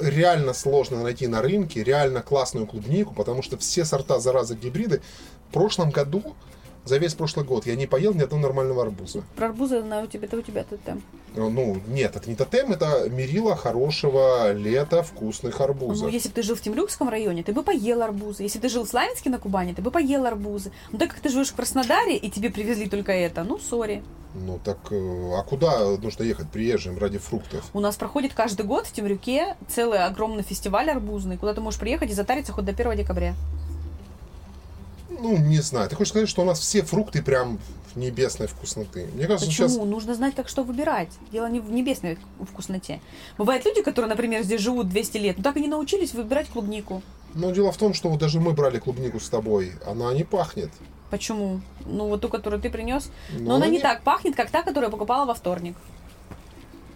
реально 0.00 0.52
сложно 0.52 1.02
найти 1.02 1.26
на 1.26 1.42
рынке 1.42 1.82
реально 1.82 2.22
классную 2.22 2.66
клубнику, 2.66 3.14
потому 3.14 3.42
что 3.42 3.56
все 3.58 3.84
сорта 3.84 4.20
заразы 4.20 4.54
гибриды 4.54 5.02
в 5.48 5.52
прошлом 5.52 5.90
году 5.90 6.34
за 6.84 6.98
весь 6.98 7.14
прошлый 7.14 7.44
год 7.44 7.66
я 7.66 7.76
не 7.76 7.86
поел 7.86 8.12
ни 8.14 8.22
одного 8.22 8.42
нормального 8.42 8.82
арбуза. 8.82 9.22
Про 9.36 9.46
арбузы 9.46 9.80
знаю, 9.82 10.04
у 10.04 10.06
тебя, 10.06 10.26
это 10.26 10.36
у 10.36 10.42
тебя 10.42 10.64
тотем. 10.64 11.02
Ну, 11.34 11.48
ну, 11.48 11.80
нет, 11.86 12.16
это 12.16 12.28
не 12.28 12.36
тотем, 12.36 12.72
это 12.72 13.08
мерило 13.08 13.56
хорошего 13.56 14.52
лета 14.52 15.02
вкусных 15.02 15.60
арбузов. 15.60 16.08
Ну, 16.08 16.08
если 16.08 16.28
бы 16.28 16.34
ты 16.34 16.42
жил 16.42 16.56
в 16.56 16.60
Темрюкском 16.60 17.08
районе, 17.08 17.42
ты 17.42 17.52
бы 17.52 17.62
поел 17.62 18.02
арбузы. 18.02 18.42
Если 18.42 18.58
ты 18.58 18.68
жил 18.68 18.84
в 18.84 18.88
Славянске 18.88 19.30
на 19.30 19.38
Кубани, 19.38 19.72
ты 19.72 19.82
бы 19.82 19.90
поел 19.90 20.26
арбузы. 20.26 20.72
Ну, 20.90 20.98
так 20.98 21.10
как 21.10 21.20
ты 21.20 21.28
живешь 21.28 21.50
в 21.50 21.54
Краснодаре, 21.54 22.16
и 22.16 22.30
тебе 22.30 22.50
привезли 22.50 22.88
только 22.88 23.12
это, 23.12 23.44
ну, 23.44 23.58
сори. 23.58 24.02
Ну 24.34 24.58
так, 24.64 24.78
э, 24.90 25.32
а 25.34 25.42
куда 25.42 25.96
нужно 25.98 26.22
ехать 26.22 26.48
приезжим 26.48 26.98
ради 26.98 27.18
фруктов? 27.18 27.64
У 27.74 27.80
нас 27.80 27.96
проходит 27.96 28.32
каждый 28.32 28.64
год 28.64 28.86
в 28.86 28.92
Темрюке 28.92 29.56
целый 29.68 30.02
огромный 30.04 30.42
фестиваль 30.42 30.90
арбузный, 30.90 31.36
куда 31.36 31.52
ты 31.52 31.60
можешь 31.60 31.78
приехать 31.78 32.10
и 32.10 32.14
затариться 32.14 32.52
хоть 32.52 32.64
до 32.64 32.72
1 32.72 32.96
декабря. 32.96 33.34
Ну, 35.20 35.36
не 35.36 35.60
знаю. 35.60 35.88
Ты 35.88 35.96
хочешь 35.96 36.10
сказать, 36.10 36.28
что 36.28 36.42
у 36.42 36.44
нас 36.44 36.60
все 36.60 36.82
фрукты 36.82 37.22
прям 37.22 37.58
небесной 37.94 38.48
вкусноты. 38.48 39.06
Мне 39.14 39.26
кажется, 39.26 39.46
Почему? 39.46 39.68
Сейчас... 39.68 39.84
Нужно 39.84 40.14
знать, 40.14 40.34
как 40.34 40.48
что 40.48 40.62
выбирать. 40.62 41.10
Дело 41.30 41.46
не 41.46 41.60
в 41.60 41.70
небесной 41.70 42.18
вкусноте. 42.50 43.00
Бывают 43.38 43.64
люди, 43.64 43.82
которые, 43.82 44.08
например, 44.08 44.42
здесь 44.42 44.60
живут 44.60 44.88
200 44.88 45.18
лет, 45.18 45.36
но 45.38 45.42
так 45.42 45.56
и 45.56 45.60
не 45.60 45.68
научились 45.68 46.14
выбирать 46.14 46.48
клубнику. 46.48 47.02
Но 47.34 47.50
дело 47.50 47.72
в 47.72 47.76
том, 47.76 47.94
что 47.94 48.08
вот 48.08 48.20
даже 48.20 48.40
мы 48.40 48.52
брали 48.52 48.78
клубнику 48.78 49.20
с 49.20 49.28
тобой, 49.28 49.72
она 49.86 50.12
не 50.14 50.24
пахнет. 50.24 50.70
Почему? 51.10 51.60
Ну, 51.84 52.08
вот 52.08 52.22
ту, 52.22 52.28
которую 52.28 52.60
ты 52.60 52.70
принес. 52.70 53.10
Но, 53.32 53.38
Но 53.38 53.54
она, 53.56 53.66
она 53.66 53.68
не 53.68 53.80
так 53.80 54.02
пахнет, 54.02 54.34
как 54.34 54.50
та, 54.50 54.62
которую 54.62 54.88
я 54.88 54.90
покупала 54.90 55.26
во 55.26 55.34
вторник. 55.34 55.76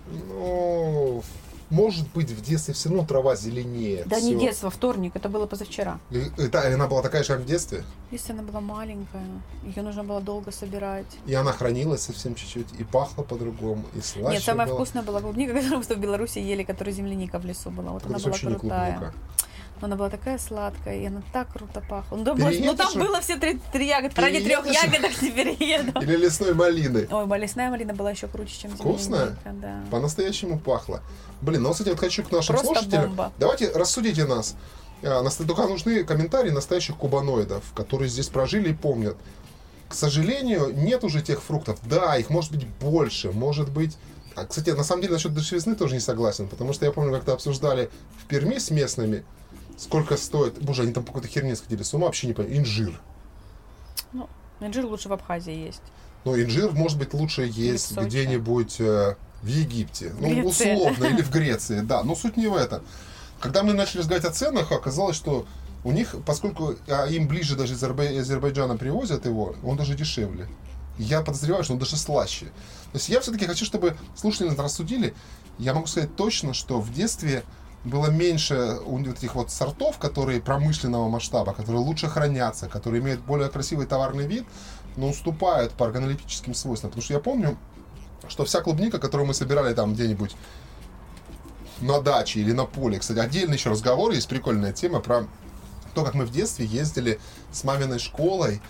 Ну, 0.07 1.23
может 1.71 2.07
быть, 2.15 2.31
в 2.31 2.41
детстве 2.43 2.75
все 2.75 2.89
равно 2.89 3.05
трава 3.05 3.37
зеленее. 3.37 4.05
Да 4.07 4.17
все. 4.17 4.27
не 4.27 4.37
детство, 4.37 4.71
вторник, 4.71 5.13
это 5.15 5.29
было 5.29 5.47
позавчера. 5.47 5.99
И, 6.11 6.23
это, 6.39 6.73
она 6.75 6.87
была 6.87 7.03
такая 7.03 7.23
же, 7.23 7.33
как 7.35 7.41
в 7.43 7.47
детстве? 7.47 7.85
Если 8.11 8.33
она 8.33 8.43
была 8.43 8.61
маленькая, 8.61 9.27
ее 9.65 9.83
нужно 9.83 10.05
было 10.05 10.21
долго 10.21 10.53
собирать. 10.53 11.07
И 11.27 11.35
она 11.35 11.53
хранилась 11.53 12.03
совсем 12.03 12.35
чуть-чуть, 12.35 12.69
и 12.79 12.85
пахла 12.85 13.23
по-другому, 13.23 13.85
и 13.95 14.01
слаще 14.01 14.37
Нет, 14.37 14.43
самая 14.43 14.67
была. 14.67 14.77
вкусная 14.77 15.03
была 15.03 15.21
клубника, 15.21 15.55
которую 15.55 15.79
мы 15.79 15.95
в 15.95 15.99
Беларуси 15.99 16.39
ели, 16.39 16.63
которая 16.63 16.95
земляника 16.95 17.39
в 17.39 17.45
лесу 17.45 17.71
была. 17.71 17.91
Вот 17.93 18.05
это 18.05 18.15
она 18.15 18.19
была 18.19 18.33
крутая. 18.33 18.99
Но 19.01 19.13
она 19.81 19.97
была 19.97 20.11
такая 20.11 20.39
сладкая, 20.39 20.99
и 20.99 21.07
она 21.07 21.23
так 21.33 21.53
круто 21.53 21.83
пахла. 21.89 22.17
Ну, 22.17 22.25
да, 22.25 22.35
ну 22.35 22.75
там 22.75 22.95
было 22.95 23.21
все 23.21 23.37
три, 23.37 23.61
три 23.73 23.87
ягоды. 23.87 24.21
Ради 24.21 24.41
трех 24.45 24.67
ягодок 24.67 25.23
не 25.23 25.31
перееду. 25.31 26.01
Или 26.01 26.17
лесной 26.17 26.55
малины. 26.55 27.09
Ой, 27.11 27.39
лесная 27.39 27.71
малина 27.71 27.95
была 27.95 28.11
еще 28.11 28.29
круче, 28.29 28.63
чем 28.63 28.71
Вкусная? 28.77 29.37
Да. 29.45 29.81
По-настоящему 29.91 30.59
пахло. 30.59 31.03
Блин, 31.41 31.63
ну, 31.63 31.73
кстати, 31.73 31.91
вот 31.91 31.99
хочу 31.99 32.23
к 32.23 32.33
нашим 32.33 32.57
Просто 32.57 32.75
слушателям. 32.75 33.09
Бомба. 33.09 33.33
Давайте 33.39 33.71
рассудите 33.73 34.25
нас. 34.25 34.57
А, 35.03 35.23
только 35.47 35.67
нужны 35.67 36.05
комментарии 36.05 36.51
настоящих 36.51 36.97
кубаноидов, 36.97 37.65
которые 37.75 38.09
здесь 38.09 38.29
прожили 38.29 38.71
и 38.71 38.75
помнят. 38.75 39.17
К 39.89 39.95
сожалению, 39.95 40.73
нет 40.75 41.05
уже 41.05 41.23
тех 41.23 41.43
фруктов. 41.43 41.79
Да, 41.85 42.17
их 42.17 42.31
может 42.31 42.53
быть 42.53 42.67
больше, 42.67 43.31
может 43.33 43.71
быть... 43.71 43.97
А, 44.35 44.45
кстати, 44.45 44.71
на 44.71 44.85
самом 44.85 45.03
деле 45.03 45.15
насчет 45.15 45.33
дешевизны 45.35 45.77
тоже 45.77 45.95
не 45.95 46.01
согласен, 46.01 46.49
потому 46.49 46.73
что 46.73 46.85
я 46.85 46.93
помню, 46.93 47.13
как-то 47.13 47.33
обсуждали 47.33 47.89
в 48.21 48.27
Перми 48.27 48.59
с 48.59 48.71
местными, 48.71 49.25
Сколько 49.77 50.17
стоит? 50.17 50.59
Боже, 50.63 50.83
они 50.83 50.93
там 50.93 51.05
по 51.05 51.13
какой-то 51.13 51.29
херне 51.29 51.55
сходили 51.55 51.83
с 51.83 51.93
ума, 51.95 52.07
вообще 52.07 52.27
не 52.27 52.33
понимаю. 52.33 52.59
Инжир. 52.59 53.01
Ну, 54.13 54.29
инжир 54.61 54.87
лучше 54.87 55.09
в 55.09 55.13
Абхазии 55.13 55.53
есть. 55.55 55.83
Ну, 56.25 56.41
инжир, 56.41 56.73
может 56.73 56.99
быть, 56.99 57.13
лучше 57.15 57.43
есть 57.43 57.97
где-нибудь 57.97 58.81
э, 58.81 59.17
в 59.43 59.47
Египте. 59.47 60.13
Ну, 60.19 60.29
Греция. 60.29 60.77
условно, 60.77 61.05
или 61.05 61.23
в 61.23 61.31
Греции, 61.33 61.81
да. 61.81 62.03
Но 62.03 62.15
суть 62.17 62.37
не 62.37 62.49
в 62.49 62.57
этом. 62.57 62.83
Когда 63.39 63.63
мы 63.63 63.75
начали 63.75 63.99
разговаривать 63.99 64.31
о 64.31 64.35
ценах, 64.35 64.73
оказалось, 64.73 65.17
что 65.17 65.47
у 65.85 65.93
них, 65.93 66.17
поскольку 66.25 66.75
а, 66.89 67.07
им 67.07 67.29
ближе 67.29 67.55
даже 67.55 67.75
из 67.75 67.83
Азербай- 67.83 68.19
Азербайджана 68.19 68.77
привозят 68.77 69.25
его, 69.27 69.55
он 69.63 69.77
даже 69.77 69.95
дешевле. 69.95 70.49
Я 70.99 71.21
подозреваю, 71.21 71.63
что 71.63 71.75
он 71.75 71.79
даже 71.79 71.97
слаще. 71.97 72.47
То 72.47 72.95
есть 72.95 73.09
я 73.09 73.21
все-таки 73.21 73.47
хочу, 73.47 73.65
чтобы 73.65 73.97
слушатели 74.17 74.49
нас 74.49 74.59
рассудили. 74.59 75.15
Я 75.59 75.75
могу 75.75 75.87
сказать 75.87 76.17
точно, 76.17 76.55
что 76.55 76.81
в 76.81 76.93
детстве 76.93 77.45
было 77.87 78.11
меньше 78.11 78.79
вот 78.85 79.07
этих 79.07 79.35
вот 79.35 79.51
сортов, 79.51 79.99
которые 79.99 80.41
промышленного 80.41 81.09
масштаба, 81.09 81.55
которые 81.55 81.81
лучше 81.81 82.09
хранятся, 82.09 82.69
которые 82.69 83.01
имеют 83.01 83.21
более 83.21 83.49
красивый 83.49 83.87
товарный 83.87 84.27
вид, 84.27 84.45
но 84.97 85.09
уступают 85.09 85.73
по 85.73 85.87
органолептическим 85.87 86.55
свойствам. 86.55 86.91
Потому 86.91 87.05
что 87.05 87.15
я 87.15 87.21
помню, 87.21 87.57
что 88.29 88.45
вся 88.45 88.61
клубника, 88.61 88.99
которую 88.99 89.29
мы 89.29 89.35
собирали 89.35 89.73
там 89.73 89.95
где-нибудь 89.95 90.35
на 91.81 92.01
даче 92.01 92.41
или 92.41 92.53
на 92.53 92.65
поле, 92.65 92.99
кстати, 92.99 93.19
отдельный 93.19 93.57
еще 93.57 93.71
разговор, 93.71 94.11
есть 94.11 94.29
прикольная 94.29 94.73
тема 94.73 95.01
про 95.01 95.27
то, 95.95 96.05
как 96.05 96.15
мы 96.15 96.27
в 96.27 96.33
детстве 96.33 96.67
ездили 96.67 97.21
с 97.53 97.63
маминой 97.63 97.99
школой 97.99 98.61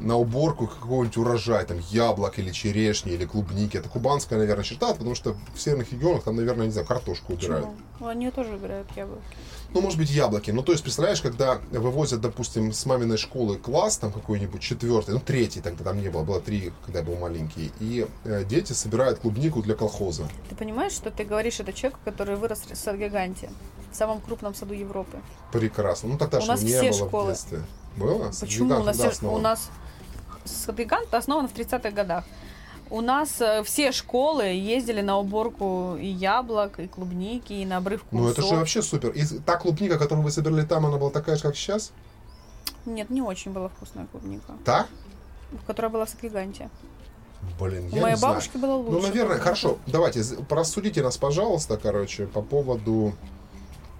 на 0.00 0.16
уборку 0.16 0.66
какого-нибудь 0.66 1.16
урожая, 1.16 1.64
там, 1.64 1.78
яблок 1.90 2.38
или 2.38 2.50
черешни, 2.52 3.12
или 3.12 3.24
клубники. 3.24 3.76
Это 3.76 3.88
кубанская, 3.88 4.38
наверное, 4.38 4.64
черта, 4.64 4.92
потому 4.92 5.14
что 5.14 5.36
в 5.54 5.60
северных 5.60 5.92
регионах 5.92 6.22
там, 6.24 6.36
наверное, 6.36 6.66
не 6.66 6.72
знаю, 6.72 6.86
картошку 6.86 7.32
убирают. 7.32 7.66
Почему? 7.66 7.82
Ну, 8.00 8.06
Они 8.06 8.30
тоже 8.30 8.54
убирают 8.54 8.88
яблоки. 8.96 9.22
Ну, 9.74 9.80
может 9.80 9.98
быть, 9.98 10.10
яблоки. 10.10 10.50
Ну, 10.50 10.62
то 10.62 10.72
есть, 10.72 10.82
представляешь, 10.82 11.20
когда 11.20 11.58
вывозят, 11.70 12.20
допустим, 12.20 12.72
с 12.72 12.86
маминой 12.86 13.18
школы 13.18 13.56
класс, 13.56 13.98
там 13.98 14.12
какой-нибудь 14.12 14.60
четвертый, 14.62 15.14
ну, 15.14 15.20
третий 15.20 15.60
тогда 15.60 15.84
там 15.84 16.00
не 16.00 16.08
было, 16.08 16.22
было 16.22 16.40
три, 16.40 16.72
когда 16.84 17.00
я 17.00 17.04
был 17.04 17.16
маленький, 17.16 17.72
и 17.80 18.06
э, 18.24 18.44
дети 18.44 18.72
собирают 18.72 19.18
клубнику 19.18 19.62
для 19.62 19.74
колхоза. 19.74 20.28
Ты 20.48 20.54
понимаешь, 20.54 20.92
что 20.92 21.10
ты 21.10 21.24
говоришь 21.24 21.60
это 21.60 21.72
человеку, 21.72 22.00
который 22.04 22.36
вырос 22.36 22.60
в 22.70 22.74
Садгиганте, 22.76 23.50
в 23.92 23.96
самом 23.96 24.20
крупном 24.20 24.54
саду 24.54 24.74
Европы? 24.74 25.18
Прекрасно. 25.52 26.10
Ну, 26.10 26.18
тогда 26.18 26.38
У 26.38 26.42
же 26.42 26.48
нас 26.48 26.62
не 26.62 26.68
все 26.68 26.90
было 26.90 26.92
школы. 27.08 27.24
в 27.24 27.28
детстве. 27.28 27.62
Было? 27.96 28.30
Почему? 28.40 28.76
У 28.80 28.84
нас, 28.84 29.00
основан? 29.00 29.38
у 29.40 29.42
нас 29.42 29.70
Садгигант 30.48 31.12
основан 31.14 31.48
в 31.48 31.54
30-х 31.54 31.90
годах. 31.90 32.24
У 32.90 33.00
нас 33.02 33.40
э, 33.40 33.62
все 33.64 33.92
школы 33.92 34.44
ездили 34.44 35.02
на 35.02 35.18
уборку 35.18 35.96
и 36.00 36.06
яблок, 36.06 36.80
и 36.80 36.86
клубники, 36.86 37.52
и 37.52 37.66
на 37.66 37.76
обрывку 37.76 38.08
Ну, 38.16 38.28
это 38.28 38.40
же 38.42 38.54
вообще 38.56 38.80
супер. 38.82 39.10
И 39.10 39.24
та 39.44 39.56
клубника, 39.56 39.98
которую 39.98 40.24
вы 40.24 40.30
собирали 40.30 40.64
там, 40.64 40.86
она 40.86 40.96
была 40.96 41.10
такая 41.10 41.36
же, 41.36 41.42
как 41.42 41.54
сейчас? 41.56 41.92
Нет, 42.86 43.10
не 43.10 43.20
очень 43.20 43.52
была 43.52 43.68
вкусная 43.68 44.06
клубника, 44.06 44.52
Да? 44.64 44.86
которая 45.66 45.90
была 45.90 46.04
в 46.06 46.08
Садгиганте. 46.10 46.70
Блин, 47.60 47.88
У 47.92 47.96
я 47.96 48.02
моей 48.02 48.14
не 48.14 48.18
знаю. 48.18 48.34
бабушки 48.34 48.56
было 48.56 48.74
лучше. 48.74 48.90
Ну, 48.92 49.00
наверное, 49.02 49.38
хорошо. 49.38 49.78
Давайте, 49.86 50.22
порассудите 50.48 51.02
нас, 51.02 51.16
пожалуйста, 51.18 51.76
короче, 51.76 52.26
по 52.26 52.42
поводу 52.42 53.12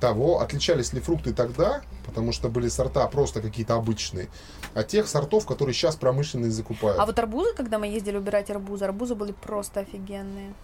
того, 0.01 0.41
отличались 0.41 0.93
ли 0.93 1.01
фрукты 1.01 1.33
тогда, 1.33 1.83
потому 2.07 2.33
что 2.33 2.49
были 2.49 2.69
сорта 2.69 3.07
просто 3.09 3.41
какие-то 3.41 3.75
обычные, 3.75 4.29
от 4.75 4.89
тех 4.89 5.09
сортов, 5.09 5.47
которые 5.47 5.75
сейчас 5.75 5.97
промышленные 5.97 6.51
закупают. 6.51 6.99
А 7.01 7.07
вот 7.07 7.19
арбузы, 7.19 7.53
когда 7.55 7.79
мы 7.79 7.87
ездили 7.89 8.17
убирать 8.17 8.51
арбузы, 8.51 8.85
арбузы 8.85 9.15
были 9.15 9.33
просто 9.33 9.81
офигенные. 9.81 10.55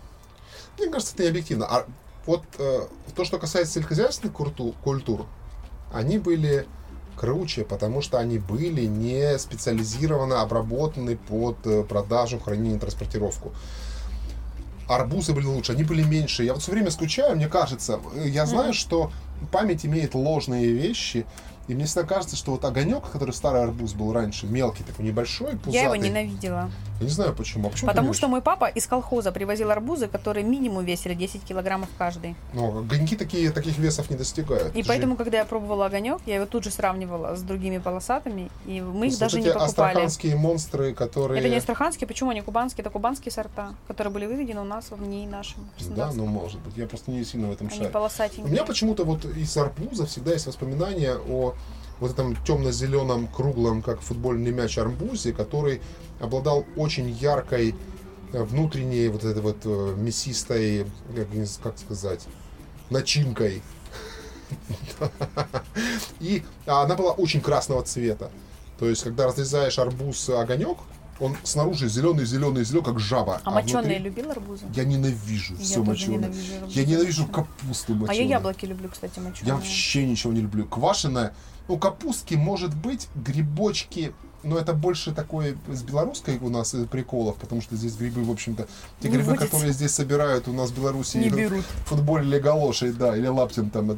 Мне 0.78 0.88
кажется, 0.88 1.14
это 1.14 1.24
не 1.24 1.28
объективно. 1.30 1.66
А 1.66 1.86
вот 2.26 2.42
э, 2.58 2.86
то, 3.14 3.24
что 3.24 3.38
касается 3.38 3.74
сельскохозяйственных 3.74 4.34
культу- 4.34 4.74
культур, 4.82 5.26
они 5.92 6.18
были 6.18 6.66
круче, 7.16 7.64
потому 7.64 8.02
что 8.02 8.18
они 8.18 8.38
были 8.38 8.86
не 8.86 9.38
специализированно 9.38 10.42
обработаны 10.42 11.16
под 11.16 11.56
э, 11.66 11.82
продажу, 11.84 12.40
хранение, 12.40 12.78
транспортировку. 12.78 13.52
Арбузы 14.88 15.32
были 15.32 15.46
лучше, 15.46 15.72
они 15.72 15.82
были 15.84 16.02
меньше. 16.02 16.44
Я 16.44 16.52
вот 16.52 16.62
все 16.62 16.72
время 16.72 16.90
скучаю, 16.90 17.36
мне 17.36 17.48
кажется, 17.48 18.00
э, 18.16 18.28
я 18.28 18.44
знаю, 18.46 18.66
Мгм. 18.66 18.72
что 18.74 19.12
память 19.50 19.84
имеет 19.86 20.14
ложные 20.14 20.72
вещи, 20.72 21.26
и 21.66 21.74
мне 21.74 21.86
всегда 21.86 22.02
кажется, 22.04 22.36
что 22.36 22.52
вот 22.52 22.64
огонек, 22.64 23.02
который 23.10 23.32
старый 23.32 23.62
арбуз 23.62 23.92
был 23.94 24.12
раньше, 24.12 24.46
мелкий, 24.46 24.82
такой 24.82 25.04
небольшой, 25.04 25.52
пузатый. 25.52 25.72
Я 25.74 25.82
его 25.84 25.96
ненавидела. 25.96 26.70
Я 27.00 27.06
не 27.06 27.10
знаю 27.12 27.34
почему. 27.34 27.68
А 27.68 27.70
почему 27.70 27.88
Потому 27.88 28.12
что 28.12 28.28
мой 28.28 28.40
папа 28.40 28.66
из 28.66 28.86
колхоза 28.86 29.32
привозил 29.32 29.70
арбузы, 29.70 30.06
которые 30.06 30.44
минимум 30.44 30.84
весили 30.84 31.14
10 31.14 31.42
килограммов 31.42 31.88
каждый. 31.98 32.36
Ну, 32.52 32.78
огоньки 32.80 33.16
такие, 33.16 33.50
таких 33.50 33.78
весов 33.78 34.10
не 34.10 34.16
достигают. 34.16 34.68
И 34.68 34.78
Ты 34.78 34.82
же- 34.82 34.88
поэтому, 34.88 35.16
когда 35.16 35.38
я 35.38 35.44
пробовала 35.44 35.86
огонек, 35.86 36.20
я 36.26 36.36
его 36.36 36.46
тут 36.46 36.64
же 36.64 36.70
сравнивала 36.70 37.34
с 37.34 37.42
другими 37.42 37.78
полосатыми, 37.78 38.50
и 38.66 38.80
мы 38.80 39.06
их 39.06 39.12
Вот 39.12 39.20
даже 39.20 39.38
эти 39.38 39.46
не 39.46 39.52
покупали. 39.52 39.68
астраханские 39.88 40.36
монстры, 40.36 40.94
которые... 40.94 41.40
Это 41.40 41.48
не 41.48 41.56
астраханские, 41.56 42.06
почему 42.06 42.30
они 42.30 42.42
кубанские? 42.42 42.82
Это 42.82 42.90
кубанские 42.90 43.32
сорта, 43.32 43.74
которые 43.88 44.12
были 44.12 44.26
выведены 44.26 44.60
у 44.60 44.64
нас 44.64 44.90
в 44.90 45.00
НИИ 45.02 45.26
нашем. 45.26 45.68
Да, 45.96 46.12
ну 46.14 46.26
может 46.26 46.60
быть. 46.60 46.76
Я 46.76 46.86
просто 46.86 47.10
не 47.10 47.24
сильно 47.24 47.48
в 47.48 47.52
этом 47.52 47.66
Они 47.68 47.76
шаре. 47.78 47.88
полосатенькие. 47.88 48.44
У 48.44 48.48
меня 48.48 48.64
почему-то 48.64 49.04
вот 49.04 49.24
из 49.24 49.56
арбуза 49.56 50.06
всегда 50.06 50.32
есть 50.32 50.46
воспоминания 50.46 51.14
о 51.16 51.53
вот 52.04 52.12
этом 52.12 52.36
темно-зеленом, 52.44 53.26
круглом, 53.26 53.80
как 53.80 54.02
футбольный 54.02 54.52
мяч 54.52 54.76
арбузе, 54.76 55.32
который 55.32 55.80
обладал 56.20 56.66
очень 56.76 57.08
яркой 57.08 57.74
э, 58.34 58.42
внутренней 58.42 59.08
вот 59.08 59.24
этой 59.24 59.40
вот 59.40 59.56
э, 59.64 59.94
мясистой, 59.96 60.86
как, 61.62 61.78
сказать, 61.78 62.26
начинкой. 62.90 63.62
И 66.20 66.42
она 66.66 66.94
была 66.94 67.12
очень 67.12 67.40
красного 67.40 67.82
цвета. 67.82 68.30
То 68.78 68.86
есть, 68.86 69.02
когда 69.02 69.26
разрезаешь 69.26 69.78
арбуз 69.78 70.28
огонек, 70.28 70.76
он 71.20 71.36
снаружи 71.42 71.88
зеленый, 71.88 72.26
зеленый, 72.26 72.64
зеленый, 72.64 72.84
как 72.84 72.98
жаба. 73.00 73.40
А 73.44 73.50
моченые 73.50 73.82
внутри- 73.82 73.98
любил 74.00 74.30
арбузы? 74.30 74.66
Я 74.74 74.84
ненавижу 74.84 75.56
все 75.56 75.82
моченое. 75.82 76.18
ненавижу 76.28 76.54
арбузы 76.56 76.80
Я 76.80 76.84
ненавижу 76.86 77.26
капусту 77.28 77.92
А 77.92 77.96
моченую. 77.96 78.28
я 78.28 78.36
яблоки 78.36 78.66
люблю, 78.66 78.88
кстати, 78.90 79.20
моченые. 79.20 79.48
Я 79.48 79.54
вообще 79.54 80.06
ничего 80.06 80.32
не 80.34 80.40
люблю. 80.42 80.66
Квашеная. 80.66 81.32
Ну, 81.68 81.78
капустки, 81.78 82.34
может 82.34 82.74
быть, 82.76 83.08
грибочки, 83.14 84.12
но 84.42 84.58
это 84.58 84.74
больше 84.74 85.12
такое 85.12 85.56
с 85.72 85.82
белорусской 85.82 86.38
у 86.38 86.50
нас 86.50 86.74
э, 86.74 86.84
приколов, 86.84 87.36
потому 87.36 87.62
что 87.62 87.76
здесь 87.76 87.96
грибы, 87.96 88.22
в 88.22 88.30
общем-то, 88.30 88.66
те 89.00 89.08
Не 89.08 89.14
грибы, 89.14 89.30
водятся. 89.30 89.46
которые 89.46 89.72
здесь 89.72 89.92
собирают 89.92 90.46
у 90.48 90.52
нас 90.52 90.70
в 90.70 90.76
Беларуси, 90.76 91.16
Не 91.16 91.30
берут. 91.30 91.64
в 91.64 91.88
футболе 91.88 92.26
или 92.26 92.38
галошей, 92.38 92.92
да, 92.92 93.16
или 93.16 93.26
лаптем 93.26 93.70
там 93.70 93.96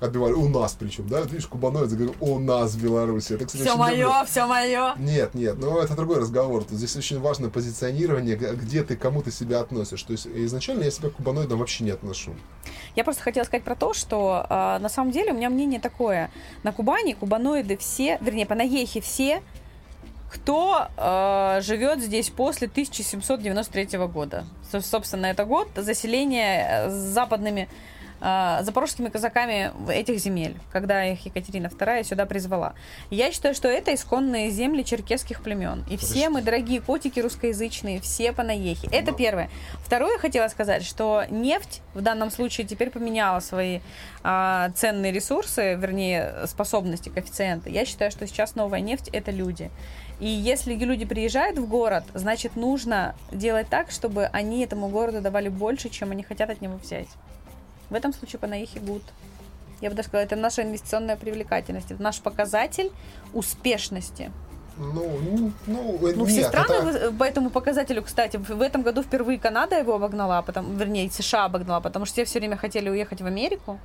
отбивали. 0.00 0.32
У 0.32 0.48
нас 0.48 0.76
причем, 0.78 1.08
да, 1.08 1.20
видишь, 1.22 1.46
кубаноид 1.46 1.88
заговорил, 1.90 2.14
у 2.20 2.38
нас 2.38 2.72
в 2.72 2.82
Беларуси. 2.82 3.32
Это, 3.34 3.46
кстати, 3.46 3.62
Все 3.62 3.74
очень 3.74 3.90
люблю. 3.96 4.08
мое, 4.10 4.24
все 4.26 4.46
мое. 4.46 4.94
Нет, 4.98 5.34
нет, 5.34 5.56
ну 5.58 5.78
это 5.78 5.94
другой 5.94 6.18
разговор. 6.20 6.64
Тут 6.64 6.78
здесь 6.78 6.96
очень 6.96 7.20
важно 7.20 7.50
позиционирование, 7.50 8.36
где 8.36 8.82
ты 8.82 8.96
кому 8.96 9.22
ты 9.22 9.30
себя 9.30 9.60
относишь. 9.60 10.02
То 10.02 10.12
есть 10.12 10.26
изначально 10.26 10.84
я 10.84 10.90
себя 10.90 11.08
к 11.10 11.14
кубаноидам 11.14 11.58
вообще 11.58 11.84
не 11.84 11.90
отношу. 11.90 12.34
Я 12.96 13.04
просто 13.04 13.22
хотела 13.22 13.44
сказать 13.44 13.64
про 13.64 13.74
то, 13.76 13.92
что 13.94 14.46
э, 14.48 14.78
на 14.80 14.88
самом 14.88 15.10
деле 15.10 15.32
у 15.32 15.36
меня 15.36 15.50
мнение 15.50 15.80
такое. 15.80 16.30
На 16.62 16.72
Кубани 16.72 17.12
кубаноиды 17.14 17.76
все, 17.76 18.18
вернее, 18.20 18.46
по 18.46 18.54
Наехе 18.54 19.00
все, 19.00 19.42
кто 20.30 20.88
э, 20.96 21.60
живет 21.62 22.00
здесь 22.00 22.30
после 22.30 22.66
1793 22.66 23.98
года. 24.08 24.44
Со- 24.70 24.80
Собственно, 24.80 25.26
это 25.26 25.44
год 25.44 25.68
заселения 25.76 26.86
э, 26.86 26.90
с 26.90 26.94
западными 26.94 27.68
э, 28.24 28.58
запорожскими 28.62 29.08
казаками 29.08 29.70
этих 29.90 30.18
земель, 30.18 30.56
когда 30.72 31.04
их 31.04 31.24
Екатерина 31.26 31.66
II 31.66 32.04
сюда 32.04 32.26
призвала. 32.26 32.74
Я 33.10 33.30
считаю, 33.30 33.54
что 33.54 33.68
это 33.68 33.94
исконные 33.94 34.50
земли 34.50 34.82
черкесских 34.82 35.42
племен. 35.42 35.84
И 35.90 35.96
все 35.96 36.30
мы, 36.30 36.42
дорогие 36.42 36.80
котики 36.80 37.20
русскоязычные, 37.20 38.00
все 38.00 38.32
по 38.32 38.42
наехе. 38.42 38.88
Это 38.90 39.12
первое. 39.12 39.50
Второе, 39.84 40.18
хотела 40.18 40.48
сказать, 40.48 40.84
что 40.84 41.24
нефть 41.30 41.82
в 41.92 42.00
данном 42.00 42.30
случае 42.30 42.66
теперь 42.66 42.90
поменяла 42.90 43.40
свои 43.40 43.80
а, 44.22 44.70
ценные 44.74 45.12
ресурсы, 45.12 45.74
вернее, 45.74 46.46
способности, 46.46 47.10
коэффициенты. 47.10 47.70
Я 47.70 47.84
считаю, 47.84 48.10
что 48.10 48.26
сейчас 48.26 48.54
новая 48.54 48.80
нефть 48.80 49.08
это 49.12 49.30
люди. 49.30 49.70
И 50.20 50.26
если 50.28 50.74
люди 50.74 51.04
приезжают 51.04 51.58
в 51.58 51.68
город, 51.68 52.04
значит, 52.14 52.56
нужно 52.56 53.14
делать 53.32 53.68
так, 53.68 53.90
чтобы 53.90 54.26
они 54.26 54.62
этому 54.62 54.88
городу 54.88 55.20
давали 55.20 55.48
больше, 55.48 55.88
чем 55.88 56.12
они 56.12 56.22
хотят 56.22 56.50
от 56.50 56.60
него 56.60 56.76
взять. 56.76 57.08
В 57.90 57.94
этом 57.94 58.12
случае 58.12 58.38
по 58.38 58.46
Наихе 58.46 58.80
гуд. 58.80 59.02
Я 59.80 59.90
бы 59.90 59.96
даже 59.96 60.08
сказала, 60.08 60.24
это 60.24 60.36
наша 60.36 60.62
инвестиционная 60.62 61.16
привлекательность, 61.16 61.90
это 61.90 62.02
наш 62.02 62.20
показатель 62.20 62.90
успешности. 63.34 64.30
Ну, 64.76 65.18
ну, 65.22 65.52
ну, 65.66 66.08
э, 66.08 66.14
Ну, 66.16 66.24
все 66.24 66.38
нет, 66.38 66.48
страны 66.48 66.74
это- 66.74 67.10
вы- 67.10 67.16
по 67.18 67.24
этому 67.24 67.50
показателю, 67.50 68.02
кстати, 68.02 68.36
в 68.38 68.48
в 68.48 68.60
этом 68.62 68.82
году 68.82 69.02
впервые 69.02 69.38
Канада 69.38 69.78
его 69.78 69.94
обогнала, 69.94 70.42
потом, 70.42 70.76
вернее, 70.76 71.08
США 71.10 71.44
обогнала, 71.44 71.80
потому 71.80 72.06
что 72.06 72.14
все 72.14 72.24
все 72.24 72.38
время 72.40 72.56
хотели 72.56 72.88
уехать 72.90 73.20
в 73.20 73.26
Америку, 73.26 73.78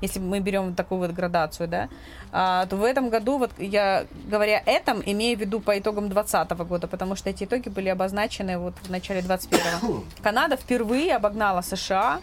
если 0.00 0.18
мы 0.18 0.40
берем 0.40 0.74
такую 0.74 0.98
вот 1.00 1.12
градацию, 1.12 1.68
да, 1.68 1.88
а, 2.32 2.66
то 2.66 2.76
в 2.76 2.82
этом 2.82 3.10
году, 3.10 3.38
вот 3.38 3.50
я 3.58 4.06
говоря 4.28 4.60
этом, 4.66 5.00
имею 5.06 5.36
в 5.38 5.40
виду 5.40 5.60
по 5.60 5.78
итогам 5.78 6.08
2020 6.08 6.64
года, 6.64 6.88
потому 6.88 7.14
что 7.16 7.30
эти 7.30 7.44
итоги 7.44 7.68
были 7.68 7.88
обозначены 7.90 8.58
вот 8.58 8.74
в 8.82 8.90
начале 8.90 9.22
2021. 9.22 10.02
Канада 10.22 10.56
впервые 10.56 11.14
обогнала 11.14 11.60
США 11.62 12.20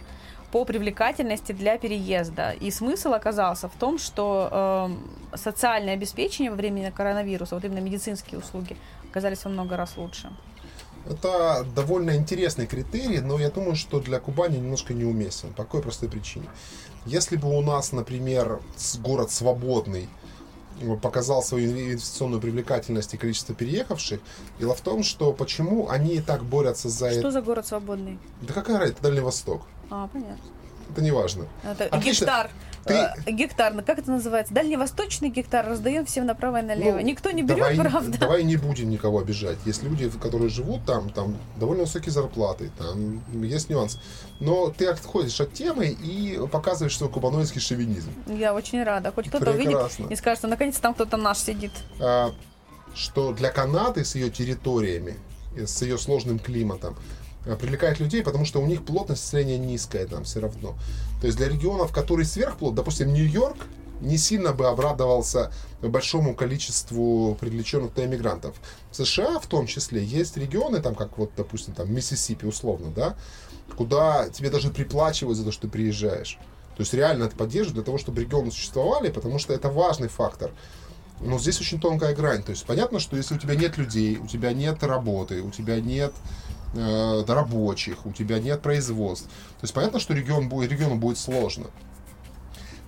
по 0.51 0.65
привлекательности 0.65 1.53
для 1.53 1.77
переезда. 1.77 2.51
И 2.51 2.71
смысл 2.71 3.13
оказался 3.13 3.69
в 3.69 3.75
том, 3.79 3.97
что 3.97 4.49
эм, 4.51 5.37
социальное 5.37 5.93
обеспечение 5.93 6.51
во 6.51 6.57
время 6.57 6.91
коронавируса, 6.91 7.55
вот 7.55 7.65
именно 7.65 7.79
медицинские 7.79 8.39
услуги, 8.39 8.75
оказались 9.09 9.43
во 9.45 9.51
много 9.51 9.77
раз 9.77 9.97
лучше. 9.97 10.29
Это 11.09 11.65
довольно 11.75 12.15
интересный 12.15 12.67
критерий, 12.67 13.21
но 13.21 13.39
я 13.39 13.49
думаю, 13.49 13.75
что 13.75 13.99
для 13.99 14.19
Кубани 14.19 14.57
немножко 14.57 14.93
неуместен. 14.93 15.49
По 15.53 15.63
какой 15.63 15.81
простой 15.81 16.09
причине? 16.09 16.45
Если 17.05 17.37
бы 17.37 17.49
у 17.49 17.61
нас, 17.61 17.91
например, 17.91 18.59
город 18.99 19.31
свободный, 19.31 20.07
показал 21.01 21.43
свою 21.43 21.71
инвестиционную 21.71 22.41
привлекательность 22.41 23.13
и 23.13 23.17
количество 23.17 23.53
переехавших. 23.53 24.19
Дело 24.59 24.73
в 24.73 24.81
том, 24.81 25.03
что 25.03 25.31
почему 25.33 25.89
они 25.89 26.21
так 26.21 26.43
борются 26.43 26.89
за 26.89 27.07
это. 27.07 27.19
Что 27.19 27.31
за 27.31 27.41
город 27.41 27.67
свободный? 27.67 28.19
Да 28.41 28.53
какая 28.53 28.79
разница, 28.79 29.01
Дальний 29.03 29.21
Восток. 29.21 29.61
А, 29.91 30.07
понятно. 30.07 30.37
Это 30.91 31.01
не 31.01 31.11
важно. 31.11 31.45
Это 31.63 31.85
Отлично. 31.85 32.25
гектар. 32.25 32.49
Ты... 32.85 32.93
Э, 32.93 33.13
гектар, 33.27 33.73
ну 33.73 33.83
как 33.83 33.99
это 33.99 34.09
называется? 34.09 34.53
Дальневосточный 34.53 35.29
гектар 35.29 35.67
раздаем 35.67 36.05
всем 36.05 36.25
направо 36.25 36.61
и 36.61 36.63
налево. 36.63 36.97
Ну, 36.97 37.01
Никто 37.01 37.29
не 37.31 37.43
берет, 37.43 37.59
давай, 37.59 37.77
правда. 37.77 38.17
Давай 38.17 38.43
не 38.43 38.55
будем 38.55 38.89
никого 38.89 39.19
обижать. 39.19 39.57
Есть 39.65 39.83
люди, 39.83 40.09
которые 40.09 40.49
живут 40.49 40.83
там, 40.85 41.09
там 41.11 41.37
довольно 41.57 41.83
высокие 41.83 42.11
зарплаты, 42.11 42.71
там 42.77 43.21
есть 43.43 43.69
нюансы. 43.69 43.99
Но 44.39 44.69
ты 44.69 44.87
отходишь 44.87 45.39
от 45.39 45.53
темы 45.53 45.87
и 45.87 46.39
показываешь 46.51 46.97
свой 46.97 47.09
кубанойский 47.09 47.61
шовинизм. 47.61 48.11
Я 48.27 48.53
очень 48.53 48.83
рада. 48.83 49.11
Хоть 49.11 49.27
кто-то 49.27 49.51
увидит 49.51 49.77
и 50.09 50.15
скажет, 50.15 50.39
что 50.39 50.47
наконец 50.47 50.77
там 50.79 50.93
кто-то 50.93 51.17
наш 51.17 51.37
сидит. 51.37 51.71
А, 51.99 52.33
что 52.95 53.31
для 53.33 53.51
Канады 53.51 54.03
с 54.03 54.15
ее 54.15 54.31
территориями, 54.31 55.17
с 55.55 55.81
ее 55.83 55.97
сложным 55.99 56.39
климатом, 56.39 56.95
привлекает 57.45 57.99
людей, 57.99 58.23
потому 58.23 58.45
что 58.45 58.61
у 58.61 58.65
них 58.65 58.85
плотность 58.85 59.23
населения 59.23 59.57
низкая 59.57 60.05
там 60.05 60.23
все 60.23 60.39
равно. 60.39 60.75
То 61.19 61.27
есть 61.27 61.37
для 61.37 61.49
регионов, 61.49 61.91
которые 61.91 62.25
сверхплод, 62.25 62.75
допустим, 62.75 63.13
Нью-Йорк, 63.13 63.57
не 64.01 64.17
сильно 64.17 64.51
бы 64.51 64.67
обрадовался 64.67 65.51
большому 65.81 66.35
количеству 66.35 67.37
привлеченных 67.39 67.91
иммигрантов. 67.97 68.55
В 68.89 68.95
США 68.95 69.39
в 69.39 69.47
том 69.47 69.67
числе 69.67 70.03
есть 70.03 70.37
регионы, 70.37 70.81
там 70.81 70.95
как 70.95 71.17
вот, 71.17 71.31
допустим, 71.37 71.73
там 71.73 71.93
Миссисипи 71.93 72.45
условно, 72.45 72.91
да, 72.91 73.15
куда 73.77 74.29
тебе 74.29 74.49
даже 74.49 74.69
приплачивают 74.69 75.37
за 75.37 75.45
то, 75.45 75.51
что 75.51 75.63
ты 75.63 75.67
приезжаешь. 75.69 76.37
То 76.75 76.81
есть 76.81 76.93
реально 76.93 77.25
это 77.25 77.35
поддерживают 77.35 77.75
для 77.75 77.83
того, 77.83 77.97
чтобы 77.97 78.21
регионы 78.21 78.51
существовали, 78.51 79.09
потому 79.11 79.37
что 79.39 79.53
это 79.53 79.69
важный 79.69 80.07
фактор. 80.07 80.51
Но 81.19 81.37
здесь 81.37 81.59
очень 81.61 81.79
тонкая 81.79 82.15
грань. 82.15 82.41
То 82.41 82.51
есть 82.51 82.65
понятно, 82.65 82.99
что 82.99 83.15
если 83.15 83.35
у 83.35 83.37
тебя 83.37 83.55
нет 83.55 83.77
людей, 83.77 84.17
у 84.17 84.25
тебя 84.25 84.53
нет 84.53 84.83
работы, 84.83 85.41
у 85.43 85.51
тебя 85.51 85.79
нет 85.79 86.13
э, 86.73 87.23
рабочих, 87.27 88.05
у 88.05 88.11
тебя 88.11 88.39
нет 88.39 88.61
производств. 88.61 89.27
То 89.27 89.63
есть 89.63 89.73
понятно, 89.73 89.99
что 89.99 90.13
регион 90.13 90.49
будет, 90.49 90.71
региону 90.71 90.95
будет 90.95 91.17
сложно. 91.17 91.67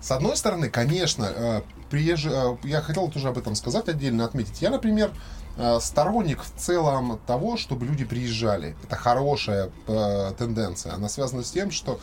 С 0.00 0.10
одной 0.10 0.36
стороны, 0.36 0.68
конечно, 0.68 1.24
э, 1.24 1.62
приезж... 1.88 2.26
э, 2.30 2.56
я 2.64 2.82
хотел 2.82 3.08
тоже 3.08 3.28
об 3.28 3.38
этом 3.38 3.54
сказать 3.54 3.88
отдельно, 3.88 4.24
отметить. 4.24 4.60
Я, 4.60 4.70
например, 4.70 5.10
э, 5.56 5.78
сторонник 5.80 6.42
в 6.42 6.60
целом 6.60 7.18
того, 7.26 7.56
чтобы 7.56 7.86
люди 7.86 8.04
приезжали. 8.04 8.76
Это 8.84 8.96
хорошая 8.96 9.70
э, 9.86 10.32
тенденция. 10.36 10.92
Она 10.92 11.08
связана 11.08 11.42
с 11.42 11.50
тем, 11.50 11.70
что, 11.70 12.00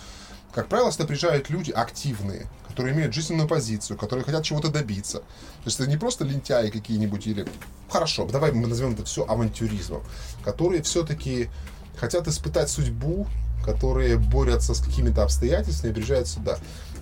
как 0.52 0.68
правило, 0.68 0.92
сюда 0.92 1.06
приезжают 1.06 1.52
люди 1.52 1.70
активные, 1.70 2.48
которые 2.72 2.96
имеют 2.96 3.14
жизненную 3.14 3.48
позицию, 3.48 3.98
которые 3.98 4.26
хотят 4.26 4.44
чего-то 4.44 4.70
добиться. 4.70 5.20
То 5.20 5.66
есть 5.66 5.80
это 5.80 5.90
не 5.90 5.98
просто 5.98 6.26
лентяи 6.26 6.70
какие-нибудь 6.70 7.28
или... 7.28 7.46
Хорошо, 7.90 8.26
давай 8.26 8.52
мы 8.52 8.68
назовем 8.68 8.94
это 8.94 9.04
все 9.04 9.26
авантюризмом. 9.26 10.02
Которые 10.44 10.82
все-таки 10.82 11.50
хотят 11.98 12.28
испытать 12.28 12.70
судьбу, 12.70 13.28
которые 13.64 14.18
борются 14.18 14.74
с 14.74 14.80
какими-то 14.80 15.24
обстоятельствами 15.24 15.92
и 15.92 15.94
приезжают 15.94 16.28
сюда. 16.28 16.58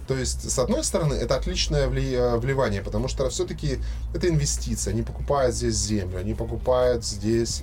То 0.08 0.18
есть, 0.18 0.50
с 0.50 0.58
одной 0.58 0.84
стороны, 0.84 1.14
это 1.14 1.36
отличное 1.36 1.88
вливание, 1.88 2.82
потому 2.82 3.08
что 3.08 3.30
все-таки 3.30 3.78
это 4.14 4.28
инвестиция. 4.28 4.92
Они 4.92 5.04
покупают 5.04 5.56
здесь 5.56 5.76
землю, 5.76 6.18
они 6.18 6.34
покупают 6.34 7.06
здесь 7.06 7.62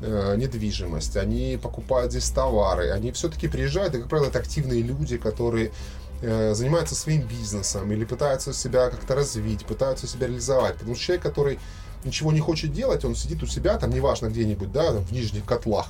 э, 0.00 0.36
недвижимость, 0.36 1.16
они 1.16 1.58
покупают 1.60 2.12
здесь 2.12 2.30
товары, 2.30 2.90
они 2.90 3.10
все-таки 3.10 3.48
приезжают, 3.48 3.94
и, 3.94 3.98
как 3.98 4.08
правило, 4.08 4.28
это 4.28 4.38
активные 4.38 4.82
люди, 4.82 5.18
которые 5.18 5.72
занимаются 6.20 6.94
своим 6.94 7.22
бизнесом 7.22 7.90
или 7.92 8.04
пытаются 8.04 8.52
себя 8.52 8.90
как-то 8.90 9.14
развить, 9.14 9.64
пытаются 9.64 10.06
себя 10.06 10.26
реализовать. 10.26 10.74
Потому 10.74 10.94
что 10.94 11.04
человек, 11.04 11.22
который 11.22 11.58
ничего 12.04 12.32
не 12.32 12.40
хочет 12.40 12.72
делать, 12.72 13.04
он 13.04 13.14
сидит 13.14 13.42
у 13.42 13.46
себя, 13.46 13.78
там, 13.78 13.90
неважно 13.90 14.28
где-нибудь, 14.28 14.72
да, 14.72 14.92
в 14.92 15.12
нижних 15.12 15.44
котлах, 15.44 15.86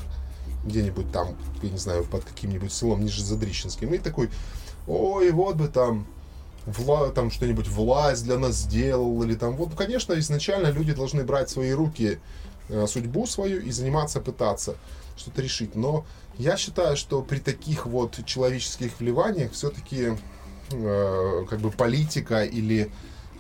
где-нибудь 0.65 1.11
там, 1.13 1.37
я 1.63 1.71
не 1.71 1.79
знаю, 1.79 2.05
под 2.05 2.25
каким-нибудь 2.25 2.73
селом 2.73 3.05
Нижезадрищенским, 3.05 3.93
и 3.95 3.99
такой, 3.99 4.31
ой, 4.87 5.31
вот 5.31 5.57
бы 5.57 5.69
там 5.69 6.07
вла 6.67 7.09
там 7.11 7.31
что-нибудь 7.31 7.69
власть 7.69 8.25
для 8.25 8.39
нас 8.39 8.57
сделал, 8.57 9.23
или 9.23 9.35
там, 9.35 9.57
вот, 9.57 9.75
конечно, 9.75 10.19
изначально 10.19 10.69
люди 10.69 10.93
должны 10.93 11.25
брать 11.25 11.49
в 11.49 11.53
свои 11.53 11.73
руки 11.73 12.19
э, 12.69 12.87
судьбу 12.87 13.27
свою 13.27 13.61
и 13.61 13.71
заниматься, 13.71 14.21
пытаться 14.21 14.77
что-то 15.17 15.43
решить. 15.43 15.75
Но 15.75 16.05
я 16.41 16.57
считаю, 16.57 16.97
что 16.97 17.23
при 17.23 17.39
таких 17.39 17.87
вот 17.87 18.19
человеческих 18.25 18.99
вливаниях 18.99 19.53
все-таки 19.53 20.17
э, 20.73 21.45
как 21.49 21.61
бы 21.61 21.71
политика 21.71 22.45
или, 22.45 22.91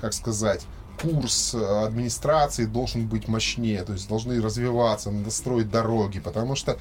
как 0.00 0.12
сказать, 0.12 0.66
курс 1.00 1.54
администрации 1.54 2.66
должен 2.66 3.06
быть 3.08 3.26
мощнее, 3.26 3.82
то 3.84 3.94
есть 3.94 4.08
должны 4.08 4.40
развиваться, 4.40 5.10
надо 5.10 5.30
строить 5.30 5.70
дороги, 5.70 6.20
потому 6.20 6.56
что 6.56 6.78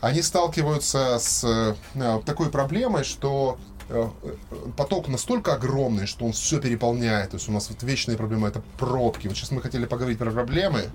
они 0.00 0.22
сталкиваются 0.22 1.18
с 1.18 1.44
э, 1.44 2.20
такой 2.24 2.50
проблемой, 2.50 3.04
что 3.04 3.58
э, 3.88 4.08
поток 4.76 5.08
настолько 5.08 5.54
огромный, 5.54 6.06
что 6.06 6.26
он 6.26 6.32
все 6.32 6.60
переполняет. 6.60 7.30
То 7.30 7.36
есть 7.36 7.48
у 7.48 7.52
нас 7.52 7.68
вот 7.70 7.82
вечная 7.82 8.16
проблема 8.16 8.48
это 8.48 8.62
пробки. 8.78 9.28
Вот 9.28 9.36
сейчас 9.36 9.50
мы 9.50 9.62
хотели 9.62 9.86
поговорить 9.86 10.18
про 10.18 10.30
проблемы. 10.30 10.90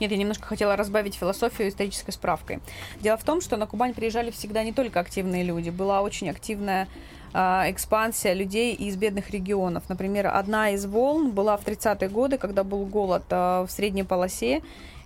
Нет, 0.00 0.10
я 0.10 0.16
немножко 0.16 0.46
хотела 0.46 0.76
разбавить 0.76 1.14
философию 1.14 1.68
исторической 1.68 2.12
справкой. 2.12 2.60
Дело 3.00 3.16
в 3.16 3.24
том, 3.24 3.40
что 3.40 3.56
на 3.56 3.66
Кубань 3.66 3.94
приезжали 3.94 4.30
всегда 4.30 4.62
не 4.62 4.72
только 4.72 5.00
активные 5.00 5.42
люди. 5.42 5.70
Была 5.70 6.02
очень 6.02 6.30
активная 6.30 6.88
э, 7.34 7.38
экспансия 7.70 8.32
людей 8.32 8.74
из 8.74 8.96
бедных 8.96 9.30
регионов. 9.30 9.84
Например, 9.88 10.28
одна 10.28 10.70
из 10.70 10.86
волн 10.86 11.32
была 11.32 11.56
в 11.56 11.64
30-е 11.66 12.08
годы, 12.08 12.38
когда 12.38 12.62
был 12.62 12.86
голод 12.86 13.24
э, 13.30 13.66
в 13.66 13.70
средней 13.70 14.04
полосе, 14.04 14.62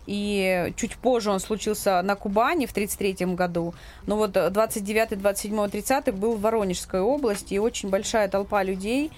и 0.06 0.72
чуть 0.76 0.96
позже 0.96 1.30
он 1.30 1.40
случился 1.40 2.02
на 2.02 2.16
Кубани 2.16 2.66
в 2.66 2.72
1933 2.72 3.34
году. 3.34 3.74
Но 4.06 4.16
вот 4.16 4.32
29, 4.32 5.20
27, 5.20 5.68
30 5.70 6.14
был 6.14 6.34
в 6.34 6.40
Воронежской 6.40 7.00
области, 7.00 7.54
и 7.54 7.58
очень 7.58 7.88
большая 7.88 8.28
толпа 8.28 8.62
людей, 8.62 9.12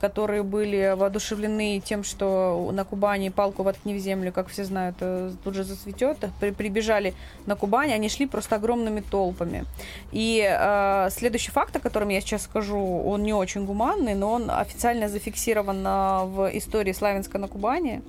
которые 0.00 0.42
были 0.42 0.94
воодушевлены 0.96 1.80
тем, 1.84 2.04
что 2.04 2.70
на 2.72 2.84
Кубани 2.84 3.28
палку 3.28 3.62
воткни 3.62 3.94
в 3.94 3.98
землю, 3.98 4.32
как 4.32 4.48
все 4.48 4.64
знают, 4.64 4.96
э, 5.00 5.32
тут 5.44 5.54
же 5.54 5.64
зацветет. 5.64 6.16
При, 6.40 6.50
прибежали 6.50 7.14
на 7.46 7.54
Кубань, 7.54 7.92
они 7.92 8.08
шли 8.08 8.26
просто 8.26 8.56
огромными 8.56 9.00
толпами. 9.00 9.64
И 10.10 10.42
э, 10.48 11.08
следующий 11.10 11.50
факт, 11.50 11.76
о 11.76 11.80
котором 11.80 12.08
я 12.08 12.20
сейчас 12.20 12.42
скажу, 12.42 12.78
он 12.78 13.22
не 13.22 13.34
очень 13.34 13.66
гуманный, 13.66 14.14
но 14.14 14.32
он 14.32 14.50
официально 14.50 15.08
зафиксирован 15.08 15.86
э, 15.86 16.24
в 16.24 16.50
истории 16.54 16.92
Славянска 16.92 17.38
на 17.38 17.48
Кубани. 17.48 18.02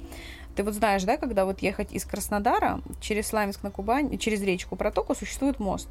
Ты 0.56 0.64
вот 0.64 0.74
знаешь, 0.74 1.04
да, 1.04 1.18
когда 1.18 1.46
вот 1.46 1.62
ехать 1.62 1.92
из 1.92 2.06
Краснодара 2.06 2.82
через 3.02 3.28
Славянск 3.28 3.64
на 3.64 3.72
Кубань, 3.72 4.18
через 4.18 4.42
речку 4.42 4.76
Протоку 4.76 5.16
существует 5.16 5.60
мост. 5.60 5.90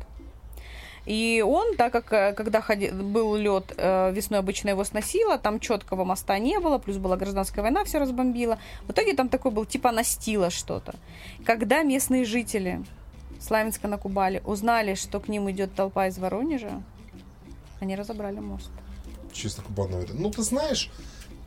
И 1.07 1.43
он, 1.47 1.77
так 1.77 1.93
как 1.93 2.13
э, 2.13 2.33
когда 2.35 2.61
ходи, 2.61 2.91
был 2.91 3.35
лед, 3.37 3.73
э, 3.77 4.13
весной 4.13 4.41
обычно 4.41 4.71
его 4.71 4.85
сносило, 4.85 5.39
там 5.39 5.61
четкого 5.61 6.05
моста 6.05 6.39
не 6.39 6.59
было, 6.61 6.79
плюс 6.79 6.99
была 6.99 7.17
гражданская 7.17 7.63
война, 7.63 7.85
все 7.85 7.99
разбомбило. 7.99 8.59
В 8.87 8.93
итоге 8.93 9.15
там 9.15 9.29
такой 9.29 9.51
был 9.51 9.65
типа 9.65 9.93
настило 9.93 10.51
что-то. 10.51 10.95
Когда 11.45 11.83
местные 11.83 12.25
жители 12.25 12.85
Славянска 13.41 13.89
на 13.89 13.97
Кубале 13.97 14.43
узнали, 14.45 14.95
что 14.95 15.21
к 15.21 15.29
ним 15.29 15.51
идет 15.51 15.75
толпа 15.75 16.09
из 16.09 16.19
Воронежа, 16.19 16.83
они 17.81 17.97
разобрали 17.97 18.41
мост. 18.41 18.71
Чисто 19.33 19.63
кубановито. 19.63 20.13
Ну, 20.15 20.31
ты 20.31 20.43
знаешь, 20.43 20.91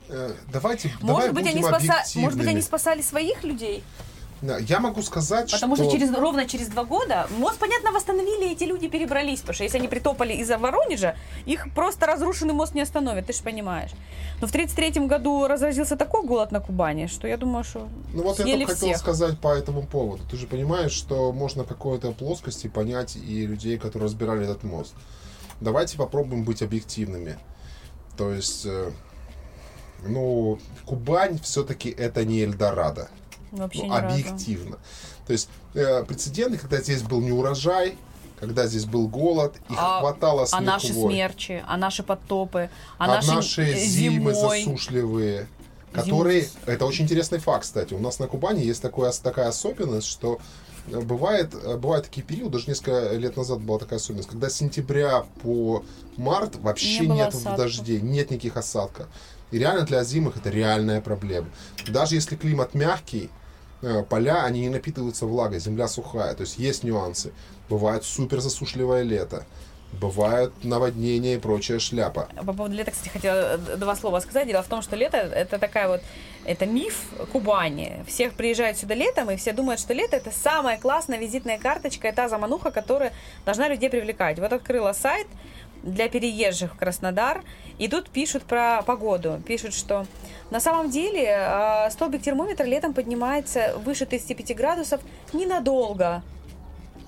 Э, 0.10 0.34
давайте, 0.52 0.90
может 1.02 1.02
давай 1.02 1.32
быть, 1.32 1.48
они 1.48 1.64
спаса... 1.64 2.20
Может 2.20 2.38
быть, 2.38 2.48
они 2.48 2.62
спасали 2.62 3.02
своих 3.02 3.44
людей? 3.44 3.84
Я 4.42 4.80
могу 4.80 5.02
сказать, 5.02 5.52
Потому 5.52 5.76
что... 5.76 5.86
что 5.86 5.94
через, 5.94 6.12
ровно 6.14 6.46
через 6.46 6.68
два 6.68 6.84
года 6.84 7.28
мост, 7.38 7.60
понятно, 7.60 7.92
восстановили, 7.92 8.52
эти 8.52 8.66
люди 8.66 8.88
перебрались. 8.88 9.40
Потому 9.40 9.56
что 9.56 9.64
если 9.64 9.78
они 9.78 9.88
притопали 9.88 10.34
из-за 10.34 10.58
Воронежа, 10.58 11.16
их 11.46 11.74
просто 11.74 12.06
разрушенный 12.06 12.54
мост 12.54 12.76
не 12.76 12.82
остановит, 12.82 13.28
ты 13.28 13.34
же 13.34 13.44
понимаешь. 13.44 13.92
Но 14.42 14.48
в 14.48 14.50
1933 14.50 15.08
году 15.08 15.48
разразился 15.48 15.96
такой 15.96 16.24
голод 16.24 16.52
на 16.52 16.60
Кубани, 16.60 17.08
что 17.08 17.28
я 17.28 17.38
думаю, 17.38 17.64
что 17.64 17.88
Ну 18.14 18.24
вот 18.24 18.40
я 18.40 18.58
только 18.58 18.74
хотел 18.74 18.96
сказать 18.96 19.40
по 19.40 19.54
этому 19.56 19.84
поводу. 19.84 20.24
Ты 20.30 20.38
же 20.38 20.48
понимаешь, 20.48 20.92
что 20.92 21.32
можно 21.32 21.64
какой-то 21.64 22.12
плоскости 22.12 22.68
понять 22.68 23.16
и 23.16 23.46
людей, 23.46 23.78
которые 23.78 24.08
разбирали 24.08 24.44
этот 24.44 24.64
мост. 24.64 24.94
Давайте 25.62 25.98
попробуем 25.98 26.44
быть 26.44 26.62
объективными. 26.62 27.38
То 28.18 28.32
есть 28.32 28.66
э, 28.66 28.92
ну, 30.06 30.60
Кубань 30.86 31.40
все-таки 31.40 31.90
это 31.90 32.26
не 32.26 32.44
Эльдорадо. 32.44 33.10
Вообще 33.54 33.86
ну, 33.86 33.96
объективно. 33.96 34.78
То 35.28 35.34
есть 35.34 35.50
э, 35.76 36.04
прецеденты, 36.04 36.58
когда 36.58 36.82
здесь 36.82 37.04
был 37.04 37.22
не 37.22 37.32
урожай, 37.32 37.98
когда 38.40 38.68
здесь 38.68 38.86
был 38.86 39.08
голод, 39.08 39.56
их 39.70 39.78
а, 39.80 40.02
хватало 40.02 40.46
с 40.46 40.54
А 40.54 40.60
наши 40.60 40.92
смерчи, 40.94 41.64
а 41.66 41.78
наши 41.78 42.04
подтопы, 42.04 42.70
а, 42.98 43.06
а 43.06 43.08
наши, 43.08 43.32
наши 43.32 43.74
зимы 43.78 44.34
зимой... 44.34 44.64
засушливые, 44.64 45.48
которые... 45.94 46.42
Зимой. 46.42 46.64
Это 46.66 46.86
очень 46.86 47.06
интересный 47.06 47.40
факт, 47.40 47.64
кстати. 47.64 47.94
У 47.94 48.00
нас 48.00 48.20
на 48.20 48.28
Кубани 48.28 48.62
есть 48.62 48.82
такое, 48.82 49.12
такая 49.12 49.48
особенность, 49.48 50.08
что 50.08 50.40
бывает, 50.88 51.54
э, 51.54 51.78
бывают 51.78 52.06
такие 52.06 52.24
периоды, 52.24 52.54
даже 52.54 52.66
несколько 52.68 53.14
лет 53.14 53.38
назад 53.38 53.62
была 53.62 53.80
такая 53.80 54.00
особенность, 54.00 54.30
когда 54.30 54.50
с 54.50 54.56
сентября 54.56 55.26
по 55.42 55.84
март 56.18 56.58
вообще 56.58 57.02
Не 57.02 57.16
нет 57.16 57.30
осадков. 57.30 57.58
дождей, 57.58 58.02
нет 58.02 58.32
никаких 58.32 58.58
осадков. 58.58 59.08
И 59.52 59.60
реально 59.60 59.86
для 59.86 60.00
озимых 60.00 60.38
это 60.38 60.50
реальная 60.50 61.00
проблема. 61.00 61.48
Даже 61.88 62.16
если 62.16 62.36
климат 62.36 62.74
мягкий, 62.74 63.26
э, 63.26 63.43
поля, 64.10 64.44
они 64.44 64.62
не 64.62 64.70
напитываются 64.70 65.26
влагой, 65.26 65.60
земля 65.60 65.88
сухая. 65.88 66.34
То 66.34 66.42
есть 66.42 66.58
есть 66.58 66.84
нюансы. 66.84 67.32
Бывает 67.70 68.04
супер 68.04 68.40
засушливое 68.40 69.04
лето. 69.04 69.46
Бывают 70.00 70.64
наводнения 70.64 71.36
и 71.36 71.38
прочая 71.38 71.78
шляпа. 71.78 72.28
По 72.36 72.54
поводу 72.54 72.74
лета, 72.74 72.92
кстати, 72.92 73.10
хотела 73.10 73.58
э, 73.58 73.78
два 73.78 73.96
слова 73.96 74.20
сказать. 74.22 74.48
Дело 74.48 74.64
в 74.64 74.68
том, 74.68 74.82
что 74.82 74.96
лето 74.96 75.18
это 75.18 75.60
такая 75.60 75.88
вот 75.88 76.02
это 76.46 76.66
миф 76.66 77.06
Кубани. 77.32 78.04
Всех 78.08 78.34
приезжают 78.34 78.78
сюда 78.78 78.96
летом, 78.96 79.30
и 79.30 79.36
все 79.36 79.54
думают, 79.54 79.80
что 79.80 79.94
лето 79.94 80.16
это 80.16 80.32
самая 80.32 80.80
классная 80.80 81.20
визитная 81.20 81.60
карточка, 81.60 82.08
это 82.08 82.28
замануха, 82.28 82.72
которая 82.72 83.14
должна 83.46 83.70
людей 83.70 83.90
привлекать. 83.90 84.40
Вот 84.40 84.52
открыла 84.52 84.94
сайт 84.94 85.28
для 85.84 86.08
переезжих 86.10 86.74
в 86.74 86.78
Краснодар, 86.78 87.44
и 87.78 87.88
тут 87.88 88.10
пишут 88.10 88.44
про 88.44 88.82
погоду. 88.84 89.42
Пишут, 89.46 89.74
что 89.74 90.06
на 90.50 90.60
самом 90.60 90.90
деле 90.90 91.26
э, 91.28 91.90
столбик 91.92 92.22
термометра 92.22 92.64
летом 92.66 92.94
поднимается 92.94 93.74
выше 93.84 94.06
35 94.06 94.56
градусов 94.56 95.02
ненадолго. 95.34 96.24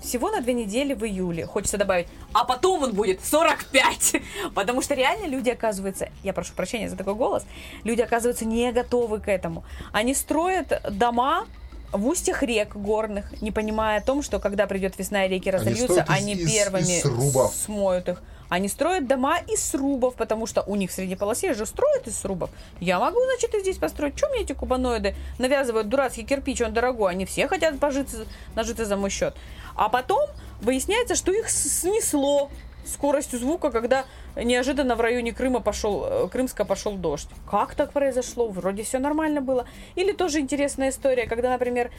Всего 0.02 0.30
на 0.30 0.40
две 0.42 0.54
недели 0.54 0.94
в 0.94 1.04
июле. 1.04 1.46
Хочется 1.48 1.78
добавить, 1.78 2.08
а 2.32 2.44
потом 2.44 2.84
он 2.84 2.94
будет 2.94 3.24
45. 3.26 4.16
Потому 4.54 4.82
что 4.84 4.94
реально 4.94 5.26
люди, 5.28 5.50
оказывается, 5.50 6.10
я 6.22 6.32
прошу 6.34 6.54
прощения 6.54 6.90
за 6.90 6.96
такой 6.96 7.16
голос, 7.16 7.44
люди, 7.84 8.02
оказывается, 8.02 8.46
не 8.46 8.72
готовы 8.72 9.20
к 9.20 9.28
этому. 9.30 9.64
Они 9.94 10.14
строят 10.14 10.82
дома 10.92 11.48
в 11.92 12.06
устьях 12.08 12.44
рек 12.44 12.76
горных, 12.76 13.42
не 13.42 13.52
понимая 13.52 14.00
о 14.00 14.02
том, 14.02 14.22
что 14.22 14.40
когда 14.40 14.68
придет 14.68 14.98
весна 15.00 15.26
и 15.26 15.30
реки 15.30 15.50
разольются, 15.50 16.02
из- 16.02 16.10
они 16.10 16.34
из- 16.34 16.52
первыми 16.52 16.82
из 16.98 17.02
срубов. 17.02 17.56
смоют 17.56 18.10
их. 18.10 18.22
Они 18.50 18.68
строят 18.68 19.08
дома 19.08 19.40
из 19.40 19.64
срубов, 19.64 20.16
потому 20.16 20.46
что 20.46 20.62
у 20.62 20.76
них 20.76 20.92
в 20.92 20.94
средней 20.94 21.16
полосе 21.16 21.54
же 21.54 21.66
строят 21.66 22.08
из 22.08 22.18
срубов. 22.18 22.50
Я 22.80 23.00
могу, 23.00 23.20
значит, 23.24 23.54
и 23.56 23.60
здесь 23.62 23.78
построить. 23.78 24.16
Чем 24.16 24.30
мне 24.32 24.42
эти 24.42 24.54
кубаноиды 24.54 25.16
навязывают 25.40 25.90
дурацкий 25.90 26.24
кирпич, 26.24 26.62
он 26.62 26.74
дорогой. 26.74 27.12
Они 27.12 27.26
все 27.26 27.48
хотят 27.48 27.80
пожиться, 27.80 28.26
нажиться 28.56 28.86
за 28.86 28.98
мой 28.98 29.10
счет. 29.10 29.36
А 29.76 29.90
потом 29.90 30.30
выясняется, 30.62 31.16
что 31.16 31.32
их 31.32 31.50
снесло 31.50 32.50
скоростью 32.86 33.40
звука, 33.40 33.72
когда 33.72 34.06
неожиданно 34.36 34.96
в 34.96 35.02
районе 35.02 35.34
Крыма 35.34 35.60
пошел, 35.60 36.06
э, 36.06 36.28
Крымска 36.32 36.66
пошел 36.66 36.94
дождь. 36.94 37.30
Как 37.50 37.76
так 37.76 37.92
произошло? 37.92 38.48
Вроде 38.48 38.84
все 38.84 39.00
нормально 39.00 39.42
было. 39.42 39.66
Или 39.96 40.12
тоже 40.12 40.40
интересная 40.40 40.90
история, 40.90 41.28
когда, 41.28 41.50
например, 41.50 41.92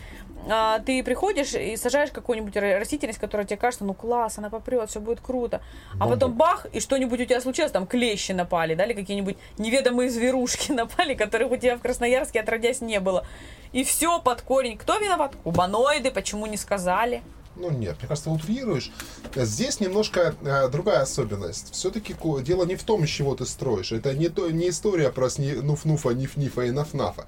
а, 0.48 0.78
ты 0.80 1.02
приходишь 1.02 1.54
и 1.54 1.76
сажаешь 1.76 2.10
какую-нибудь 2.10 2.56
ра- 2.56 2.78
растительность, 2.78 3.18
которая 3.18 3.46
тебе 3.46 3.56
кажется, 3.56 3.84
ну 3.84 3.94
класс, 3.94 4.38
она 4.38 4.50
попрет, 4.50 4.90
все 4.90 5.00
будет 5.00 5.20
круто. 5.20 5.60
А 5.94 5.98
Бомба. 5.98 6.14
потом 6.14 6.32
бах, 6.34 6.66
и 6.72 6.80
что-нибудь 6.80 7.20
у 7.20 7.24
тебя 7.24 7.40
случилось, 7.40 7.72
там 7.72 7.86
клещи 7.86 8.32
напали, 8.32 8.74
да, 8.74 8.84
или 8.84 8.92
какие-нибудь 8.92 9.36
неведомые 9.58 10.10
зверушки 10.10 10.72
напали, 10.72 11.14
которых 11.14 11.50
у 11.50 11.56
тебя 11.56 11.76
в 11.76 11.80
Красноярске 11.80 12.40
отродясь 12.40 12.80
не 12.80 13.00
было. 13.00 13.26
И 13.72 13.84
все 13.84 14.20
под 14.20 14.42
корень. 14.42 14.78
Кто 14.78 14.98
виноват? 14.98 15.34
Кубаноиды, 15.42 16.10
почему 16.10 16.46
не 16.46 16.56
сказали? 16.56 17.22
Ну 17.56 17.70
нет, 17.70 17.96
мне 17.98 18.08
кажется, 18.08 18.30
утрируешь. 18.30 18.90
Здесь 19.34 19.80
немножко 19.80 20.34
э, 20.42 20.68
другая 20.68 21.00
особенность. 21.00 21.72
Все-таки 21.72 22.14
дело 22.42 22.64
не 22.64 22.76
в 22.76 22.82
том, 22.82 23.04
из 23.04 23.08
чего 23.10 23.34
ты 23.34 23.46
строишь. 23.46 23.92
Это 23.92 24.12
не, 24.14 24.28
то, 24.28 24.50
не 24.50 24.68
история 24.68 25.10
про 25.10 25.30
сни- 25.30 25.54
нуф-нуфа, 25.62 26.14
ниф-нифа 26.14 26.62
и 26.66 26.70
наф-нафа. 26.70 27.24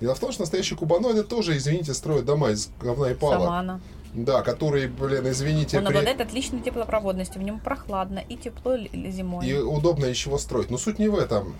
Дело 0.00 0.14
в 0.14 0.18
том, 0.20 0.32
что 0.32 0.42
настоящие 0.42 0.76
кубаноиды 0.78 1.22
тоже, 1.22 1.56
извините, 1.56 1.94
строят 1.94 2.24
дома 2.24 2.50
из 2.50 2.70
говна 2.80 3.10
и 3.10 3.14
пала. 3.14 3.32
Самана. 3.44 3.80
Да, 4.14 4.42
которые, 4.42 4.88
блин, 4.88 5.28
извините, 5.30 5.76
Он 5.78 5.84
при- 5.84 5.90
обладает 5.92 6.20
отличной 6.20 6.60
теплопроводностью, 6.60 7.40
в 7.40 7.44
нем 7.44 7.60
прохладно 7.60 8.20
и 8.28 8.36
тепло 8.36 8.76
зимой. 8.78 9.46
и 9.46 9.54
удобно 9.54 10.06
из 10.06 10.16
чего 10.16 10.38
строить. 10.38 10.70
Но 10.70 10.78
суть 10.78 10.98
не 10.98 11.08
в 11.08 11.16
этом. 11.16 11.54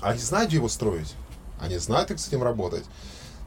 Они 0.00 0.18
знают, 0.18 0.48
где 0.48 0.56
его 0.56 0.68
строить. 0.68 1.14
Они 1.60 1.76
знают, 1.78 2.08
как 2.08 2.18
с 2.18 2.28
этим 2.28 2.42
работать. 2.42 2.84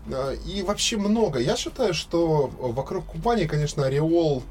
Э, 0.10 0.36
И 0.46 0.62
вообще 0.64 0.98
много. 0.98 1.40
Я 1.40 1.56
считаю, 1.56 1.94
что 1.94 2.48
вокруг 2.60 3.06
Кубани, 3.06 3.46
конечно, 3.46 3.86
ореол 3.86 4.44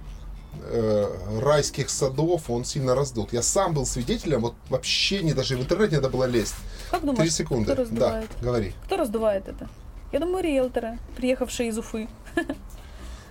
э, 0.62 1.40
райских 1.40 1.90
садов, 1.90 2.50
он 2.50 2.64
сильно 2.64 2.94
раздут. 2.94 3.32
Я 3.32 3.42
сам 3.42 3.74
был 3.74 3.86
свидетелем, 3.86 4.40
вот 4.40 4.54
вообще 4.68 5.22
не 5.22 5.32
даже 5.34 5.56
в 5.56 5.60
интернете 5.60 5.96
надо 5.96 6.08
было 6.10 6.24
лезть. 6.24 6.54
Как 6.90 7.00
Три 7.00 7.10
думаешь, 7.10 7.32
секунды. 7.32 7.64
кто 7.72 7.74
Да, 7.74 7.82
раздувает? 7.82 8.30
говори. 8.42 8.74
Кто 8.86 8.96
раздувает 8.96 9.48
это? 9.48 9.68
Я 10.12 10.20
думаю, 10.20 10.42
риэлторы, 10.42 10.98
приехавшие 11.16 11.68
из 11.68 11.78
Уфы. 11.78 12.08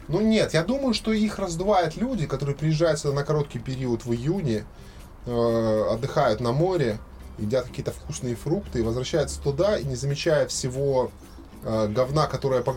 Ну 0.10 0.22
нет, 0.22 0.54
я 0.54 0.64
думаю, 0.64 0.94
что 0.94 1.12
их 1.12 1.38
раздувают 1.38 1.98
люди, 1.98 2.28
которые 2.28 2.56
приезжают 2.56 2.98
сюда 2.98 3.14
на 3.14 3.24
короткий 3.26 3.60
период 3.60 4.06
в 4.06 4.14
июне, 4.14 4.64
э, 5.26 5.86
отдыхают 5.92 6.40
на 6.40 6.54
море, 6.54 6.98
едят 7.38 7.66
какие-то 7.66 7.92
вкусные 7.92 8.36
фрукты 8.38 8.80
и 8.80 8.84
возвращаются 8.84 9.42
туда, 9.42 9.78
и 9.78 9.84
не 9.84 9.96
замечая 9.96 10.48
всего 10.48 11.12
говна, 11.88 12.28
которое 12.28 12.62
по, 12.62 12.74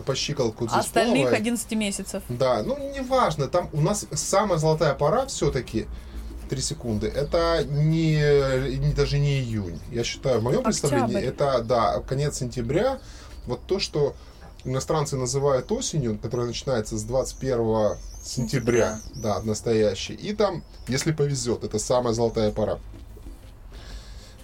здесь 0.67 0.85
Остальных 0.85 1.23
плавает. 1.23 1.39
11 1.39 1.71
месяцев. 1.73 2.23
Да, 2.29 2.61
ну 2.63 2.77
неважно, 2.93 3.47
там 3.47 3.69
у 3.73 3.81
нас 3.81 4.05
самая 4.11 4.57
золотая 4.59 4.93
пора 4.93 5.25
все-таки, 5.27 5.87
3 6.49 6.61
секунды, 6.61 7.07
это 7.07 7.63
не, 7.63 8.15
не- 8.77 8.93
даже 8.93 9.19
не 9.19 9.39
июнь. 9.39 9.79
Я 9.91 10.03
считаю, 10.03 10.41
в 10.41 10.43
моем 10.43 10.63
представлении, 10.63 11.15
Октябрь. 11.15 11.27
это, 11.27 11.63
да, 11.63 11.99
конец 12.01 12.37
сентября, 12.39 12.99
вот 13.45 13.61
то, 13.65 13.79
что 13.79 14.13
иностранцы 14.65 15.15
называют 15.15 15.71
осенью, 15.71 16.19
которая 16.21 16.47
начинается 16.47 16.97
с 16.97 17.03
21 17.03 17.97
сентября, 18.23 18.99
да, 19.15 19.41
настоящий. 19.43 20.13
И 20.13 20.33
там, 20.33 20.63
если 20.87 21.11
повезет, 21.13 21.63
это 21.63 21.79
самая 21.79 22.13
золотая 22.13 22.51
пора. 22.51 22.79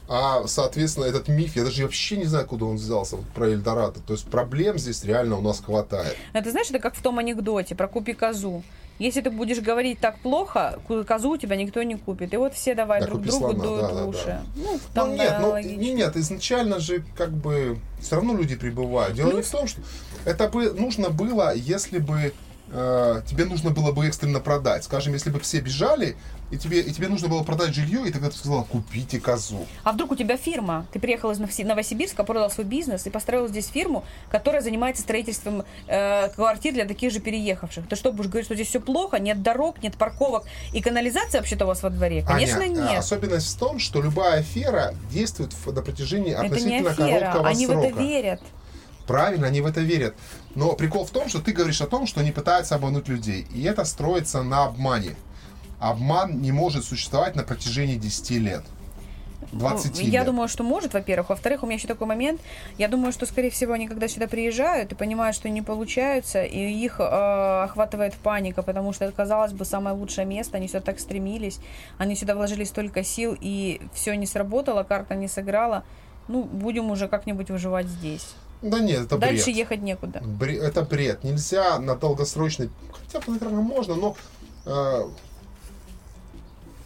А, 0.09 0.47
соответственно, 0.47 1.05
этот 1.05 1.27
миф, 1.27 1.55
я 1.55 1.63
даже 1.63 1.83
вообще 1.83 2.17
не 2.17 2.25
знаю, 2.25 2.45
куда 2.45 2.65
он 2.65 2.75
взялся, 2.77 3.17
вот 3.17 3.25
про 3.27 3.49
Эльдорадо. 3.49 3.99
То 3.99 4.13
есть 4.13 4.25
проблем 4.29 4.77
здесь 4.77 5.03
реально 5.03 5.37
у 5.37 5.41
нас 5.41 5.59
хватает. 5.59 6.15
Это 6.33 6.51
знаешь, 6.51 6.69
это 6.69 6.79
как 6.79 6.95
в 6.95 7.01
том 7.01 7.19
анекдоте 7.19 7.75
про 7.75 7.87
купи 7.87 8.13
козу. 8.13 8.63
Если 8.99 9.21
ты 9.21 9.29
будешь 9.29 9.59
говорить 9.59 9.99
так 9.99 10.17
плохо, 10.19 10.79
козу 11.07 11.31
у 11.31 11.37
тебя 11.37 11.55
никто 11.55 11.83
не 11.83 11.95
купит. 11.97 12.33
И 12.33 12.37
вот 12.37 12.53
все 12.55 12.73
давай 12.73 12.99
Да, 13.01 13.07
друг 13.07 13.21
другу 13.21 13.39
слона, 13.51 13.63
дуют 13.63 13.81
да, 13.81 13.93
да, 13.93 14.05
уши. 14.05 14.25
да. 14.25 14.41
Ну, 14.55 14.79
там, 14.93 15.09
ну 15.09 15.15
нет, 15.17 15.29
да, 15.29 15.39
ну 15.39 15.49
логично. 15.49 15.79
не- 15.79 15.93
нет, 15.93 16.15
изначально 16.17 16.79
же 16.79 17.03
как 17.15 17.31
бы 17.31 17.77
все 18.01 18.15
равно 18.15 18.33
люди 18.35 18.55
прибывают. 18.55 19.15
Дело 19.15 19.27
не 19.27 19.33
Плюс- 19.35 19.47
в 19.47 19.51
том, 19.51 19.67
что 19.67 19.81
это 20.25 20.47
бы 20.49 20.71
нужно 20.71 21.09
было, 21.09 21.53
если 21.53 21.99
бы 21.99 22.33
э, 22.71 23.21
тебе 23.27 23.45
нужно 23.45 23.71
было 23.71 23.91
бы 23.91 24.05
экстренно 24.07 24.39
продать. 24.39 24.83
Скажем, 24.83 25.13
если 25.13 25.29
бы 25.29 25.39
все 25.39 25.59
бежали, 25.59 26.15
и 26.49 26.57
тебе, 26.57 26.79
и 26.79 26.91
тебе 26.91 27.09
нужно 27.09 27.27
было 27.27 27.43
продать 27.43 27.73
жилье, 27.73 28.07
и 28.07 28.11
тогда 28.11 28.29
ты 28.29 28.37
сказала, 28.37 28.63
купите 28.63 29.19
козу. 29.19 29.65
А 29.83 29.91
вдруг 29.91 30.11
у 30.11 30.15
тебя 30.15 30.37
фирма? 30.37 30.85
Ты 30.93 30.99
приехал 30.99 31.31
из 31.31 31.39
Новоси- 31.39 31.65
Новосибирска, 31.65 32.23
продал 32.23 32.49
свой 32.49 32.65
бизнес 32.65 33.05
и 33.05 33.09
построил 33.09 33.47
здесь 33.47 33.67
фирму, 33.67 34.05
которая 34.29 34.61
занимается 34.61 35.03
строительством 35.03 35.63
э, 35.87 36.29
квартир 36.29 36.73
для 36.73 36.85
таких 36.85 37.11
же 37.11 37.19
переехавших. 37.19 37.87
Ты 37.87 37.95
что, 37.95 38.13
будешь 38.13 38.29
говорить, 38.29 38.45
что 38.45 38.55
здесь 38.55 38.69
все 38.69 38.79
плохо, 38.79 39.19
нет 39.19 39.41
дорог, 39.41 39.81
нет 39.83 39.97
парковок 39.97 40.45
и 40.73 40.81
канализация 40.81 41.41
вообще-то 41.41 41.65
у 41.65 41.67
вас 41.67 41.83
во 41.83 41.89
дворе? 41.89 42.23
Конечно, 42.25 42.61
Аня, 42.61 42.85
а, 42.85 42.91
нет. 42.91 42.99
Особенность 42.99 43.53
в 43.53 43.59
том, 43.59 43.79
что 43.79 44.01
любая 44.01 44.39
афера 44.39 44.93
действует 45.11 45.53
на 45.65 45.81
протяжении 45.81 46.31
Это 46.31 46.41
не 46.43 46.47
относительно 46.47 46.91
афера, 46.91 47.19
короткого 47.19 47.47
они 47.47 47.65
срока. 47.65 47.79
в 47.79 47.83
это 47.83 47.99
верят. 47.99 48.41
Правильно, 49.07 49.47
они 49.47 49.61
в 49.61 49.65
это 49.65 49.79
верят. 49.81 50.15
Но 50.55 50.73
прикол 50.73 51.05
в 51.05 51.11
том, 51.11 51.29
что 51.29 51.39
ты 51.41 51.53
говоришь 51.53 51.81
о 51.81 51.87
том, 51.87 52.05
что 52.07 52.19
они 52.19 52.31
пытаются 52.31 52.75
обмануть 52.75 53.07
людей. 53.07 53.47
И 53.53 53.63
это 53.63 53.85
строится 53.85 54.43
на 54.43 54.65
обмане. 54.65 55.15
Обман 55.79 56.41
не 56.41 56.51
может 56.51 56.83
существовать 56.83 57.35
на 57.35 57.43
протяжении 57.43 57.95
10 57.95 58.31
лет. 58.31 58.63
20 59.53 59.95
Ну, 59.95 60.01
Я 60.01 60.19
лет. 60.19 60.25
думаю, 60.25 60.47
что 60.49 60.63
может, 60.63 60.93
во-первых. 60.93 61.29
Во-вторых, 61.29 61.63
у 61.63 61.67
меня 61.67 61.75
еще 61.77 61.87
такой 61.87 62.07
момент. 62.07 62.41
Я 62.77 62.87
думаю, 62.87 63.13
что, 63.13 63.25
скорее 63.25 63.49
всего, 63.49 63.73
они 63.73 63.87
когда 63.87 64.07
сюда 64.07 64.27
приезжают 64.27 64.91
и 64.91 64.95
понимают, 64.95 65.35
что 65.35 65.47
не 65.47 65.61
получаются, 65.61 66.43
и 66.43 66.57
их 66.57 66.99
э, 66.99 67.03
охватывает 67.63 68.13
паника, 68.15 68.61
потому 68.61 68.91
что 68.91 69.05
это, 69.05 69.13
казалось 69.13 69.53
бы, 69.53 69.63
самое 69.63 69.95
лучшее 69.95 70.25
место. 70.25 70.57
Они 70.57 70.67
сюда 70.67 70.81
так 70.81 70.99
стремились. 70.99 71.59
Они 71.97 72.15
сюда 72.15 72.35
вложили 72.35 72.65
столько 72.65 73.03
сил, 73.03 73.37
и 73.39 73.79
все 73.93 74.15
не 74.17 74.25
сработало, 74.25 74.83
карта 74.83 75.15
не 75.15 75.27
сыграла. 75.27 75.83
Ну, 76.27 76.43
будем 76.43 76.91
уже 76.91 77.07
как-нибудь 77.07 77.49
выживать 77.49 77.87
здесь. 77.87 78.35
Да 78.61 78.79
нет, 78.79 79.01
это 79.05 79.17
Дальше 79.17 79.45
бред. 79.45 79.55
ехать 79.57 79.81
некуда. 79.81 80.19
Бре- 80.25 80.57
Это 80.59 80.81
бред. 80.81 81.23
Нельзя 81.23 81.79
на 81.79 81.95
долгосрочный... 81.95 82.69
Хотя 82.91 83.19
наверное, 83.29 83.61
можно, 83.61 83.95
но... 83.95 84.15
э, 84.65 85.03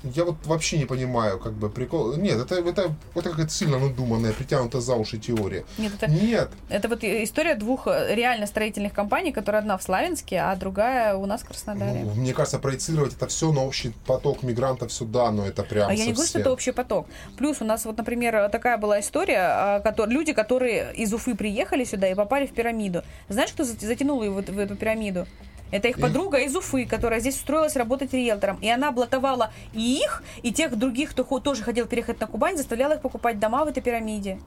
я 0.03 0.25
вот 0.25 0.35
вообще 0.45 0.77
не 0.77 0.85
понимаю, 0.85 1.39
как 1.39 1.53
бы 1.53 1.69
прикол. 1.69 2.15
Нет, 2.15 2.37
это, 2.39 2.55
это, 2.55 2.95
это 3.15 3.29
какая-то 3.29 3.51
сильно 3.51 3.79
надуманная, 3.79 4.33
притянутая 4.33 4.81
за 4.81 4.95
уши 4.95 5.17
теория. 5.17 5.63
Нет, 5.77 5.93
это, 5.99 6.11
Нет, 6.11 6.49
это 6.69 6.87
вот 6.87 7.03
история 7.03 7.55
двух 7.55 7.87
э, 7.87 8.15
реально 8.15 8.47
строительных 8.47 8.93
компаний, 8.93 9.31
которая 9.31 9.61
одна 9.61 9.77
в 9.77 9.83
Славянске, 9.83 10.37
а 10.39 10.55
другая 10.55 11.15
у 11.15 11.25
нас 11.25 11.41
в 11.41 11.45
Краснодаре. 11.45 12.01
ну, 12.03 12.13
мне 12.15 12.33
кажется, 12.33 12.59
проецировать 12.59 13.13
это 13.13 13.27
все 13.27 13.51
на 13.51 13.63
общий 13.63 13.93
поток 14.05 14.43
мигрантов 14.43 14.91
сюда, 14.91 15.31
но 15.31 15.45
это 15.45 15.63
прям 15.63 15.89
А 15.89 15.93
я 15.93 16.05
не 16.05 16.11
говорю, 16.13 16.15
что 16.15 16.23
совсем. 16.23 16.41
это 16.41 16.51
общий 16.51 16.71
поток. 16.71 17.07
Плюс 17.37 17.61
у 17.61 17.65
нас 17.65 17.85
вот, 17.85 17.97
например, 17.97 18.49
такая 18.49 18.77
была 18.77 18.99
история, 18.99 19.39
а, 19.41 19.79
кото- 19.81 20.07
люди, 20.07 20.33
которые 20.33 20.93
из 20.95 21.13
Уфы 21.13 21.35
приехали 21.35 21.83
сюда 21.83 22.07
и 22.09 22.15
попали 22.15 22.47
в 22.47 22.51
пирамиду. 22.53 23.03
Знаешь, 23.29 23.51
кто 23.51 23.63
за- 23.63 23.79
затянул 23.79 24.23
их 24.23 24.31
вот 24.31 24.49
в 24.49 24.57
эту 24.57 24.75
пирамиду? 24.75 25.27
Это 25.71 25.87
их 25.87 25.99
подруга 25.99 26.37
из 26.39 26.55
Уфы, 26.55 26.85
которая 26.85 27.19
здесь 27.21 27.37
устроилась 27.37 27.75
работать 27.75 28.13
риэлтором. 28.13 28.57
И 28.61 28.69
она 28.69 28.91
блатовала 28.91 29.51
и 29.73 30.01
их, 30.03 30.21
и 30.43 30.51
тех 30.51 30.77
других, 30.77 31.11
кто 31.11 31.23
тоже 31.39 31.63
хотел 31.63 31.85
переехать 31.87 32.19
на 32.19 32.27
Кубань, 32.27 32.57
заставляла 32.57 32.93
их 32.93 33.01
покупать 33.01 33.39
дома 33.39 33.65
в 33.65 33.69
этой 33.69 33.81
пирамиде. 33.81 34.39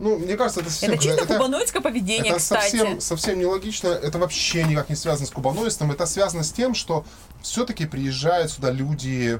Ну, 0.00 0.18
мне 0.18 0.36
кажется, 0.36 0.60
это 0.60 0.70
совсем... 0.70 0.92
это 0.92 1.02
чисто 1.02 1.26
кубаноидское 1.26 1.82
поведение, 1.82 2.30
это 2.30 2.38
кстати. 2.38 2.76
совсем, 2.76 3.00
совсем 3.00 3.38
нелогично. 3.38 3.88
Это 3.88 4.18
вообще 4.18 4.64
никак 4.64 4.88
не 4.88 4.96
связано 4.96 5.26
с 5.26 5.30
кубаноистом. 5.30 5.92
Это 5.92 6.06
связано 6.06 6.42
с 6.42 6.50
тем, 6.50 6.74
что 6.74 7.04
все-таки 7.42 7.84
приезжают 7.84 8.50
сюда 8.50 8.70
люди 8.70 9.38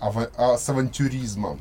ава- 0.00 0.30
а, 0.36 0.56
с 0.56 0.68
авантюризмом, 0.68 1.60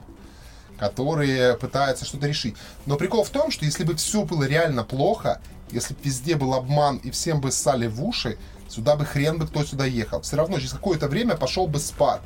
которые 0.78 1.58
пытаются 1.58 2.06
что-то 2.06 2.28
решить. 2.28 2.56
Но 2.86 2.96
прикол 2.96 3.24
в 3.24 3.30
том, 3.32 3.50
что 3.50 3.66
если 3.66 3.84
бы 3.84 3.96
все 3.96 4.24
было 4.24 4.44
реально 4.44 4.84
плохо, 4.84 5.42
если 5.76 5.94
бы 5.94 6.00
везде 6.04 6.36
был 6.36 6.54
обман 6.54 6.98
и 6.98 7.12
всем 7.12 7.42
бы 7.42 7.52
ссали 7.52 7.88
в 7.88 8.04
уши, 8.04 8.38
сюда 8.70 8.96
бы 8.96 9.06
хрен 9.06 9.38
бы 9.38 9.48
кто 9.48 9.64
сюда 9.64 9.86
ехал. 9.86 10.22
Все 10.22 10.38
равно 10.38 10.58
через 10.58 10.72
какое-то 10.72 11.08
время 11.08 11.36
пошел 11.36 11.68
бы 11.68 11.80
спад. 11.80 12.22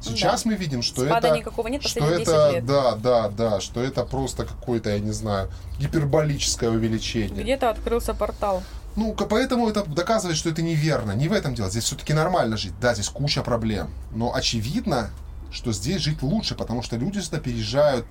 Сейчас 0.00 0.44
мы 0.44 0.54
видим, 0.54 0.82
что 0.82 1.04
Спада 1.06 1.28
это... 1.28 1.38
никакого 1.38 1.68
нет 1.68 1.82
что 1.82 2.00
последние 2.00 2.18
10 2.18 2.28
это, 2.28 2.50
лет. 2.52 2.66
да, 2.66 2.94
да, 2.96 3.28
да, 3.28 3.60
что 3.60 3.82
это 3.82 4.04
просто 4.04 4.44
какое-то, 4.44 4.90
я 4.90 4.98
не 4.98 5.12
знаю, 5.12 5.50
гиперболическое 5.78 6.68
увеличение. 6.68 7.42
Где-то 7.42 7.70
открылся 7.70 8.12
портал. 8.12 8.62
Ну, 8.96 9.14
поэтому 9.14 9.68
это 9.68 9.82
доказывает, 9.84 10.36
что 10.36 10.50
это 10.50 10.62
неверно. 10.62 11.12
Не 11.12 11.28
в 11.28 11.32
этом 11.32 11.54
дело. 11.54 11.70
Здесь 11.70 11.84
все-таки 11.84 12.12
нормально 12.12 12.56
жить. 12.56 12.74
Да, 12.80 12.94
здесь 12.94 13.08
куча 13.08 13.42
проблем. 13.42 13.90
Но 14.12 14.34
очевидно, 14.34 15.10
что 15.50 15.72
здесь 15.72 16.02
жить 16.02 16.22
лучше, 16.22 16.54
потому 16.54 16.82
что 16.82 16.96
люди 16.96 17.18
сюда 17.18 17.38
переезжают 17.38 18.06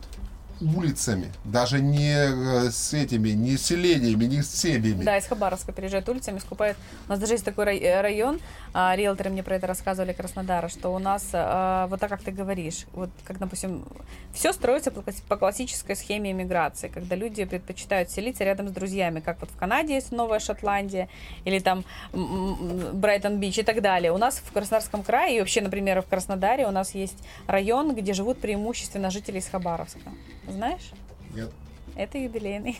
улицами. 0.62 1.32
Даже 1.43 1.82
не 1.82 2.14
э, 2.14 2.72
с 2.72 2.93
этими, 2.93 3.30
не 3.30 3.58
селениями, 3.58 4.26
не 4.26 4.41
с 4.41 4.49
семьями. 4.49 5.04
Да, 5.04 5.18
из 5.18 5.26
Хабаровска 5.26 5.72
переезжают 5.72 6.08
улицами, 6.10 6.39
скупают. 6.39 6.78
У 7.08 7.12
нас 7.12 7.20
даже 7.20 7.34
есть 7.34 7.45
такой 7.45 7.78
э, 7.78 8.01
район, 8.01 8.39
а, 8.74 8.95
риэлторы 8.95 9.30
мне 9.30 9.43
про 9.43 9.56
это 9.56 9.68
рассказывали, 9.68 10.14
Краснодара, 10.14 10.68
что 10.68 10.89
у 10.89 10.99
нас 10.99 11.30
а, 11.34 11.88
вот 11.88 11.99
так, 11.99 12.10
как 12.10 12.24
ты 12.24 12.32
говоришь, 12.32 12.86
вот 12.93 13.10
как, 13.24 13.39
допустим, 13.39 13.86
все 14.34 14.51
строится 14.51 14.91
по 14.91 15.38
классической 15.38 15.95
схеме 15.95 16.32
иммиграции, 16.32 16.88
когда 16.88 17.16
люди 17.16 17.45
предпочитают 17.45 18.10
селиться 18.10 18.43
рядом 18.43 18.70
с 18.70 18.72
друзьями, 18.72 19.20
как 19.20 19.39
вот 19.41 19.51
в 19.51 19.56
Канаде 19.58 19.95
есть 19.95 20.12
Новая 20.12 20.39
Шотландия, 20.39 21.08
или 21.45 21.60
там 21.60 21.84
Брайтон-Бич 22.14 23.60
и 23.60 23.64
так 23.64 23.82
далее. 23.82 24.12
У 24.12 24.18
нас 24.18 24.41
в 24.43 24.51
Краснодарском 24.51 25.04
крае, 25.04 25.38
и 25.38 25.39
вообще, 25.39 25.62
например, 25.62 26.01
в 26.01 26.08
Краснодаре 26.08 26.68
у 26.68 26.72
нас 26.72 26.95
есть 26.95 27.18
район, 27.47 27.93
где 27.95 28.14
живут 28.14 28.39
преимущественно 28.39 29.12
жители 29.12 29.39
из 29.39 29.47
Хабаровска. 29.47 30.12
Знаешь? 30.54 30.91
Нет. 31.34 31.49
Это 31.95 32.18
юбилейный. 32.18 32.80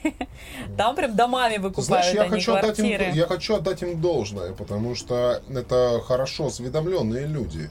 Там 0.78 0.96
прям 0.96 1.16
домами 1.16 1.58
выкупают, 1.58 1.86
Знаешь, 1.86 2.14
я 2.14 2.24
а 2.24 2.30
хочу, 2.30 2.54
отдать 2.56 2.80
им, 2.80 3.14
я 3.14 3.28
хочу 3.28 3.56
отдать 3.56 3.84
им 3.84 4.02
должное, 4.02 4.54
потому 4.54 4.96
что 4.96 5.42
это 5.50 6.02
хорошо 6.06 6.48
осведомленные 6.48 7.28
люди. 7.28 7.70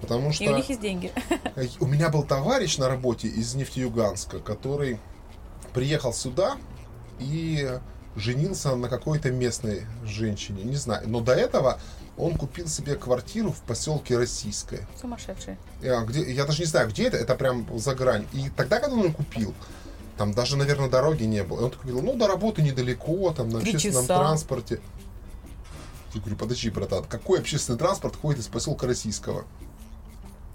Потому 0.00 0.32
что 0.32 0.44
И 0.44 0.48
у 0.48 0.56
них 0.56 0.68
есть 0.68 0.80
деньги. 0.80 1.12
Э, 1.56 1.66
У 1.80 1.86
меня 1.86 2.10
был 2.10 2.24
товарищ 2.24 2.76
на 2.76 2.88
работе 2.88 3.26
из 3.26 3.54
Нефтеюганска, 3.54 4.38
который 4.40 4.98
приехал 5.72 6.12
сюда 6.12 6.56
и 7.18 7.78
женился 8.14 8.76
на 8.76 8.88
какой-то 8.88 9.30
местной 9.30 9.86
женщине, 10.04 10.62
не 10.62 10.76
знаю. 10.76 11.08
Но 11.08 11.20
до 11.20 11.32
этого 11.32 11.80
он 12.16 12.36
купил 12.36 12.68
себе 12.68 12.94
квартиру 12.94 13.50
в 13.52 13.60
поселке 13.60 14.16
Российское. 14.16 14.86
Сумасшедшие. 15.00 15.58
Я, 15.82 16.02
где, 16.02 16.32
я 16.32 16.44
даже 16.44 16.60
не 16.60 16.66
знаю, 16.66 16.88
где 16.88 17.08
это, 17.08 17.16
это 17.16 17.34
прям 17.34 17.66
за 17.78 17.94
грань. 17.94 18.26
И 18.32 18.50
тогда, 18.56 18.78
когда 18.78 18.96
он 18.96 19.12
купил, 19.12 19.54
там 20.16 20.32
даже, 20.32 20.56
наверное, 20.56 20.88
дороги 20.88 21.24
не 21.24 21.42
было. 21.42 21.60
И 21.60 21.64
он 21.64 21.70
такой 21.70 21.90
говорил, 21.90 22.12
ну, 22.12 22.18
до 22.18 22.28
работы 22.28 22.62
недалеко, 22.62 23.32
там, 23.32 23.48
на 23.48 23.58
общественном 23.58 24.04
часа. 24.04 24.18
транспорте. 24.18 24.80
Я 26.14 26.20
говорю, 26.20 26.36
подожди, 26.36 26.70
братан, 26.70 27.04
какой 27.04 27.40
общественный 27.40 27.78
транспорт 27.78 28.14
ходит 28.14 28.40
из 28.40 28.46
поселка 28.46 28.86
Российского? 28.86 29.44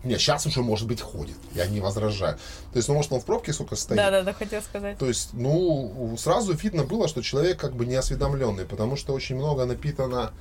Не, 0.06 0.18
сейчас 0.18 0.46
уже, 0.46 0.62
может 0.62 0.88
быть, 0.88 1.02
ходит. 1.02 1.36
Я 1.54 1.68
не 1.68 1.82
возражаю. 1.82 2.38
То 2.72 2.78
есть, 2.78 2.88
ну, 2.88 2.96
может, 2.96 3.12
он 3.12 3.20
в 3.20 3.26
пробке 3.26 3.52
сколько 3.52 3.76
стоит? 3.76 3.98
Да, 3.98 4.10
да, 4.10 4.24
да, 4.24 4.32
хотел 4.32 4.62
сказать. 4.62 4.98
То 4.98 5.06
есть, 5.06 5.34
ну, 5.34 6.16
сразу 6.18 6.54
видно 6.54 6.86
было, 6.86 7.10
что 7.10 7.22
человек 7.22 7.60
как 7.60 7.76
бы 7.76 7.86
не 7.86 7.96
осведомленный, 7.96 8.64
потому 8.64 8.96
что 8.96 9.14
очень 9.14 9.36
много 9.36 9.66
напитано, 9.66 10.32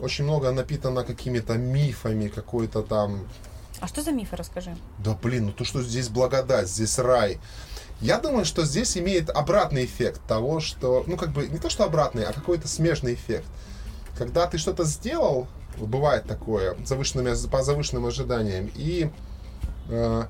очень 0.00 0.24
много 0.24 0.50
напитано 0.52 1.04
какими-то 1.04 1.54
мифами, 1.54 2.28
какой-то 2.28 2.82
там 2.82 3.26
А 3.80 3.88
что 3.88 4.02
за 4.02 4.12
мифы, 4.12 4.36
расскажи? 4.36 4.76
да 4.98 5.16
блин, 5.22 5.46
ну 5.46 5.52
то, 5.52 5.64
что 5.64 5.82
здесь 5.82 6.08
благодать, 6.08 6.68
здесь 6.68 6.98
рай. 6.98 7.38
Я 8.00 8.18
думаю, 8.18 8.44
что 8.44 8.64
здесь 8.64 8.96
имеет 8.96 9.28
обратный 9.30 9.84
эффект 9.84 10.20
того, 10.28 10.60
что, 10.60 11.02
ну 11.06 11.16
как 11.16 11.30
бы 11.32 11.48
не 11.48 11.58
то, 11.58 11.68
что 11.68 11.84
обратный, 11.84 12.24
а 12.24 12.32
какой-то 12.32 12.68
смежный 12.68 13.14
эффект. 13.14 13.48
Когда 14.16 14.46
ты 14.46 14.58
что-то 14.58 14.84
сделал, 14.84 15.48
бывает 15.76 16.24
такое, 16.24 16.76
завышенными, 16.84 17.34
по 17.48 17.62
завышенным 17.62 18.06
ожиданиям, 18.06 18.70
и 18.74 19.10
э, 19.88 20.24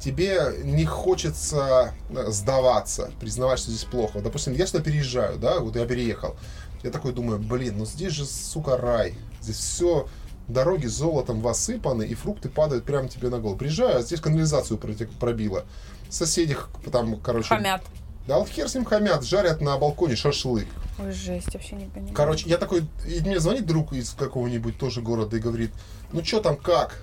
тебе 0.00 0.54
не 0.64 0.84
хочется 0.84 1.94
э, 2.10 2.30
сдаваться, 2.30 3.10
признавать, 3.20 3.58
что 3.58 3.70
здесь 3.70 3.84
плохо. 3.84 4.20
Допустим, 4.20 4.54
я 4.54 4.66
сюда 4.66 4.82
переезжаю, 4.82 5.38
да, 5.38 5.60
вот 5.60 5.76
я 5.76 5.86
переехал. 5.86 6.36
Я 6.82 6.90
такой 6.90 7.12
думаю, 7.12 7.38
блин, 7.38 7.78
ну 7.78 7.86
здесь 7.86 8.12
же, 8.12 8.24
сука, 8.24 8.76
рай. 8.76 9.14
Здесь 9.40 9.56
все, 9.56 10.08
дороги 10.48 10.86
золотом 10.86 11.40
восыпаны, 11.40 12.04
и 12.04 12.14
фрукты 12.14 12.48
падают 12.48 12.84
прямо 12.84 13.08
тебе 13.08 13.28
на 13.28 13.38
голову. 13.38 13.58
Приезжаю, 13.58 13.98
а 13.98 14.02
здесь 14.02 14.20
канализацию 14.20 14.78
пробило. 14.78 15.64
Соседи 16.08 16.56
там, 16.90 17.16
короче... 17.20 17.48
Хамят. 17.48 17.82
Да 18.26 18.38
вот 18.38 18.48
хер 18.48 18.68
с 18.68 18.74
ним 18.74 18.84
хамят, 18.84 19.24
жарят 19.24 19.60
на 19.60 19.76
балконе 19.78 20.14
шашлык. 20.14 20.68
Ой, 20.98 21.12
жесть, 21.12 21.52
вообще 21.54 21.74
не 21.74 21.86
понимаю. 21.86 22.14
Короче, 22.14 22.48
я 22.48 22.56
такой, 22.56 22.84
и 23.06 23.20
мне 23.20 23.40
звонит 23.40 23.66
друг 23.66 23.92
из 23.92 24.10
какого-нибудь 24.10 24.78
тоже 24.78 25.00
города 25.00 25.36
и 25.36 25.40
говорит, 25.40 25.72
ну 26.12 26.22
что 26.22 26.40
там, 26.40 26.56
как? 26.56 27.02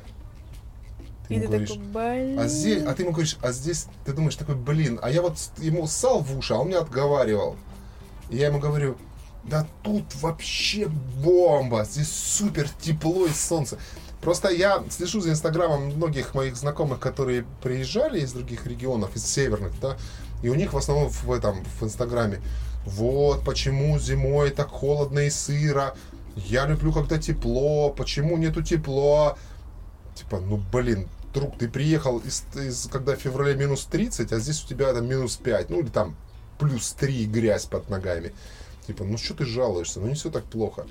Ты 1.28 1.36
И 1.36 1.40
ты 1.42 1.48
говоришь, 1.48 1.70
такой, 1.70 1.84
блин. 1.84 2.40
а 2.40 2.48
здесь, 2.48 2.84
а 2.84 2.94
ты 2.94 3.04
ему 3.04 3.12
говоришь, 3.12 3.38
а 3.42 3.52
здесь, 3.52 3.88
ты 4.06 4.14
думаешь 4.14 4.36
такой, 4.36 4.56
блин, 4.56 5.00
а 5.02 5.12
я 5.12 5.22
вот 5.22 5.38
ему 5.58 5.88
ссал 5.88 6.22
в 6.22 6.38
уши, 6.38 6.54
а 6.54 6.58
он 6.58 6.68
мне 6.68 6.78
отговаривал. 6.78 7.58
И 8.30 8.38
я 8.38 8.48
ему 8.48 8.60
говорю, 8.60 8.98
да 9.50 9.68
тут 9.84 10.16
вообще 10.16 10.88
бомба, 10.88 11.84
здесь 11.84 12.12
супер 12.12 12.70
тепло 12.80 13.26
и 13.26 13.30
солнце. 13.30 13.78
Просто 14.22 14.50
я 14.50 14.84
слежу 14.89 15.22
за 15.22 15.32
инстаграмом 15.32 15.88
многих 15.88 16.34
моих 16.34 16.56
знакомых, 16.56 17.00
которые 17.00 17.45
приезжали 17.64 18.20
из 18.20 18.34
других 18.34 18.66
регионов, 18.68 19.16
из 19.16 19.26
северных, 19.26 19.80
да, 19.80 19.97
и 20.43 20.50
у 20.50 20.56
них 20.56 20.74
в 20.74 20.78
основном 20.78 21.10
в 21.10 21.32
этом, 21.32 21.64
в 21.80 21.84
инстаграме, 21.84 22.41
вот 22.86 23.43
почему 23.45 23.97
зимой 23.97 24.52
так 24.52 24.70
холодно 24.70 25.20
и 25.20 25.30
сыро, 25.30 25.95
я 26.36 26.66
люблю, 26.66 26.91
когда 26.91 27.18
тепло, 27.18 27.91
почему 27.91 28.38
нету 28.38 28.62
тепла, 28.62 29.38
типа, 30.16 30.39
ну 30.39 30.62
блин, 30.72 31.08
друг, 31.34 31.58
ты 31.58 31.70
приехал 31.70 32.20
из, 32.20 32.43
из 32.56 32.88
когда 32.91 33.16
в 33.16 33.20
феврале 33.20 33.56
минус 33.56 33.86
30, 33.86 34.32
а 34.32 34.39
здесь 34.39 34.64
у 34.64 34.68
тебя 34.68 34.93
там 34.93 35.08
минус 35.08 35.38
5, 35.38 35.70
ну 35.70 35.80
или 35.80 35.89
там 35.89 36.16
плюс 36.58 36.91
3 36.93 37.26
грязь 37.26 37.66
под 37.66 37.89
ногами. 37.89 38.34
Типа, 38.90 39.04
ну 39.04 39.20
что 39.20 39.36
ты 39.36 39.46
жалуешься, 39.46 40.00
ну 40.00 40.08
не 40.08 40.16
все 40.16 40.32
так 40.32 40.44
плохо. 40.46 40.88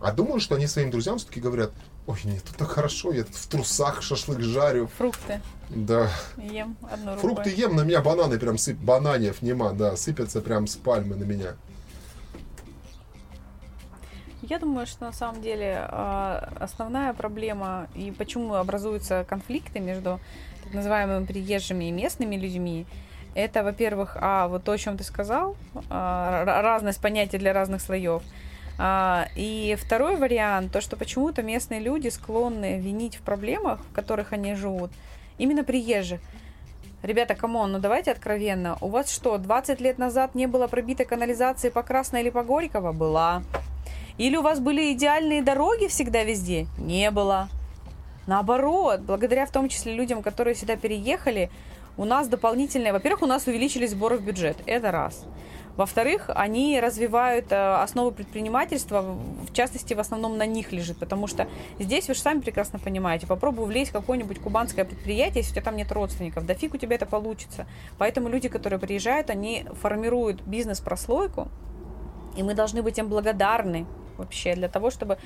А 0.00 0.12
думаю, 0.12 0.40
что 0.40 0.54
они 0.54 0.66
своим 0.66 0.90
друзьям 0.90 1.18
все-таки 1.18 1.40
говорят, 1.40 1.72
ой, 2.06 2.18
нет, 2.24 2.42
тут 2.42 2.56
так 2.56 2.68
хорошо, 2.68 3.12
я 3.12 3.24
тут 3.24 3.34
в 3.34 3.46
трусах 3.48 4.00
шашлык 4.00 4.40
жарю. 4.40 4.88
Фрукты 4.96 5.42
Да, 5.68 6.08
ем 6.38 6.74
одной 6.90 7.16
рукой. 7.16 7.34
фрукты 7.34 7.50
ем, 7.50 7.76
на 7.76 7.82
меня 7.82 8.00
бананы 8.00 8.38
прям 8.38 8.56
сып, 8.56 8.78
бананев 8.78 9.42
нема, 9.42 9.72
да, 9.72 9.94
сыпятся 9.94 10.40
прям 10.40 10.66
с 10.66 10.76
пальмы 10.76 11.16
на 11.16 11.24
меня. 11.24 11.56
Я 14.40 14.58
думаю, 14.58 14.86
что 14.86 15.04
на 15.04 15.12
самом 15.12 15.42
деле 15.42 15.86
а, 15.90 16.50
основная 16.58 17.12
проблема 17.12 17.88
и 17.94 18.10
почему 18.10 18.54
образуются 18.54 19.26
конфликты 19.28 19.80
между 19.80 20.18
так 20.64 20.72
называемыми 20.72 21.26
приезжими 21.26 21.90
и 21.90 21.90
местными 21.90 22.36
людьми, 22.36 22.86
это, 23.36 23.62
во-первых, 23.62 24.16
а 24.20 24.48
вот 24.48 24.64
то, 24.64 24.72
о 24.72 24.78
чем 24.78 24.96
ты 24.96 25.04
сказал, 25.04 25.56
а, 25.90 26.44
ра- 26.44 26.62
разность 26.62 27.00
понятий 27.00 27.38
для 27.38 27.52
разных 27.52 27.82
слоев. 27.82 28.22
А, 28.78 29.28
И 29.36 29.76
второй 29.80 30.16
вариант, 30.16 30.72
то, 30.72 30.80
что 30.80 30.96
почему-то 30.96 31.42
местные 31.42 31.80
люди 31.80 32.08
склонны 32.08 32.80
винить 32.80 33.16
в 33.16 33.20
проблемах, 33.20 33.80
в 33.90 33.94
которых 33.94 34.32
они 34.32 34.54
живут, 34.54 34.90
именно 35.38 35.64
приезжих. 35.64 36.20
Ребята, 37.02 37.34
come 37.34 37.56
on, 37.56 37.72
ну 37.72 37.78
давайте 37.78 38.10
откровенно. 38.10 38.78
У 38.80 38.88
вас 38.88 39.10
что, 39.10 39.36
20 39.38 39.80
лет 39.80 39.98
назад 39.98 40.34
не 40.34 40.46
было 40.46 40.66
пробитой 40.66 41.06
канализации 41.06 41.68
по 41.68 41.82
Красной 41.82 42.22
или 42.22 42.30
по 42.30 42.42
Горького? 42.42 42.92
Была. 42.92 43.42
Или 44.18 44.36
у 44.36 44.42
вас 44.42 44.60
были 44.60 44.92
идеальные 44.94 45.42
дороги 45.42 45.88
всегда 45.88 46.24
везде? 46.24 46.66
Не 46.78 47.10
было. 47.10 47.48
Наоборот, 48.26 49.00
благодаря 49.00 49.44
в 49.46 49.50
том 49.50 49.68
числе 49.68 49.94
людям, 49.94 50.22
которые 50.22 50.54
сюда 50.54 50.76
переехали, 50.76 51.50
у 51.96 52.04
нас 52.04 52.28
дополнительные... 52.28 52.92
Во-первых, 52.92 53.22
у 53.22 53.26
нас 53.26 53.46
увеличились 53.46 53.90
сборы 53.90 54.18
в 54.18 54.22
бюджет. 54.22 54.56
Это 54.66 54.90
раз. 54.90 55.24
Во-вторых, 55.76 56.30
они 56.34 56.80
развивают 56.80 57.52
э, 57.52 57.74
основы 57.82 58.10
предпринимательства, 58.10 59.02
в 59.02 59.52
частности, 59.52 59.92
в 59.92 60.00
основном 60.00 60.38
на 60.38 60.46
них 60.46 60.72
лежит, 60.72 60.98
потому 60.98 61.26
что 61.26 61.46
здесь, 61.78 62.08
вы 62.08 62.14
же 62.14 62.20
сами 62.20 62.40
прекрасно 62.40 62.78
понимаете, 62.78 63.26
попробуй 63.26 63.66
влезть 63.66 63.90
в 63.90 63.92
какое-нибудь 63.92 64.40
кубанское 64.40 64.86
предприятие, 64.86 65.40
если 65.40 65.50
у 65.50 65.54
тебя 65.54 65.64
там 65.64 65.76
нет 65.76 65.92
родственников, 65.92 66.46
да 66.46 66.54
фиг 66.54 66.72
у 66.72 66.78
тебя 66.78 66.96
это 66.96 67.04
получится. 67.04 67.66
Поэтому 67.98 68.30
люди, 68.30 68.48
которые 68.48 68.78
приезжают, 68.78 69.28
они 69.28 69.66
формируют 69.82 70.40
бизнес-прослойку, 70.42 71.48
и 72.38 72.42
мы 72.42 72.54
должны 72.54 72.82
быть 72.82 72.96
им 72.98 73.08
благодарны 73.08 73.84
вообще, 74.16 74.54
для 74.54 74.68
того, 74.68 74.90
чтобы 74.90 75.18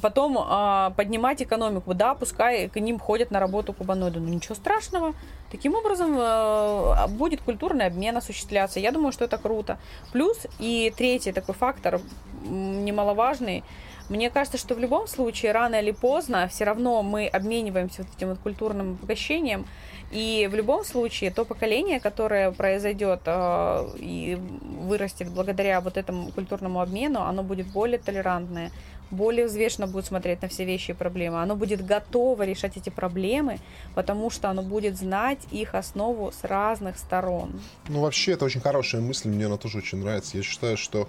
потом 0.00 0.38
э, 0.38 0.92
поднимать 0.96 1.42
экономику. 1.42 1.92
Да, 1.92 2.14
пускай 2.14 2.70
к 2.70 2.80
ним 2.80 2.98
ходят 2.98 3.30
на 3.30 3.38
работу 3.38 3.74
кубаноиды, 3.74 4.18
но 4.18 4.30
ничего 4.30 4.54
страшного. 4.54 5.12
Таким 5.50 5.74
образом 5.74 6.16
э, 6.16 7.08
будет 7.08 7.40
культурный 7.42 7.86
обмен 7.86 8.16
осуществляться. 8.16 8.78
Я 8.78 8.92
думаю, 8.92 9.12
что 9.12 9.24
это 9.24 9.36
круто. 9.36 9.78
Плюс 10.12 10.46
и 10.60 10.92
третий 10.96 11.32
такой 11.32 11.54
фактор 11.54 12.00
немаловажный. 12.44 13.64
Мне 14.08 14.28
кажется, 14.30 14.58
что 14.58 14.74
в 14.74 14.78
любом 14.80 15.06
случае, 15.06 15.52
рано 15.52 15.76
или 15.76 15.92
поздно, 15.92 16.48
все 16.48 16.64
равно 16.64 17.02
мы 17.02 17.28
обмениваемся 17.28 18.02
вот 18.02 18.16
этим 18.16 18.28
вот 18.30 18.38
культурным 18.38 18.98
обогащением. 19.00 19.66
И 20.10 20.48
в 20.50 20.54
любом 20.56 20.84
случае, 20.84 21.30
то 21.30 21.44
поколение, 21.44 22.00
которое 22.00 22.50
произойдет 22.50 23.20
э, 23.26 23.88
и 23.98 24.36
вырастет 24.82 25.30
благодаря 25.30 25.80
вот 25.80 25.96
этому 25.96 26.32
культурному 26.32 26.80
обмену, 26.80 27.22
оно 27.22 27.44
будет 27.44 27.68
более 27.68 27.98
толерантное, 27.98 28.72
более 29.10 29.46
взвешенно 29.46 29.86
будет 29.86 30.06
смотреть 30.06 30.42
на 30.42 30.48
все 30.48 30.64
вещи 30.64 30.92
и 30.92 30.94
проблемы. 30.94 31.42
Оно 31.42 31.56
будет 31.56 31.84
готово 31.84 32.44
решать 32.44 32.76
эти 32.76 32.90
проблемы, 32.90 33.58
потому 33.94 34.30
что 34.30 34.48
оно 34.50 34.62
будет 34.62 34.96
знать 34.96 35.40
их 35.50 35.74
основу 35.74 36.32
с 36.32 36.44
разных 36.44 36.98
сторон. 36.98 37.60
Ну, 37.88 38.00
вообще, 38.00 38.32
это 38.32 38.44
очень 38.44 38.60
хорошая 38.60 39.00
мысль, 39.00 39.28
мне 39.28 39.46
она 39.46 39.56
тоже 39.56 39.78
очень 39.78 39.98
нравится. 39.98 40.36
Я 40.36 40.42
считаю, 40.42 40.76
что, 40.76 41.08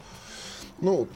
ну, 0.80 1.08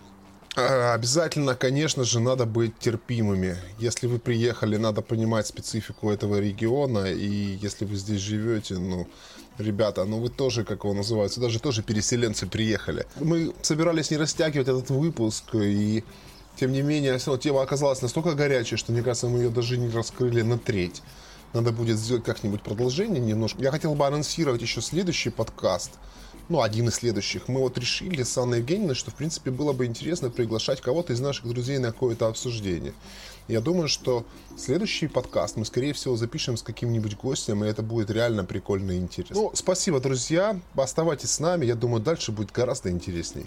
а, 0.55 0.93
Обязательно, 0.93 1.55
конечно 1.55 2.03
же, 2.05 2.19
надо 2.19 2.45
быть 2.45 2.77
терпимыми. 2.79 3.57
Если 3.77 4.07
вы 4.07 4.19
приехали, 4.19 4.77
надо 4.77 5.01
понимать 5.01 5.47
специфику 5.47 6.09
этого 6.09 6.39
региона, 6.39 7.11
и 7.11 7.57
если 7.61 7.83
вы 7.83 7.95
здесь 7.95 8.21
живете, 8.21 8.75
ну, 8.75 9.07
ребята, 9.57 10.05
ну 10.05 10.19
вы 10.19 10.29
тоже, 10.29 10.63
как 10.63 10.83
его 10.83 10.93
называют, 10.93 11.37
даже 11.37 11.59
тоже 11.59 11.83
переселенцы 11.83 12.47
приехали. 12.47 13.05
Мы 13.19 13.53
собирались 13.61 14.11
не 14.11 14.17
растягивать 14.17 14.69
этот 14.69 14.89
выпуск, 14.89 15.55
и 15.55 16.05
тем 16.55 16.71
не 16.71 16.81
менее, 16.81 17.19
тема 17.37 17.61
оказалась 17.61 18.01
настолько 18.01 18.33
горячей, 18.33 18.75
что, 18.75 18.91
мне 18.91 19.01
кажется, 19.01 19.27
мы 19.27 19.39
ее 19.39 19.49
даже 19.49 19.77
не 19.77 19.89
раскрыли 19.89 20.41
на 20.41 20.57
треть. 20.57 21.01
Надо 21.53 21.71
будет 21.71 21.97
сделать 21.97 22.23
как-нибудь 22.23 22.61
продолжение 22.61 23.19
немножко. 23.19 23.61
Я 23.61 23.71
хотел 23.71 23.95
бы 23.95 24.05
анонсировать 24.05 24.61
еще 24.61 24.81
следующий 24.81 25.29
подкаст– 25.29 25.91
ну, 26.47 26.61
один 26.61 26.87
из 26.89 26.95
следующих, 26.95 27.47
мы 27.47 27.59
вот 27.59 27.77
решили 27.77 28.21
с 28.23 28.37
Анной 28.37 28.59
Евгеньевной, 28.59 28.95
что, 28.95 29.09
в 29.09 29.15
принципе, 29.15 29.49
было 29.49 29.73
бы 29.73 29.85
интересно 29.85 30.29
приглашать 30.29 30.79
кого-то 30.79 31.13
из 31.13 31.19
наших 31.19 31.47
друзей 31.47 31.79
на 31.79 31.91
какое-то 31.91 32.27
обсуждение. 32.27 32.93
Я 33.47 33.61
думаю, 33.61 33.87
что 33.87 34.25
следующий 34.57 35.07
подкаст 35.07 35.55
мы, 35.55 35.65
скорее 35.65 35.93
всего, 35.93 36.15
запишем 36.15 36.57
с 36.57 36.63
каким-нибудь 36.63 37.17
гостем, 37.17 37.63
и 37.63 37.67
это 37.67 37.81
будет 37.81 38.11
реально 38.11 38.45
прикольно 38.45 38.91
и 38.91 38.97
интересно. 38.97 39.35
Ну, 39.35 39.51
спасибо, 39.53 39.99
друзья. 39.99 40.59
Оставайтесь 40.75 41.31
с 41.31 41.39
нами. 41.39 41.65
Я 41.65 41.75
думаю, 41.75 42.01
дальше 42.01 42.31
будет 42.31 42.51
гораздо 42.51 42.89
интересней. 42.89 43.45